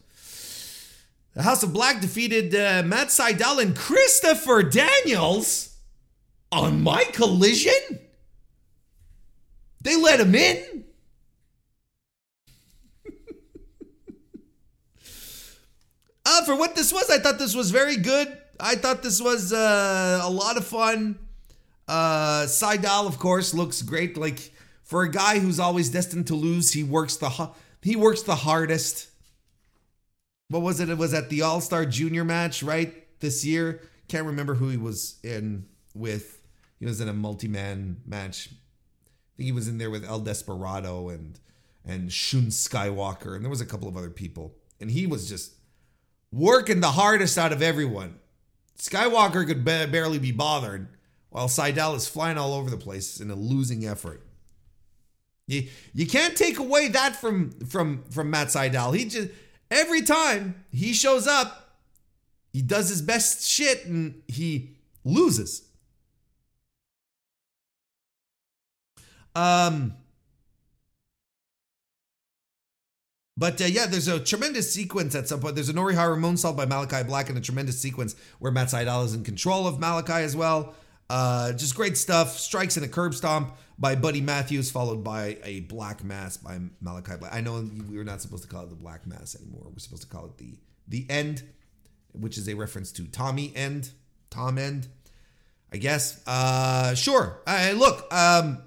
The 1.36 1.44
House 1.44 1.62
of 1.62 1.74
Black 1.74 2.02
defeated 2.02 2.56
uh, 2.56 2.82
Matt 2.84 3.10
Sydal 3.10 3.62
and 3.62 3.76
Christopher 3.76 4.64
Daniels 4.64 5.78
on 6.52 6.82
my 6.82 7.04
collision. 7.04 8.00
They 9.84 9.96
let 9.96 10.20
him 10.20 10.34
in. 10.34 10.86
uh, 16.26 16.46
for 16.46 16.56
what 16.56 16.76
this 16.76 16.92
was, 16.92 17.10
I 17.10 17.20
thought 17.20 17.38
this 17.38 17.56
was 17.56 17.70
very 17.72 17.98
good. 17.98 18.36
I 18.60 18.76
thought 18.76 19.04
this 19.04 19.22
was 19.22 19.54
uh, 19.54 20.22
a 20.24 20.30
lot 20.30 20.58
of 20.58 20.66
fun. 20.66 21.20
Uh, 21.88 22.44
Sydal, 22.46 23.08
of 23.08 23.20
course, 23.20 23.54
looks 23.54 23.82
great. 23.82 24.18
Like 24.18 24.52
for 24.84 25.04
a 25.04 25.12
guy 25.12 25.40
who's 25.40 25.60
always 25.60 25.90
destined 25.90 26.28
to 26.28 26.36
lose, 26.36 26.72
he 26.72 26.84
works 26.84 27.18
the 27.18 27.52
he 27.82 27.96
works 27.96 28.24
the 28.24 28.36
hardest 28.36 29.10
what 30.54 30.62
was 30.62 30.80
it? 30.80 30.90
It 30.90 30.98
was 30.98 31.14
at 31.14 31.30
the 31.30 31.42
All 31.42 31.62
Star 31.62 31.86
Junior 31.86 32.24
match, 32.24 32.62
right? 32.64 32.94
This 33.20 33.44
year. 33.44 33.82
Can't 34.08 34.28
remember 34.28 34.54
who 34.54 34.70
he 34.70 34.78
was 34.78 35.18
in 35.24 35.66
with. 35.96 36.42
He 36.80 36.86
was 36.86 37.02
in 37.02 37.08
a 37.08 37.14
multi 37.14 37.48
man 37.48 37.98
match. 38.06 38.50
Think 39.38 39.46
he 39.46 39.52
was 39.52 39.68
in 39.68 39.78
there 39.78 39.90
with 39.90 40.06
El 40.06 40.20
Desperado 40.20 41.10
and 41.10 41.40
and 41.86 42.12
Shun 42.12 42.44
Skywalker, 42.44 43.36
and 43.36 43.44
there 43.44 43.50
was 43.50 43.62
a 43.62 43.66
couple 43.66 43.90
of 43.90 43.98
other 43.98 44.10
people. 44.10 44.56
And 44.80 44.90
he 44.90 45.06
was 45.06 45.28
just 45.28 45.54
working 46.32 46.80
the 46.80 46.92
hardest 46.92 47.38
out 47.38 47.52
of 47.52 47.62
everyone. 47.62 48.20
Skywalker 48.78 49.46
could 49.46 49.66
ba- 49.66 49.88
barely 49.92 50.18
be 50.18 50.32
bothered, 50.32 50.88
while 51.30 51.48
Sydal 51.48 51.96
is 51.96 52.08
flying 52.08 52.38
all 52.38 52.54
over 52.54 52.70
the 52.70 52.78
place 52.78 53.20
in 53.20 53.30
a 53.30 53.36
losing 53.36 53.86
effort. 53.86 54.26
You, 55.46 55.68
you 55.94 56.08
can't 56.08 56.38
take 56.38 56.58
away 56.58 56.88
that 56.90 57.18
from 57.18 57.52
from 57.68 58.04
from 58.10 58.30
Matt 58.30 58.48
Sydal. 58.48 58.96
He 58.96 59.06
just 59.06 59.30
Every 59.74 60.04
time 60.04 60.66
he 60.70 60.94
shows 60.94 61.26
up, 61.26 61.80
he 62.52 62.62
does 62.62 62.90
his 62.90 63.02
best 63.02 63.44
shit 63.44 63.88
and 63.88 64.22
he 64.28 64.78
loses. 65.04 65.64
Um, 69.36 69.96
but 73.36 73.60
uh, 73.62 73.66
yeah, 73.66 73.88
there's 73.88 74.08
a 74.08 74.20
tremendous 74.20 74.72
sequence 74.72 75.16
at 75.16 75.28
some 75.28 75.40
point. 75.40 75.56
There's 75.56 75.70
a 75.70 75.74
Norihara 75.74 76.18
moonsault 76.18 76.56
by 76.56 76.66
Malakai 76.66 77.06
Black 77.08 77.30
and 77.30 77.38
a 77.38 77.42
tremendous 77.42 77.80
sequence 77.80 78.16
where 78.40 78.52
Matt 78.52 78.68
Sydal 78.68 79.06
is 79.06 79.16
in 79.16 79.24
control 79.24 79.68
of 79.68 79.78
Malakai 79.80 80.22
as 80.22 80.36
well. 80.36 80.76
Uh, 81.10 81.52
just 81.54 81.76
great 81.76 81.98
stuff. 81.98 82.38
Strikes 82.38 82.78
in 82.78 82.84
a 82.84 82.88
curb 82.88 83.14
stomp 83.14 83.56
by 83.78 83.96
Buddy 83.96 84.22
Matthews, 84.22 84.72
followed 84.72 85.04
by 85.04 85.38
a 85.44 85.62
Black 85.62 86.04
Mass 86.04 86.38
by 86.38 86.60
Malakai 86.84 87.20
Black. 87.20 87.34
I 87.34 87.42
know 87.42 87.68
we 87.90 87.98
were 87.98 88.04
not 88.04 88.22
supposed 88.22 88.44
to 88.44 88.50
call 88.50 88.64
it 88.64 88.70
the 88.70 88.76
Black 88.76 89.06
Mass 89.08 89.36
anymore. 89.36 89.64
We're 89.66 89.80
supposed 89.80 90.04
to 90.04 90.08
call 90.08 90.26
it 90.26 90.38
the 90.38 90.58
the 90.88 91.06
End, 91.10 91.44
which 92.14 92.38
is 92.38 92.48
a 92.48 92.54
reference 92.54 92.92
to 92.94 93.06
Tommy 93.08 93.52
End, 93.56 93.92
Tom 94.30 94.58
End, 94.58 94.88
I 95.72 95.78
guess. 95.78 96.22
Uh, 96.28 96.94
sure. 96.94 97.42
Uh, 97.48 97.74
look, 97.76 98.14
um, 98.14 98.60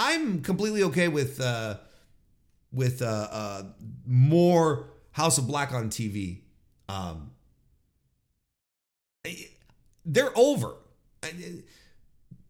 I'm 0.00 0.40
completely 0.40 0.82
okay 0.84 1.08
with 1.08 1.38
uh, 1.42 1.76
with 2.72 3.02
uh, 3.02 3.28
uh, 3.30 3.62
more 4.06 4.88
House 5.12 5.36
of 5.36 5.46
Black 5.46 5.74
on 5.74 5.90
TV. 5.90 6.40
Um, 6.88 7.32
they're 10.06 10.36
over. 10.36 10.72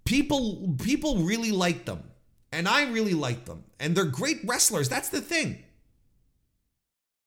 people 0.05 0.77
people 0.81 1.25
really 1.25 1.51
like 1.51 1.87
them, 1.87 2.05
and 2.53 2.69
I 2.69 2.89
really 2.89 3.15
like 3.15 3.47
them, 3.47 3.65
and 3.81 3.97
they're 3.97 4.05
great 4.05 4.39
wrestlers. 4.45 4.89
That's 4.89 5.09
the 5.09 5.21
thing. 5.21 5.65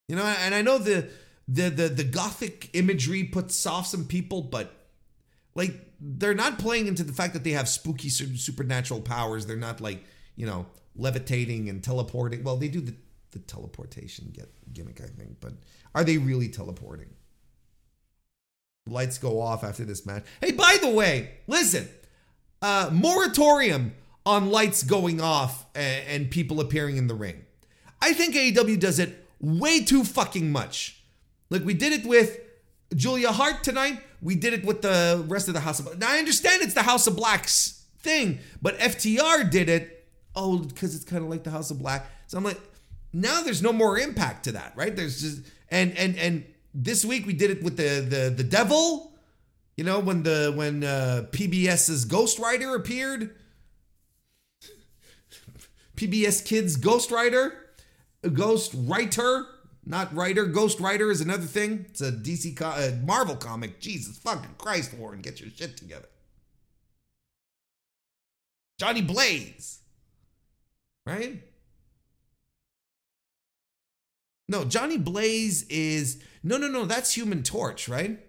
You 0.07 0.15
know, 0.15 0.23
and 0.23 0.55
I 0.55 0.61
know 0.61 0.77
the 0.77 1.09
the 1.49 1.69
the 1.69 1.89
the 1.89 2.05
gothic 2.05 2.69
imagery 2.71 3.25
puts 3.25 3.65
off 3.65 3.87
some 3.87 4.05
people, 4.05 4.41
but 4.41 4.71
like 5.53 5.73
they're 5.99 6.33
not 6.33 6.59
playing 6.59 6.87
into 6.87 7.03
the 7.03 7.11
fact 7.11 7.33
that 7.33 7.43
they 7.43 7.51
have 7.51 7.67
spooky 7.67 8.07
supernatural 8.07 9.01
powers. 9.01 9.45
They're 9.45 9.57
not 9.57 9.81
like 9.81 10.01
you 10.35 10.45
know 10.45 10.65
levitating 10.95 11.69
and 11.69 11.83
teleporting. 11.83 12.43
Well, 12.43 12.57
they 12.57 12.67
do 12.67 12.81
the 12.81 12.95
the 13.31 13.39
teleportation 13.39 14.31
get 14.31 14.49
gimmick, 14.73 15.01
I 15.01 15.07
think, 15.07 15.37
but 15.41 15.53
are 15.93 16.03
they 16.03 16.17
really 16.17 16.47
teleporting? 16.47 17.09
Lights 18.85 19.17
go 19.17 19.41
off 19.41 19.63
after 19.63 19.83
this 19.85 20.05
match. 20.05 20.23
Hey, 20.41 20.51
by 20.51 20.77
the 20.81 20.89
way, 20.89 21.31
listen, 21.47 21.87
uh, 22.61 22.89
moratorium 22.91 23.93
on 24.25 24.49
lights 24.49 24.83
going 24.83 25.19
off 25.21 25.65
and, 25.75 26.07
and 26.07 26.31
people 26.31 26.59
appearing 26.59 26.97
in 26.97 27.07
the 27.07 27.15
ring. 27.15 27.43
I 28.01 28.13
think 28.13 28.35
AEW 28.35 28.79
does 28.79 28.99
it 28.99 29.25
way 29.39 29.83
too 29.83 30.03
fucking 30.03 30.51
much. 30.51 31.01
Like 31.49 31.63
we 31.63 31.73
did 31.73 31.93
it 31.93 32.05
with 32.05 32.39
Julia 32.95 33.31
Hart 33.31 33.63
tonight. 33.63 34.01
We 34.21 34.35
did 34.35 34.53
it 34.53 34.65
with 34.65 34.81
the 34.81 35.23
rest 35.27 35.47
of 35.47 35.53
the 35.53 35.61
House 35.61 35.79
of. 35.79 35.97
Now 35.99 36.11
I 36.11 36.17
understand 36.17 36.61
it's 36.61 36.73
the 36.73 36.83
House 36.83 37.07
of 37.07 37.15
Blacks 37.15 37.85
thing, 37.99 38.39
but 38.61 38.77
FTR 38.79 39.49
did 39.49 39.69
it. 39.69 39.92
Oh, 40.35 40.57
because 40.57 40.95
it's 40.95 41.05
kind 41.05 41.23
of 41.23 41.29
like 41.29 41.43
the 41.43 41.51
House 41.51 41.71
of 41.71 41.79
Black. 41.79 42.09
So 42.27 42.37
I'm 42.37 42.43
like, 42.43 42.59
now 43.13 43.43
there's 43.43 43.61
no 43.61 43.71
more 43.71 43.97
impact 43.99 44.45
to 44.45 44.53
that, 44.53 44.73
right? 44.75 44.95
There's 44.95 45.21
just 45.21 45.41
and 45.69 45.95
and 45.97 46.17
and 46.17 46.45
this 46.73 47.05
week 47.05 47.25
we 47.27 47.33
did 47.33 47.51
it 47.51 47.63
with 47.63 47.77
the 47.77 48.01
the 48.01 48.33
the 48.35 48.43
devil. 48.43 49.11
You 49.77 49.83
know 49.83 49.99
when 49.99 50.23
the 50.23 50.53
when 50.55 50.83
uh, 50.83 51.27
PBS's 51.31 52.05
Ghost 52.05 52.39
Rider 52.39 52.75
appeared. 52.75 53.35
PBS 55.95 56.43
Kids 56.45 56.75
Ghost 56.75 57.11
Rider, 57.11 57.53
Ghost 58.33 58.73
Writer, 58.75 59.45
not 59.85 60.13
writer. 60.15 60.45
Ghost 60.45 60.79
Rider 60.79 61.11
is 61.11 61.21
another 61.21 61.45
thing. 61.45 61.85
It's 61.89 62.01
a 62.01 62.11
DC 62.11 62.55
co- 62.55 62.67
uh, 62.67 62.91
Marvel 63.03 63.35
comic. 63.35 63.79
Jesus 63.79 64.17
fucking 64.17 64.55
Christ, 64.57 64.93
Warren, 64.93 65.21
get 65.21 65.39
your 65.39 65.49
shit 65.49 65.77
together. 65.77 66.07
Johnny 68.79 69.01
Blaze, 69.01 69.79
right? 71.05 71.41
No, 74.47 74.65
Johnny 74.65 74.97
Blaze 74.97 75.63
is 75.63 76.21
no, 76.43 76.57
no, 76.57 76.67
no. 76.67 76.85
That's 76.85 77.15
Human 77.15 77.43
Torch, 77.43 77.87
right? 77.87 78.19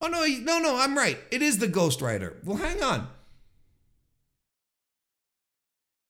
Oh 0.00 0.08
no, 0.08 0.24
no, 0.24 0.58
no, 0.58 0.78
I'm 0.78 0.96
right. 0.96 1.18
It 1.30 1.42
is 1.42 1.58
the 1.58 1.68
Ghost 1.68 2.00
Rider. 2.00 2.36
Well, 2.44 2.56
hang 2.56 2.82
on. 2.82 3.08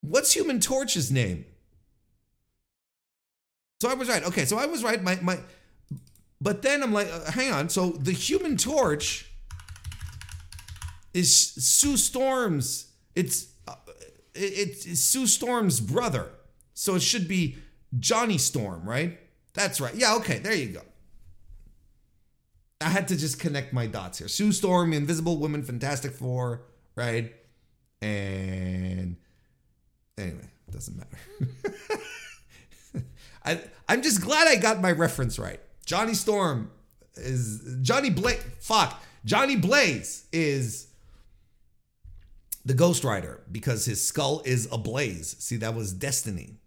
What's 0.01 0.33
Human 0.33 0.61
Torch's 0.61 1.11
name? 1.11 1.45
So 3.81 3.89
I 3.89 3.95
was 3.95 4.09
right. 4.09 4.25
Okay, 4.25 4.45
so 4.45 4.59
I 4.59 4.66
was 4.66 4.83
right. 4.83 5.03
My 5.03 5.19
my 5.21 5.39
but 6.41 6.62
then 6.62 6.82
I'm 6.82 6.93
like, 6.93 7.09
uh, 7.12 7.30
hang 7.30 7.53
on. 7.53 7.68
So 7.68 7.91
the 7.91 8.12
Human 8.12 8.57
Torch 8.57 9.30
is 11.12 11.34
Sue 11.36 11.97
Storm's. 11.97 12.93
It's 13.14 13.49
uh, 13.66 13.74
it's 14.34 15.01
Sue 15.01 15.26
Storm's 15.26 15.80
brother. 15.80 16.30
So 16.74 16.95
it 16.95 17.03
should 17.03 17.26
be 17.26 17.57
Johnny 17.99 18.39
Storm, 18.39 18.89
right? 18.89 19.18
That's 19.55 19.80
right. 19.80 19.95
Yeah, 19.95 20.14
okay, 20.16 20.39
there 20.39 20.55
you 20.55 20.68
go. 20.68 20.82
I 22.80 22.91
had 22.91 23.09
to 23.09 23.16
just 23.16 23.41
connect 23.41 23.72
my 23.72 23.86
dots 23.86 24.18
here. 24.18 24.28
Sue 24.28 24.53
Storm, 24.53 24.93
Invisible 24.93 25.39
Woman, 25.39 25.64
Fantastic 25.64 26.12
Four, 26.12 26.62
right? 26.95 27.34
And 28.01 29.16
anyway, 30.16 30.49
doesn't 30.70 30.97
matter. 30.97 31.18
I 33.45 33.61
I'm 33.89 34.03
just 34.03 34.22
glad 34.22 34.47
I 34.47 34.55
got 34.57 34.80
my 34.80 34.93
reference 34.93 35.39
right. 35.39 35.61
Johnny 35.89 36.12
Storm 36.12 36.70
is 37.16 37.78
Johnny 37.80 38.11
Blaze. 38.11 38.43
Fuck, 38.61 39.03
Johnny 39.24 39.57
Blaze 39.57 40.26
is 40.34 40.89
the 42.62 42.74
Ghost 42.74 43.05
Rider 43.05 43.41
because 43.51 43.86
his 43.86 44.07
skull 44.07 44.43
is 44.45 44.68
ablaze. 44.70 45.34
See, 45.39 45.57
that 45.57 45.74
was 45.74 45.95
destiny. 45.95 46.59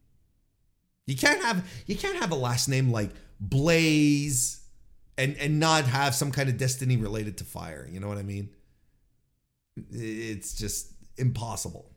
You 1.06 1.16
can't 1.16 1.40
have 1.44 1.70
you 1.86 1.96
can't 1.96 2.18
have 2.18 2.32
a 2.32 2.36
last 2.36 2.68
name 2.68 2.92
like 2.92 3.12
Blaze 3.40 4.64
and 5.20 5.38
and 5.38 5.60
not 5.60 5.86
have 5.86 6.16
some 6.16 6.32
kind 6.32 6.50
of 6.50 6.58
destiny 6.58 6.98
related 6.98 7.38
to 7.38 7.44
fire. 7.44 7.88
You 7.92 8.00
know 8.00 8.08
what 8.08 8.18
I 8.18 8.24
mean? 8.24 8.50
It's 9.92 10.56
just 10.56 10.94
impossible. 11.18 11.92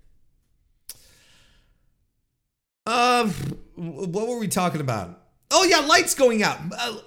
Um, 2.85 3.31
what 3.77 4.29
were 4.29 4.39
we 4.39 4.49
talking 4.49 4.83
about? 4.83 5.23
Oh 5.51 5.65
yeah, 5.65 5.79
lights 5.79 6.15
going 6.15 6.43
out. 6.43 6.59
Uh, 6.71 6.77
uh, 6.79 6.99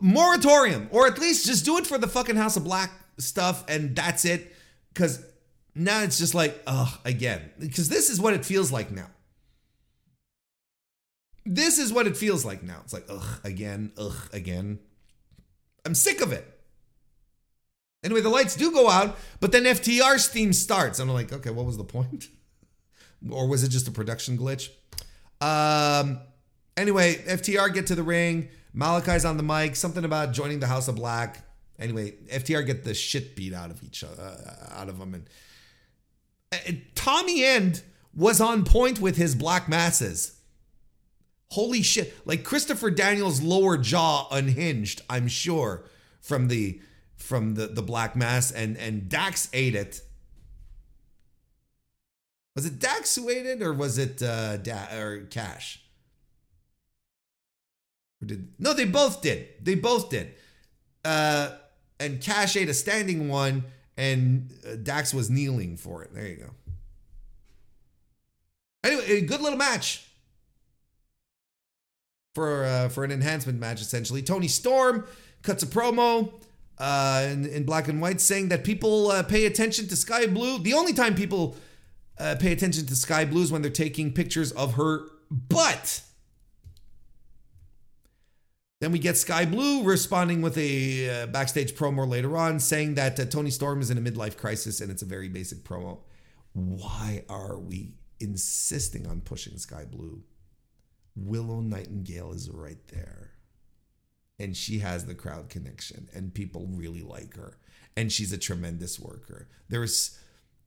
moratorium, 0.00 0.88
or 0.90 1.06
at 1.06 1.18
least 1.18 1.46
just 1.46 1.64
do 1.64 1.78
it 1.78 1.86
for 1.86 1.98
the 1.98 2.08
fucking 2.08 2.36
House 2.36 2.56
of 2.56 2.64
Black 2.64 2.90
stuff, 3.18 3.64
and 3.68 3.94
that's 3.94 4.24
it 4.24 4.54
because 4.92 5.24
now 5.74 6.02
it's 6.02 6.18
just 6.18 6.34
like, 6.34 6.60
ugh, 6.66 6.98
again. 7.04 7.50
Because 7.58 7.88
this 7.88 8.10
is 8.10 8.20
what 8.20 8.34
it 8.34 8.44
feels 8.44 8.70
like 8.70 8.90
now. 8.90 9.08
This 11.44 11.78
is 11.78 11.92
what 11.92 12.06
it 12.06 12.16
feels 12.16 12.44
like 12.44 12.62
now. 12.62 12.80
It's 12.84 12.92
like, 12.92 13.06
ugh, 13.08 13.40
again, 13.42 13.92
ugh, 13.98 14.28
again. 14.32 14.78
I'm 15.84 15.94
sick 15.94 16.20
of 16.20 16.32
it. 16.32 16.48
Anyway, 18.04 18.20
the 18.20 18.28
lights 18.28 18.56
do 18.56 18.72
go 18.72 18.88
out, 18.88 19.16
but 19.40 19.52
then 19.52 19.64
FTR's 19.64 20.26
theme 20.28 20.52
starts. 20.52 20.98
I'm 20.98 21.08
like, 21.08 21.32
okay, 21.32 21.50
what 21.50 21.66
was 21.66 21.76
the 21.76 21.84
point? 21.84 22.28
or 23.30 23.48
was 23.48 23.62
it 23.62 23.68
just 23.68 23.88
a 23.88 23.92
production 23.92 24.36
glitch? 24.36 24.70
Um, 25.40 26.20
anyway, 26.76 27.14
FTR 27.14 27.72
get 27.72 27.88
to 27.88 27.94
the 27.94 28.02
ring. 28.02 28.48
Malakai's 28.74 29.24
on 29.24 29.36
the 29.36 29.42
mic. 29.42 29.76
Something 29.76 30.04
about 30.04 30.32
joining 30.32 30.60
the 30.60 30.66
House 30.66 30.88
of 30.88 30.96
Black. 30.96 31.44
Anyway, 31.78 32.12
FTR 32.30 32.64
get 32.64 32.84
the 32.84 32.94
shit 32.94 33.34
beat 33.34 33.52
out 33.52 33.70
of 33.70 33.82
each 33.82 34.04
other, 34.04 34.22
uh, 34.22 34.80
out 34.80 34.88
of 34.88 34.98
them, 34.98 35.14
and, 35.14 35.28
and 36.66 36.82
Tommy 36.94 37.44
End 37.44 37.82
was 38.14 38.40
on 38.40 38.64
point 38.64 39.00
with 39.00 39.16
his 39.16 39.34
black 39.34 39.68
masses. 39.68 40.38
Holy 41.50 41.82
shit! 41.82 42.14
Like 42.26 42.44
Christopher 42.44 42.90
Daniels' 42.90 43.42
lower 43.42 43.76
jaw 43.76 44.28
unhinged. 44.30 45.02
I'm 45.10 45.28
sure 45.28 45.84
from 46.20 46.48
the 46.48 46.80
from 47.16 47.54
the 47.54 47.66
the 47.66 47.82
black 47.82 48.16
mass, 48.16 48.50
and 48.50 48.76
and 48.76 49.08
Dax 49.08 49.48
ate 49.52 49.74
it. 49.74 50.00
Was 52.54 52.66
it 52.66 52.78
Dax 52.78 53.14
who 53.16 53.28
ate 53.28 53.46
it, 53.46 53.62
or 53.62 53.72
was 53.72 53.98
it 53.98 54.22
uh, 54.22 54.58
da- 54.58 54.94
or 54.94 55.26
Cash? 55.30 55.81
Did 58.24 58.48
no? 58.58 58.72
They 58.72 58.84
both 58.84 59.22
did. 59.22 59.48
They 59.62 59.74
both 59.74 60.10
did. 60.10 60.34
Uh, 61.04 61.50
and 61.98 62.20
Cash 62.20 62.56
ate 62.56 62.68
a 62.68 62.74
standing 62.74 63.28
one, 63.28 63.64
and 63.96 64.52
uh, 64.66 64.76
Dax 64.76 65.12
was 65.12 65.30
kneeling 65.30 65.76
for 65.76 66.02
it. 66.02 66.14
There 66.14 66.26
you 66.26 66.36
go. 66.36 66.50
Anyway, 68.84 69.04
a 69.08 69.20
good 69.22 69.40
little 69.40 69.58
match 69.58 70.06
for 72.34 72.64
uh, 72.64 72.88
for 72.88 73.04
an 73.04 73.10
enhancement 73.10 73.58
match, 73.58 73.80
essentially. 73.80 74.22
Toni 74.22 74.48
Storm 74.48 75.06
cuts 75.42 75.62
a 75.62 75.66
promo 75.66 76.32
uh, 76.78 77.28
in, 77.30 77.46
in 77.46 77.64
black 77.64 77.88
and 77.88 78.00
white 78.00 78.20
saying 78.20 78.48
that 78.48 78.64
people 78.64 79.10
uh, 79.10 79.22
pay 79.22 79.46
attention 79.46 79.88
to 79.88 79.96
Skye 79.96 80.26
Blue. 80.26 80.58
The 80.58 80.74
only 80.74 80.92
time 80.92 81.14
people 81.14 81.56
uh, 82.18 82.36
pay 82.38 82.52
attention 82.52 82.86
to 82.86 82.96
Skye 82.96 83.24
Blue 83.24 83.42
is 83.42 83.52
when 83.52 83.62
they're 83.62 83.70
taking 83.70 84.12
pictures 84.12 84.52
of 84.52 84.74
her 84.74 85.08
butt. 85.30 86.02
Then 88.82 88.90
we 88.90 88.98
get 88.98 89.16
Skye 89.16 89.44
Blue 89.44 89.84
responding 89.84 90.42
with 90.42 90.58
a 90.58 91.08
uh, 91.08 91.26
backstage 91.28 91.76
promo 91.76 92.04
later 92.04 92.36
on 92.36 92.58
saying 92.58 92.96
that 92.96 93.20
uh, 93.20 93.24
Toni 93.26 93.50
Storm 93.50 93.80
is 93.80 93.92
in 93.92 93.96
a 93.96 94.00
midlife 94.00 94.36
crisis 94.36 94.80
and 94.80 94.90
it's 94.90 95.02
a 95.02 95.06
very 95.06 95.28
basic 95.28 95.62
promo. 95.62 96.00
Why 96.52 97.24
are 97.28 97.60
we 97.60 97.92
insisting 98.18 99.06
on 99.06 99.20
pushing 99.20 99.56
Skye 99.56 99.84
Blue? 99.84 100.24
Willow 101.14 101.60
Nightingale 101.60 102.32
is 102.32 102.50
right 102.50 102.84
there. 102.88 103.34
And 104.40 104.56
she 104.56 104.80
has 104.80 105.06
the 105.06 105.14
crowd 105.14 105.48
connection 105.48 106.08
and 106.12 106.34
people 106.34 106.66
really 106.68 107.02
like 107.02 107.36
her. 107.36 107.58
And 107.96 108.10
she's 108.10 108.32
a 108.32 108.38
tremendous 108.38 108.98
worker. 108.98 109.46
There's 109.68 110.18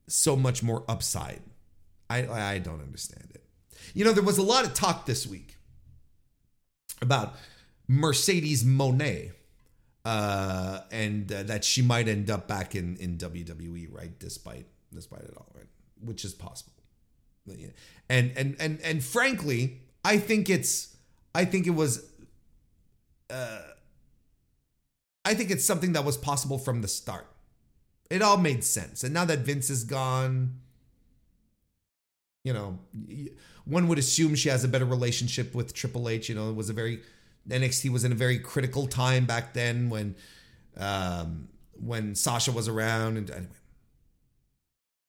so 0.08 0.38
much 0.38 0.64
more 0.64 0.86
upside. 0.88 1.42
I, 2.10 2.30
I 2.30 2.60
don't 2.60 2.82
understand 2.82 3.32
it. 3.36 3.44
You 3.94 4.06
know, 4.06 4.14
there 4.14 4.24
was 4.24 4.38
a 4.38 4.42
lot 4.42 4.64
of 4.64 4.74
talk 4.74 5.06
this 5.06 5.28
week 5.28 5.58
about 7.02 7.36
Mercedes 7.88 8.64
Moné, 8.64 9.32
Uh, 10.06 10.82
and 10.92 11.32
uh, 11.32 11.42
that 11.44 11.64
she 11.64 11.82
might 11.82 12.08
end 12.08 12.30
up 12.30 12.48
back 12.48 12.76
in, 12.76 12.96
in 12.98 13.18
WWE, 13.18 13.88
right? 13.92 14.20
Despite 14.20 14.68
despite 14.94 15.24
it 15.24 15.34
all, 15.36 15.52
right? 15.56 15.68
Which 16.00 16.24
is 16.24 16.34
possible. 16.34 16.74
And 18.10 18.32
and 18.38 18.56
and 18.60 18.80
and 18.82 19.04
frankly, 19.04 19.82
I 20.04 20.18
think 20.20 20.50
it's 20.50 20.96
I 21.34 21.46
think 21.46 21.66
it 21.68 21.72
was 21.72 22.06
uh 23.32 23.62
I 25.26 25.34
think 25.34 25.50
it's 25.50 25.66
something 25.66 25.94
that 25.94 26.06
was 26.06 26.18
possible 26.18 26.60
from 26.60 26.82
the 26.82 26.88
start. 26.88 27.26
It 28.12 28.22
all 28.22 28.38
made 28.38 28.64
sense. 28.64 29.04
And 29.04 29.12
now 29.14 29.26
that 29.26 29.40
Vince 29.40 29.72
is 29.72 29.84
gone, 29.84 30.60
you 32.44 32.54
know, 32.54 32.78
one 33.66 33.88
would 33.88 33.98
assume 33.98 34.36
she 34.36 34.50
has 34.50 34.64
a 34.64 34.68
better 34.68 34.86
relationship 34.86 35.56
with 35.56 35.74
Triple 35.74 36.08
H. 36.10 36.30
You 36.30 36.36
know, 36.36 36.50
it 36.52 36.56
was 36.56 36.70
a 36.70 36.74
very 36.74 37.02
NXT 37.50 37.92
was 37.92 38.04
in 38.04 38.12
a 38.12 38.16
very 38.16 38.40
critical 38.40 38.88
time 38.88 39.26
back 39.26 39.54
then 39.54 39.90
when 39.90 40.16
um 40.78 41.50
when 41.74 42.16
Sasha 42.16 42.52
was 42.52 42.68
around 42.68 43.18
and 43.18 43.30
anyway. 43.30 43.52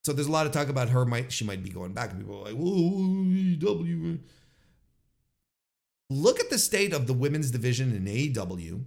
So 0.04 0.12
there's 0.12 0.28
a 0.28 0.32
lot 0.32 0.46
of 0.46 0.52
talk 0.52 0.68
about 0.68 0.90
her 0.90 1.04
might 1.04 1.32
she 1.32 1.44
might 1.44 1.62
be 1.62 1.70
going 1.70 1.92
back 1.92 2.10
and 2.10 2.20
people 2.20 2.38
are 2.38 2.44
like, 2.44 2.54
"Whoa, 2.54 3.24
AEW." 3.24 4.20
Look 6.08 6.38
at 6.38 6.50
the 6.50 6.58
state 6.58 6.92
of 6.92 7.08
the 7.08 7.12
women's 7.12 7.50
division 7.50 7.94
in 7.94 8.04
AEW. 8.04 8.84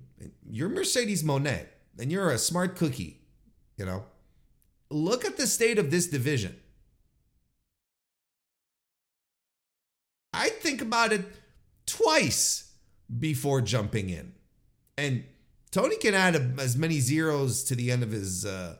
You're 0.49 0.69
Mercedes 0.69 1.23
Moné 1.23 1.65
and 1.97 2.11
you're 2.11 2.29
a 2.29 2.37
smart 2.37 2.77
cookie, 2.77 3.19
you 3.77 3.85
know. 3.85 4.05
Look 4.89 5.25
at 5.25 5.35
the 5.35 5.45
state 5.45 5.77
of 5.77 5.91
this 5.91 6.07
division. 6.07 6.55
I 10.31 10.49
think 10.49 10.81
about 10.81 11.11
it 11.11 11.25
twice 11.85 12.68
before 13.17 13.61
jumping 13.61 14.09
in. 14.09 14.33
And 14.97 15.23
Tony 15.71 15.97
can 15.97 16.13
add 16.13 16.35
a, 16.35 16.53
as 16.61 16.75
many 16.75 16.99
zeros 16.99 17.63
to 17.65 17.75
the 17.75 17.91
end 17.91 18.03
of 18.03 18.11
his 18.11 18.45
uh, 18.45 18.77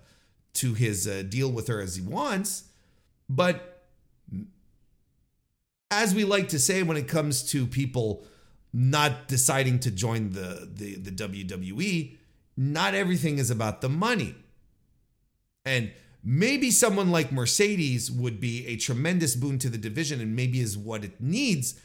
to 0.56 0.74
his 0.74 1.08
uh, 1.08 1.24
deal 1.28 1.52
with 1.52 1.68
her 1.68 1.80
as 1.82 1.96
he 1.96 2.02
wants, 2.02 2.66
but 3.30 3.80
as 5.92 6.14
we 6.14 6.24
like 6.24 6.50
to 6.50 6.60
say 6.60 6.84
when 6.84 6.98
it 6.98 7.08
comes 7.08 7.44
to 7.52 7.66
people 7.66 8.24
not 8.72 9.28
deciding 9.28 9.80
to 9.80 9.92
join 9.92 10.32
the, 10.32 10.70
the, 10.72 10.96
the 10.96 11.12
WWE, 11.12 12.18
not 12.56 12.94
everything 12.94 13.40
is 13.40 13.50
about 13.50 13.82
the 13.82 13.90
money. 13.90 14.36
And 15.66 15.92
maybe 16.24 16.70
someone 16.72 17.12
like 17.12 17.32
Mercedes 17.32 18.12
would 18.12 18.40
be 18.40 18.68
a 18.68 18.76
tremendous 18.76 19.36
boon 19.36 19.58
to 19.60 19.70
the 19.70 19.78
division 19.78 20.22
and 20.22 20.36
maybe 20.36 20.60
is 20.60 20.78
what 20.78 21.04
it 21.04 21.20
needs. 21.20 21.80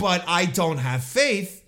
But 0.00 0.24
I 0.26 0.46
don't 0.46 0.78
have 0.78 1.04
faith 1.04 1.62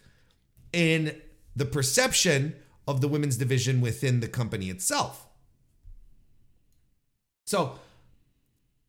in 0.73 1.21
the 1.55 1.67
perception 1.67 2.57
of 2.89 3.03
the 3.03 3.09
women's 3.09 3.37
division 3.37 3.83
within 3.83 4.21
the 4.21 4.27
company 4.27 4.71
itself. 4.71 5.27
So 7.47 7.79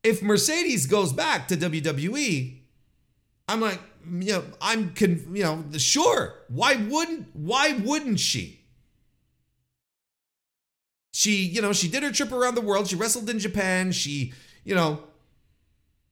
if 0.02 0.22
Mercedes 0.22 0.86
goes 0.86 1.12
back 1.12 1.46
to 1.48 1.56
WWE, 1.58 2.60
I'm 3.46 3.60
like, 3.60 3.80
you 4.10 4.32
know, 4.32 4.44
I'm, 4.62 4.94
con- 4.94 5.26
you 5.34 5.42
know, 5.42 5.62
sure. 5.76 6.34
Why 6.48 6.76
wouldn't, 6.76 7.28
why 7.34 7.74
wouldn't 7.74 8.20
she? 8.20 8.60
She, 11.12 11.44
you 11.44 11.60
know, 11.60 11.74
she 11.74 11.88
did 11.88 12.02
her 12.02 12.10
trip 12.10 12.32
around 12.32 12.54
the 12.54 12.62
world. 12.62 12.88
She 12.88 12.96
wrestled 12.96 13.28
in 13.28 13.38
Japan. 13.38 13.92
She, 13.92 14.32
you 14.64 14.74
know, 14.74 15.04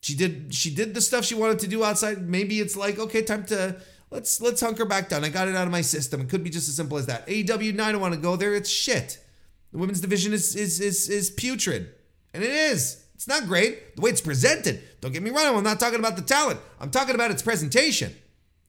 she 0.03 0.16
did, 0.16 0.53
she 0.53 0.74
did 0.74 0.94
the 0.94 1.00
stuff 1.00 1.24
she 1.24 1.36
wanted 1.36 1.61
to 1.61 1.68
do 1.68 1.84
outside. 1.84 2.28
Maybe 2.28 2.59
it's 2.61 2.76
like, 2.76 2.98
okay, 2.98 3.22
time 3.22 3.44
to, 3.46 3.76
let's, 4.11 4.40
let's 4.40 4.61
hunker 4.61 4.84
back 4.84 5.09
down. 5.09 5.24
I 5.24 5.28
got 5.28 5.46
it 5.46 5.55
out 5.55 5.66
of 5.66 5.72
my 5.72 5.80
system. 5.80 6.20
It 6.20 6.28
could 6.28 6.42
be 6.42 6.50
just 6.50 6.68
as 6.68 6.74
simple 6.74 6.98
as 6.98 7.07
that. 7.07 7.26
AEW, 7.28 7.80
I 7.80 7.92
don't 7.92 8.00
want 8.00 8.12
to 8.12 8.20
go 8.20 8.34
there. 8.34 8.53
It's 8.55 8.68
shit. 8.68 9.24
The 9.70 9.78
women's 9.78 10.00
division 10.00 10.32
is, 10.32 10.57
is, 10.57 10.80
is, 10.80 11.09
is 11.09 11.30
putrid. 11.30 11.94
And 12.34 12.42
it 12.42 12.50
is. 12.50 13.07
It's 13.14 13.28
not 13.28 13.46
great 13.46 13.94
the 13.94 14.03
way 14.03 14.11
it's 14.11 14.20
presented. 14.20 14.82
Don't 15.00 15.12
get 15.12 15.22
me 15.22 15.30
wrong, 15.30 15.57
I'm 15.57 15.62
not 15.62 15.78
talking 15.78 16.00
about 16.00 16.16
the 16.16 16.22
talent. 16.22 16.59
I'm 16.80 16.90
talking 16.90 17.14
about 17.14 17.30
its 17.30 17.42
presentation. 17.42 18.12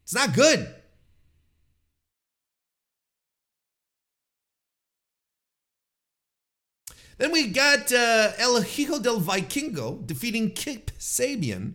It's 0.04 0.14
not 0.14 0.36
good. 0.36 0.72
Then 7.18 7.32
we 7.32 7.48
got 7.48 7.92
uh, 7.92 8.32
El 8.38 8.62
Hijo 8.62 9.00
del 9.00 9.20
Vikingo 9.20 10.06
defeating 10.06 10.52
Kip 10.52 10.92
Sabian 10.98 11.74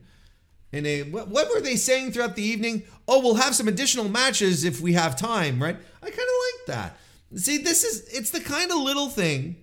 in 0.72 0.84
a 0.84 1.02
what, 1.04 1.28
what 1.28 1.48
were 1.50 1.60
they 1.60 1.76
saying 1.76 2.12
throughout 2.12 2.36
the 2.36 2.42
evening? 2.42 2.82
Oh, 3.06 3.20
we'll 3.20 3.36
have 3.36 3.54
some 3.54 3.68
additional 3.68 4.08
matches 4.08 4.64
if 4.64 4.80
we 4.80 4.92
have 4.94 5.16
time, 5.16 5.62
right? 5.62 5.76
I 6.02 6.06
kind 6.06 6.12
of 6.12 6.18
like 6.18 6.66
that. 6.66 6.96
See, 7.36 7.58
this 7.58 7.84
is 7.84 8.08
it's 8.08 8.30
the 8.30 8.40
kind 8.40 8.70
of 8.70 8.78
little 8.78 9.08
thing 9.08 9.56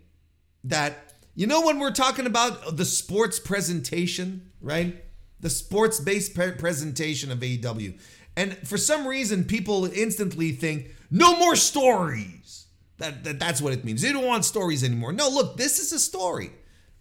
that 0.64 1.14
you 1.36 1.48
know 1.48 1.62
when 1.62 1.80
we're 1.80 1.92
talking 1.92 2.26
about 2.26 2.78
the 2.78 2.86
sports 2.86 3.40
presentation, 3.40 4.52
right? 4.62 5.04
The 5.40 5.50
sports 5.50 6.00
based 6.00 6.34
pre- 6.34 6.54
presentation 6.54 7.32
of 7.32 7.40
AEW. 7.40 8.00
And 8.38 8.58
for 8.68 8.78
some 8.78 9.08
reason, 9.08 9.46
people 9.46 9.86
instantly 9.86 10.52
think, 10.52 10.94
no 11.10 11.38
more 11.38 11.56
stories. 11.56 12.65
That, 12.98 13.24
that 13.24 13.40
that's 13.40 13.62
what 13.62 13.74
it 13.74 13.84
means. 13.84 14.02
They 14.02 14.14
don't 14.14 14.26
want 14.26 14.46
stories 14.46 14.84
anymore. 14.84 15.12
No, 15.12 15.30
look, 15.30 15.58
this 15.58 15.80
is 15.80 15.92
a 15.92 16.00
story. 16.00 16.52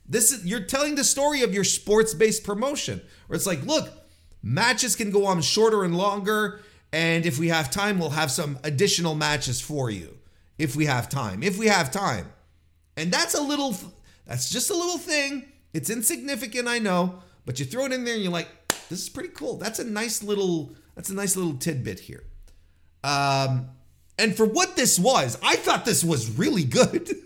This 0.07 0.33
is 0.33 0.45
you're 0.45 0.61
telling 0.61 0.97
the 0.97 1.05
story 1.05 1.43
of 1.43 1.55
your 1.55 1.65
sports-based 1.65 2.45
promotion. 2.45 3.01
Where 3.27 3.37
it's 3.37 3.47
like, 3.47 3.65
look, 3.65 3.89
matches 4.43 4.97
can 4.97 5.11
go 5.11 5.27
on 5.27 5.41
shorter 5.41 5.85
and 5.85 5.97
longer, 5.97 6.61
and 6.93 7.25
if 7.25 7.39
we 7.39 7.49
have 7.49 7.71
time, 7.71 7.99
we'll 7.99 8.11
have 8.11 8.31
some 8.31 8.59
additional 8.65 9.15
matches 9.15 9.61
for 9.61 9.91
you. 9.91 10.19
If 10.59 10.77
we 10.77 10.87
have 10.87 11.09
time. 11.09 11.43
If 11.43 11.59
we 11.59 11.67
have 11.67 11.91
time. 11.91 12.33
And 12.97 13.13
that's 13.13 13.35
a 13.35 13.41
little 13.43 13.75
that's 14.27 14.51
just 14.51 14.71
a 14.71 14.75
little 14.75 14.99
thing. 14.99 15.45
It's 15.73 15.91
insignificant, 15.91 16.69
I 16.69 16.79
know, 16.79 17.21
but 17.45 17.59
you 17.59 17.67
throw 17.67 17.87
it 17.87 17.93
in 17.93 18.05
there 18.05 18.15
and 18.15 18.23
you're 18.23 18.33
like, 18.33 18.49
this 18.89 19.03
is 19.03 19.09
pretty 19.09 19.31
cool. 19.31 19.57
That's 19.57 19.79
a 19.79 19.85
nice 19.85 20.23
little 20.23 20.77
that's 20.95 21.11
a 21.11 21.15
nice 21.15 21.37
little 21.37 21.55
tidbit 21.55 22.01
here. 22.01 22.25
Um 23.03 23.71
and 24.19 24.37
for 24.37 24.47
what 24.47 24.77
this 24.77 24.99
was, 24.99 25.39
I 25.43 25.57
thought 25.57 25.85
this 25.85 26.05
was 26.05 26.31
really 26.39 26.65
good. 26.65 27.11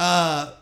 Uh 0.00 0.52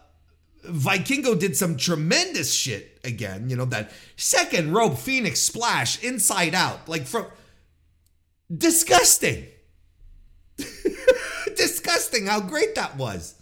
Vikingo 0.66 1.38
did 1.38 1.56
some 1.56 1.76
tremendous 1.76 2.52
shit 2.52 2.98
again, 3.04 3.48
you 3.50 3.56
know, 3.56 3.66
that 3.66 3.92
second 4.16 4.72
rope 4.72 4.98
Phoenix 4.98 5.40
splash 5.40 6.02
inside 6.02 6.54
out, 6.54 6.88
like 6.88 7.06
from 7.06 7.26
disgusting. 8.54 9.46
disgusting 11.56 12.26
how 12.26 12.40
great 12.40 12.74
that 12.74 12.96
was. 12.96 13.34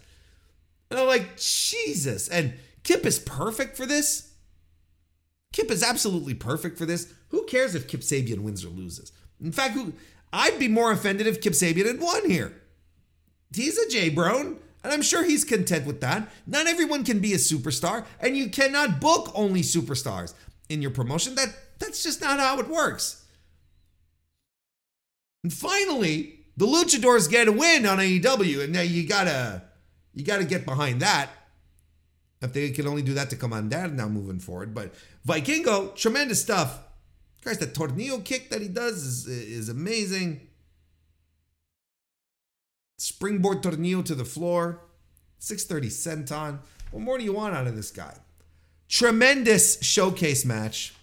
And 0.89 0.99
I'm 0.99 1.07
like, 1.07 1.37
Jesus. 1.37 2.27
And 2.27 2.53
Kip 2.83 3.05
is 3.05 3.19
perfect 3.19 3.75
for 3.75 3.85
this. 3.85 4.33
Kip 5.51 5.71
is 5.71 5.83
absolutely 5.83 6.33
perfect 6.33 6.77
for 6.77 6.85
this. 6.85 7.13
Who 7.29 7.45
cares 7.45 7.75
if 7.75 7.87
Kip 7.87 8.01
Sabian 8.01 8.39
wins 8.39 8.63
or 8.63 8.69
loses? 8.69 9.11
In 9.41 9.51
fact, 9.51 9.73
who, 9.73 9.93
I'd 10.35 10.59
be 10.59 10.67
more 10.67 10.91
offended 10.91 11.27
if 11.27 11.39
Kip 11.39 11.53
Sabian 11.53 11.85
had 11.85 12.01
won 12.01 12.29
here. 12.29 12.53
He's 13.53 13.77
a 13.77 13.89
J 13.89 14.09
Brown, 14.09 14.57
and 14.83 14.91
I'm 14.91 15.01
sure 15.01 15.23
he's 15.23 15.45
content 15.45 15.85
with 15.85 16.01
that. 16.01 16.29
Not 16.45 16.67
everyone 16.67 17.05
can 17.05 17.19
be 17.19 17.31
a 17.31 17.37
superstar, 17.37 18.05
and 18.19 18.35
you 18.35 18.49
cannot 18.49 18.99
book 18.99 19.31
only 19.33 19.61
superstars 19.61 20.33
in 20.67 20.81
your 20.81 20.91
promotion. 20.91 21.35
That 21.35 21.55
that's 21.79 22.03
just 22.03 22.19
not 22.19 22.39
how 22.39 22.59
it 22.59 22.67
works. 22.67 23.23
And 25.43 25.53
finally, 25.53 26.39
the 26.57 26.65
Luchadors 26.65 27.29
get 27.29 27.47
a 27.47 27.53
win 27.53 27.85
on 27.85 27.99
AEW, 27.99 28.65
and 28.65 28.73
now 28.73 28.81
you 28.81 29.07
gotta 29.07 29.63
you 30.13 30.25
got 30.25 30.39
to 30.39 30.45
get 30.45 30.65
behind 30.65 31.01
that. 31.01 31.29
If 32.41 32.51
they 32.51 32.71
can 32.71 32.87
only 32.87 33.01
do 33.01 33.13
that 33.13 33.29
to 33.29 33.35
Komander 33.37 33.91
now 33.91 34.09
moving 34.09 34.39
forward. 34.39 34.73
But 34.73 34.93
Vikingo, 35.25 35.95
tremendous 35.95 36.41
stuff. 36.41 36.79
Guys, 37.45 37.59
the 37.59 37.67
tornillo 37.67 38.25
kick 38.25 38.49
that 38.49 38.59
he 38.59 38.67
does 38.67 39.03
is, 39.03 39.27
is 39.27 39.69
amazing. 39.69 40.41
Springboard 42.97 43.61
tornillo 43.61 44.03
to 44.03 44.15
the 44.15 44.25
floor. 44.25 44.81
630 45.37 45.89
senton. 45.89 46.59
What 46.89 47.03
more 47.03 47.19
do 47.19 47.23
you 47.23 47.33
want 47.33 47.55
out 47.55 47.67
of 47.67 47.75
this 47.75 47.91
guy? 47.91 48.15
Tremendous 48.89 49.79
showcase 49.83 50.43
match. 50.43 50.95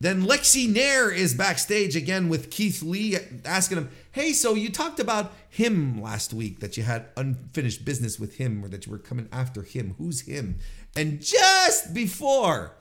Then 0.00 0.22
Lexi 0.22 0.72
Nair 0.72 1.10
is 1.10 1.34
backstage 1.34 1.96
again 1.96 2.30
with 2.30 2.50
Keith 2.50 2.82
Lee 2.82 3.16
asking 3.44 3.78
him, 3.78 3.90
Hey, 4.12 4.32
so 4.32 4.54
you 4.54 4.70
talked 4.70 5.00
about 5.00 5.32
him 5.50 6.00
last 6.00 6.32
week 6.32 6.60
that 6.60 6.78
you 6.78 6.82
had 6.82 7.08
unfinished 7.16 7.84
business 7.84 8.18
with 8.18 8.36
him 8.36 8.64
or 8.64 8.68
that 8.68 8.86
you 8.86 8.92
were 8.92 8.98
coming 8.98 9.28
after 9.30 9.62
him. 9.62 9.96
Who's 9.98 10.22
him? 10.22 10.58
And 10.96 11.20
just 11.20 11.92
before, 11.92 12.74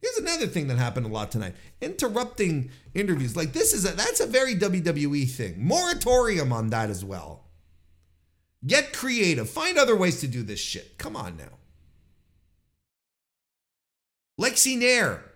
here's 0.00 0.16
another 0.18 0.46
thing 0.46 0.68
that 0.68 0.78
happened 0.78 1.06
a 1.06 1.08
lot 1.08 1.30
tonight 1.30 1.54
interrupting 1.80 2.70
interviews. 2.94 3.36
Like, 3.36 3.52
this 3.52 3.72
is 3.72 3.84
a, 3.84 3.92
that's 3.92 4.20
a 4.20 4.26
very 4.26 4.54
WWE 4.54 5.28
thing. 5.30 5.54
Moratorium 5.58 6.52
on 6.52 6.70
that 6.70 6.90
as 6.90 7.04
well. 7.04 7.44
Get 8.66 8.92
creative. 8.92 9.48
Find 9.48 9.78
other 9.78 9.96
ways 9.96 10.20
to 10.20 10.26
do 10.28 10.42
this 10.42 10.60
shit. 10.60 10.98
Come 10.98 11.16
on 11.16 11.36
now. 11.36 11.58
Lexi 14.38 14.78
Nair 14.78 15.30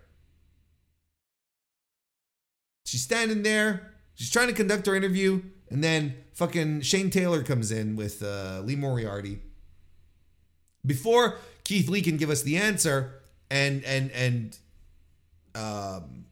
She's 2.95 3.03
standing 3.03 3.43
there. 3.43 3.91
She's 4.15 4.31
trying 4.31 4.47
to 4.47 4.53
conduct 4.53 4.87
her 4.87 4.95
interview, 4.95 5.43
and 5.69 5.83
then 5.83 6.15
fucking 6.35 6.83
Shane 6.83 7.11
Taylor 7.11 7.43
comes 7.43 7.73
in 7.73 7.97
with 7.97 8.23
uh, 8.23 8.61
Lee 8.63 8.77
Moriarty. 8.77 9.41
Before 10.87 11.39
Keith 11.65 11.89
Lee 11.89 12.03
can 12.03 12.17
give 12.17 12.31
us 12.31 12.43
the 12.43 12.57
answer, 12.57 13.21
and 13.51 13.85
and 13.85 14.11
and 14.13 14.59
um, 15.55 16.25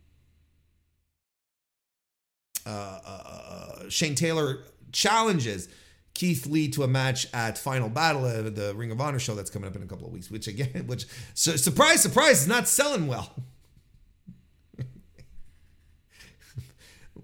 uh, 2.67 2.69
uh, 2.69 3.23
uh, 3.27 3.89
Shane 3.89 4.15
Taylor 4.15 4.61
challenges 4.93 5.69
Keith 6.15 6.47
Lee 6.47 6.69
to 6.69 6.83
a 6.83 6.89
match 6.89 7.27
at 7.33 7.59
Final 7.59 7.89
Battle, 7.89 8.25
uh, 8.25 8.43
the 8.43 8.75
Ring 8.77 8.91
of 8.91 9.01
Honor 9.01 9.19
show 9.19 9.35
that's 9.35 9.51
coming 9.51 9.69
up 9.69 9.77
in 9.77 9.83
a 9.83 9.87
couple 9.87 10.07
of 10.07 10.13
weeks. 10.13 10.31
Which 10.31 10.47
again, 10.47 10.85
which 10.87 11.07
su- 11.35 11.57
surprise, 11.57 12.03
surprise, 12.03 12.43
is 12.43 12.49
not 12.49 12.69
selling 12.69 13.07
well. 13.07 13.33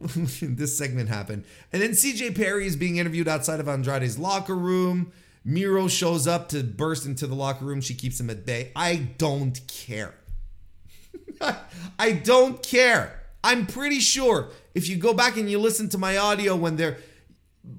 this 0.15 0.79
segment 0.79 1.09
happened, 1.09 1.45
and 1.73 1.83
then 1.83 1.91
CJ 1.91 2.37
Perry 2.37 2.67
is 2.67 2.77
being 2.77 2.97
interviewed 2.97 3.27
outside 3.27 3.59
of 3.61 3.69
Andrade's 3.69 4.19
locker 4.19 4.57
room. 4.57 5.13
Miro 5.45 5.89
shows 5.89 6.27
up 6.27 6.49
to 6.51 6.63
burst 6.63 7.07
into 7.07 7.27
the 7.27 7.35
locker 7.35 7.65
room. 7.65 7.81
She 7.81 7.95
keeps 7.95 8.21
him 8.21 8.31
at 8.31 8.45
bay. 8.45 8.73
I 8.77 8.97
don't 9.19 9.61
care. 9.67 10.15
I 11.99 12.13
don't 12.13 12.63
care. 12.63 13.23
I'm 13.43 13.67
pretty 13.67 14.01
sure 14.01 14.49
if 14.75 14.89
you 14.89 14.97
go 14.97 15.15
back 15.15 15.37
and 15.37 15.51
you 15.51 15.59
listen 15.59 15.89
to 15.91 15.99
my 15.99 16.17
audio 16.17 16.57
when 16.57 16.77
they're 16.77 16.99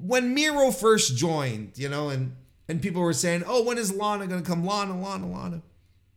when 0.02 0.34
Miro 0.34 0.72
first 0.72 1.18
joined, 1.18 1.74
you 1.76 1.90
know, 1.90 2.10
and 2.10 2.36
and 2.68 2.82
people 2.82 3.02
were 3.02 3.14
saying, 3.14 3.44
"Oh, 3.46 3.64
when 3.64 3.78
is 3.78 3.94
Lana 3.94 4.28
gonna 4.28 4.42
come? 4.42 4.66
Lana, 4.66 5.00
Lana, 5.00 5.28
Lana." 5.28 5.62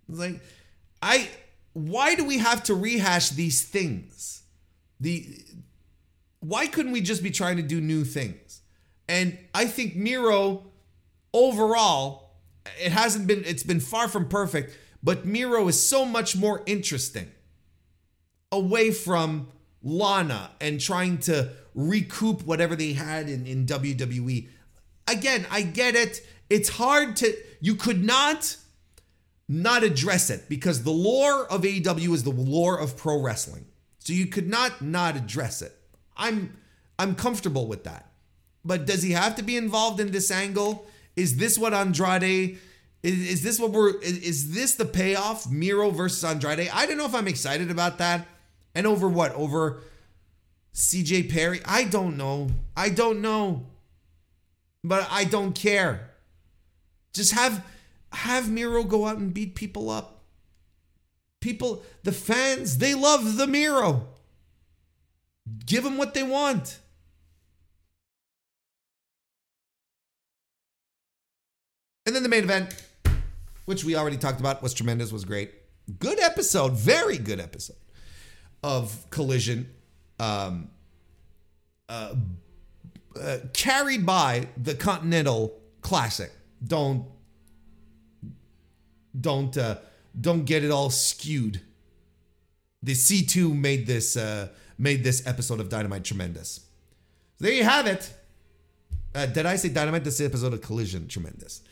It's 0.09 0.19
like, 0.19 0.41
I 1.01 1.29
why 1.73 2.15
do 2.15 2.25
we 2.25 2.39
have 2.39 2.63
to 2.65 2.75
rehash 2.75 3.31
these 3.31 3.63
things? 3.63 4.43
The 5.01 5.27
why 6.41 6.67
couldn't 6.67 6.93
we 6.93 7.01
just 7.01 7.23
be 7.23 7.31
trying 7.31 7.57
to 7.57 7.63
do 7.63 7.81
new 7.81 8.05
things? 8.05 8.61
And 9.09 9.39
I 9.55 9.67
think 9.67 9.97
Miro 9.97 10.65
overall, 11.33 12.31
it 12.81 12.93
hasn't 12.93 13.27
been, 13.27 13.45
it's 13.45 13.63
been 13.63 13.81
far 13.81 14.09
from 14.09 14.29
perfect, 14.29 14.77
but 15.03 15.25
Miro 15.25 15.69
is 15.69 15.81
so 15.81 16.05
much 16.05 16.37
more 16.37 16.63
interesting 16.67 17.31
away 18.51 18.91
from 18.91 19.49
Lana 19.83 20.51
and 20.61 20.81
trying 20.81 21.19
to 21.19 21.51
recoup 21.75 22.43
whatever 22.45 22.77
they 22.77 22.93
had 22.93 23.29
in, 23.29 23.47
in 23.47 23.67
WWE. 23.67 24.49
Again, 25.09 25.47
I 25.51 25.63
get 25.63 25.95
it. 25.95 26.25
It's 26.49 26.69
hard 26.69 27.17
to, 27.17 27.35
you 27.61 27.75
could 27.75 28.05
not 28.05 28.57
not 29.49 29.83
address 29.83 30.31
it 30.31 30.49
because 30.49 30.83
the 30.83 30.91
lore 30.91 31.47
of 31.51 31.63
AEW 31.63 32.15
is 32.15 32.23
the 32.23 32.31
lore 32.31 32.79
of 32.79 32.97
pro 32.97 33.21
wrestling. 33.21 33.67
So 33.99 34.13
you 34.13 34.27
could 34.27 34.49
not 34.49 34.81
not 34.83 35.17
address 35.17 35.63
it. 35.63 35.73
I'm 36.17 36.57
I'm 36.99 37.15
comfortable 37.15 37.67
with 37.67 37.85
that. 37.85 38.11
But 38.65 38.87
does 38.87 39.03
he 39.03 39.13
have 39.13 39.35
to 39.37 39.43
be 39.43 39.57
involved 39.57 40.01
in 40.01 40.11
this 40.11 40.31
angle? 40.31 40.87
Is 41.17 41.37
this 41.37 41.59
what 41.59 41.75
Andrade 41.75 42.59
is, 43.03 43.31
is 43.31 43.43
this 43.43 43.59
what 43.59 43.71
we're 43.71 43.99
is, 44.01 44.19
is 44.19 44.55
this 44.55 44.75
the 44.75 44.85
payoff 44.85 45.51
Miro 45.51 45.91
versus 45.91 46.25
Andrade? 46.25 46.71
I 46.73 46.87
don't 46.87 46.97
know 46.97 47.07
if 47.07 47.15
I'm 47.15 47.29
excited 47.29 47.71
about 47.71 47.99
that. 47.99 48.27
And 48.75 48.87
over 48.87 49.09
what? 49.09 49.33
Over 49.35 49.83
CJ 50.75 51.31
Perry? 51.31 51.61
I 51.65 51.85
don't 51.85 52.17
know. 52.17 52.49
I 52.77 52.89
don't 52.89 53.21
know. 53.21 53.67
But 54.85 55.07
I 55.11 55.25
don't 55.25 55.55
care. 55.55 56.11
Just 57.13 57.33
have 57.33 57.65
have 58.13 58.51
Miro 58.51 58.85
go 58.85 59.07
out 59.07 59.19
and 59.19 59.35
beat 59.35 59.55
people 59.55 59.91
up. 59.91 60.21
People, 61.41 61.83
the 62.05 62.13
fans, 62.13 62.79
they 62.79 62.95
love 62.95 63.37
the 63.37 63.47
Miro. 63.47 64.07
Give 65.67 65.83
them 65.83 65.97
what 65.97 66.15
they 66.15 66.23
want. 66.23 66.79
And 72.13 72.17
then 72.17 72.25
the 72.25 72.29
main 72.29 72.45
event, 72.45 72.75
which 73.65 73.85
we 73.85 73.97
already 73.97 74.19
talked 74.19 74.39
about, 74.39 74.63
was 74.63 74.75
tremendous, 74.75 75.13
was 75.13 75.25
great. 75.25 75.51
Good 75.99 76.21
episode, 76.21 76.73
very 76.73 77.17
good 77.17 77.41
episode 77.41 77.79
of 78.63 79.09
Collision. 79.09 79.71
Um, 80.21 80.69
uh, 81.89 82.17
uh, 83.19 83.39
carried 83.55 84.05
by 84.05 84.49
the 84.63 84.75
Continental 84.75 85.59
Classic. 85.81 86.31
Don't 86.63 87.07
don't 89.19 89.57
uh, 89.57 89.79
don't 90.21 90.45
get 90.45 90.63
it 90.65 90.71
all 90.71 90.91
skewed. 90.91 91.63
The 92.83 92.93
C2 92.93 93.59
made 93.59 93.87
this 93.87 94.19
uh, 94.19 94.49
made 94.77 95.03
this 95.03 95.27
episode 95.27 95.61
of 95.61 95.71
Dynamite 95.71 96.05
tremendous. 96.05 96.61
There 97.39 97.53
you 97.53 97.65
have 97.65 97.87
it. 97.87 98.13
Uh, 99.15 99.25
did 99.25 99.47
I 99.47 99.57
say 99.57 99.71
Dynamite? 99.71 100.05
This 100.05 100.21
episode 100.21 100.53
of 100.53 100.61
Collision 100.61 101.09
tremendous, 101.09 101.63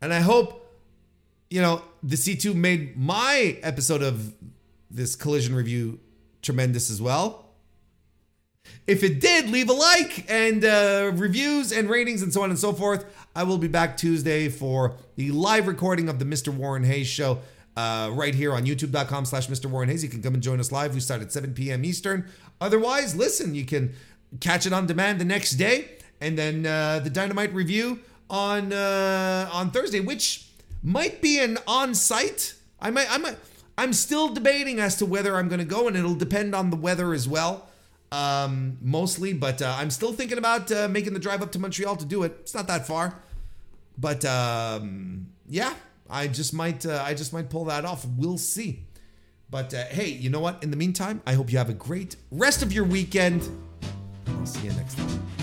and 0.00 0.12
I 0.12 0.20
hope 0.20 0.78
you 1.48 1.60
know 1.60 1.82
the 2.02 2.16
C2 2.16 2.54
made 2.54 2.96
my 2.96 3.58
episode 3.62 4.02
of 4.02 4.34
this 4.90 5.16
Collision 5.16 5.54
review 5.54 6.00
tremendous 6.42 6.90
as 6.90 7.00
well. 7.00 7.46
If 8.86 9.02
it 9.02 9.20
did, 9.20 9.48
leave 9.50 9.68
a 9.68 9.72
like 9.72 10.30
and 10.30 10.64
uh, 10.64 11.12
reviews 11.14 11.72
and 11.72 11.88
ratings 11.88 12.22
and 12.22 12.32
so 12.32 12.42
on 12.42 12.50
and 12.50 12.58
so 12.58 12.72
forth. 12.72 13.04
I 13.34 13.44
will 13.44 13.58
be 13.58 13.68
back 13.68 13.96
Tuesday 13.96 14.48
for 14.48 14.96
the 15.16 15.30
live 15.30 15.66
recording 15.66 16.08
of 16.08 16.18
the 16.18 16.24
Mr. 16.24 16.52
Warren 16.52 16.84
Hayes 16.84 17.06
show 17.06 17.38
uh, 17.76 18.10
right 18.12 18.34
here 18.34 18.52
on 18.52 18.64
youtube.com 18.64 19.24
slash 19.24 19.48
Mr. 19.48 19.66
Warren 19.66 19.88
Hayes. 19.88 20.02
You 20.02 20.10
can 20.10 20.22
come 20.22 20.34
and 20.34 20.42
join 20.42 20.60
us 20.60 20.72
live. 20.72 20.94
We 20.94 21.00
start 21.00 21.22
at 21.22 21.32
7 21.32 21.54
p.m. 21.54 21.84
Eastern. 21.84 22.28
Otherwise, 22.60 23.14
listen, 23.16 23.54
you 23.54 23.64
can 23.64 23.94
catch 24.40 24.66
it 24.66 24.72
on 24.72 24.86
demand 24.86 25.20
the 25.20 25.24
next 25.24 25.52
day 25.52 25.88
and 26.20 26.36
then 26.36 26.66
uh, 26.66 27.00
the 27.00 27.10
Dynamite 27.10 27.52
review 27.54 28.00
on 28.30 28.72
uh, 28.72 29.50
on 29.52 29.70
Thursday, 29.70 30.00
which 30.00 30.46
might 30.82 31.20
be 31.20 31.38
an 31.38 31.58
on-site. 31.66 32.54
I 32.80 32.90
might, 32.90 33.12
I 33.12 33.18
might, 33.18 33.36
I'm 33.76 33.92
still 33.92 34.28
debating 34.28 34.80
as 34.80 34.96
to 34.96 35.06
whether 35.06 35.36
I'm 35.36 35.48
going 35.48 35.58
to 35.58 35.66
go, 35.66 35.88
and 35.88 35.96
it'll 35.96 36.14
depend 36.14 36.54
on 36.54 36.70
the 36.70 36.76
weather 36.76 37.12
as 37.12 37.28
well 37.28 37.68
um, 38.12 38.78
mostly, 38.80 39.32
but 39.32 39.62
uh, 39.62 39.76
I'm 39.78 39.90
still 39.90 40.12
thinking 40.12 40.38
about 40.38 40.70
uh, 40.72 40.88
making 40.88 41.14
the 41.14 41.20
drive 41.20 41.42
up 41.42 41.52
to 41.52 41.58
Montreal 41.58 41.96
to 41.96 42.04
do 42.04 42.22
it. 42.24 42.36
It's 42.40 42.54
not 42.54 42.66
that 42.66 42.86
far, 42.86 43.14
but 43.98 44.24
um, 44.24 45.28
yeah, 45.48 45.74
I 46.08 46.26
just 46.28 46.52
might 46.52 46.84
uh, 46.84 47.02
I 47.04 47.14
just 47.14 47.32
might 47.32 47.50
pull 47.50 47.66
that 47.66 47.84
off. 47.84 48.04
We'll 48.16 48.38
see. 48.38 48.84
But 49.50 49.74
uh, 49.74 49.84
hey, 49.86 50.08
you 50.08 50.30
know 50.30 50.40
what? 50.40 50.62
In 50.62 50.70
the 50.70 50.76
meantime, 50.76 51.22
I 51.26 51.34
hope 51.34 51.50
you 51.50 51.58
have 51.58 51.70
a 51.70 51.74
great 51.74 52.16
rest 52.30 52.62
of 52.62 52.72
your 52.72 52.84
weekend. 52.84 53.48
I'll 54.28 54.46
see 54.46 54.66
you 54.66 54.72
next 54.72 54.96
time. 54.96 55.39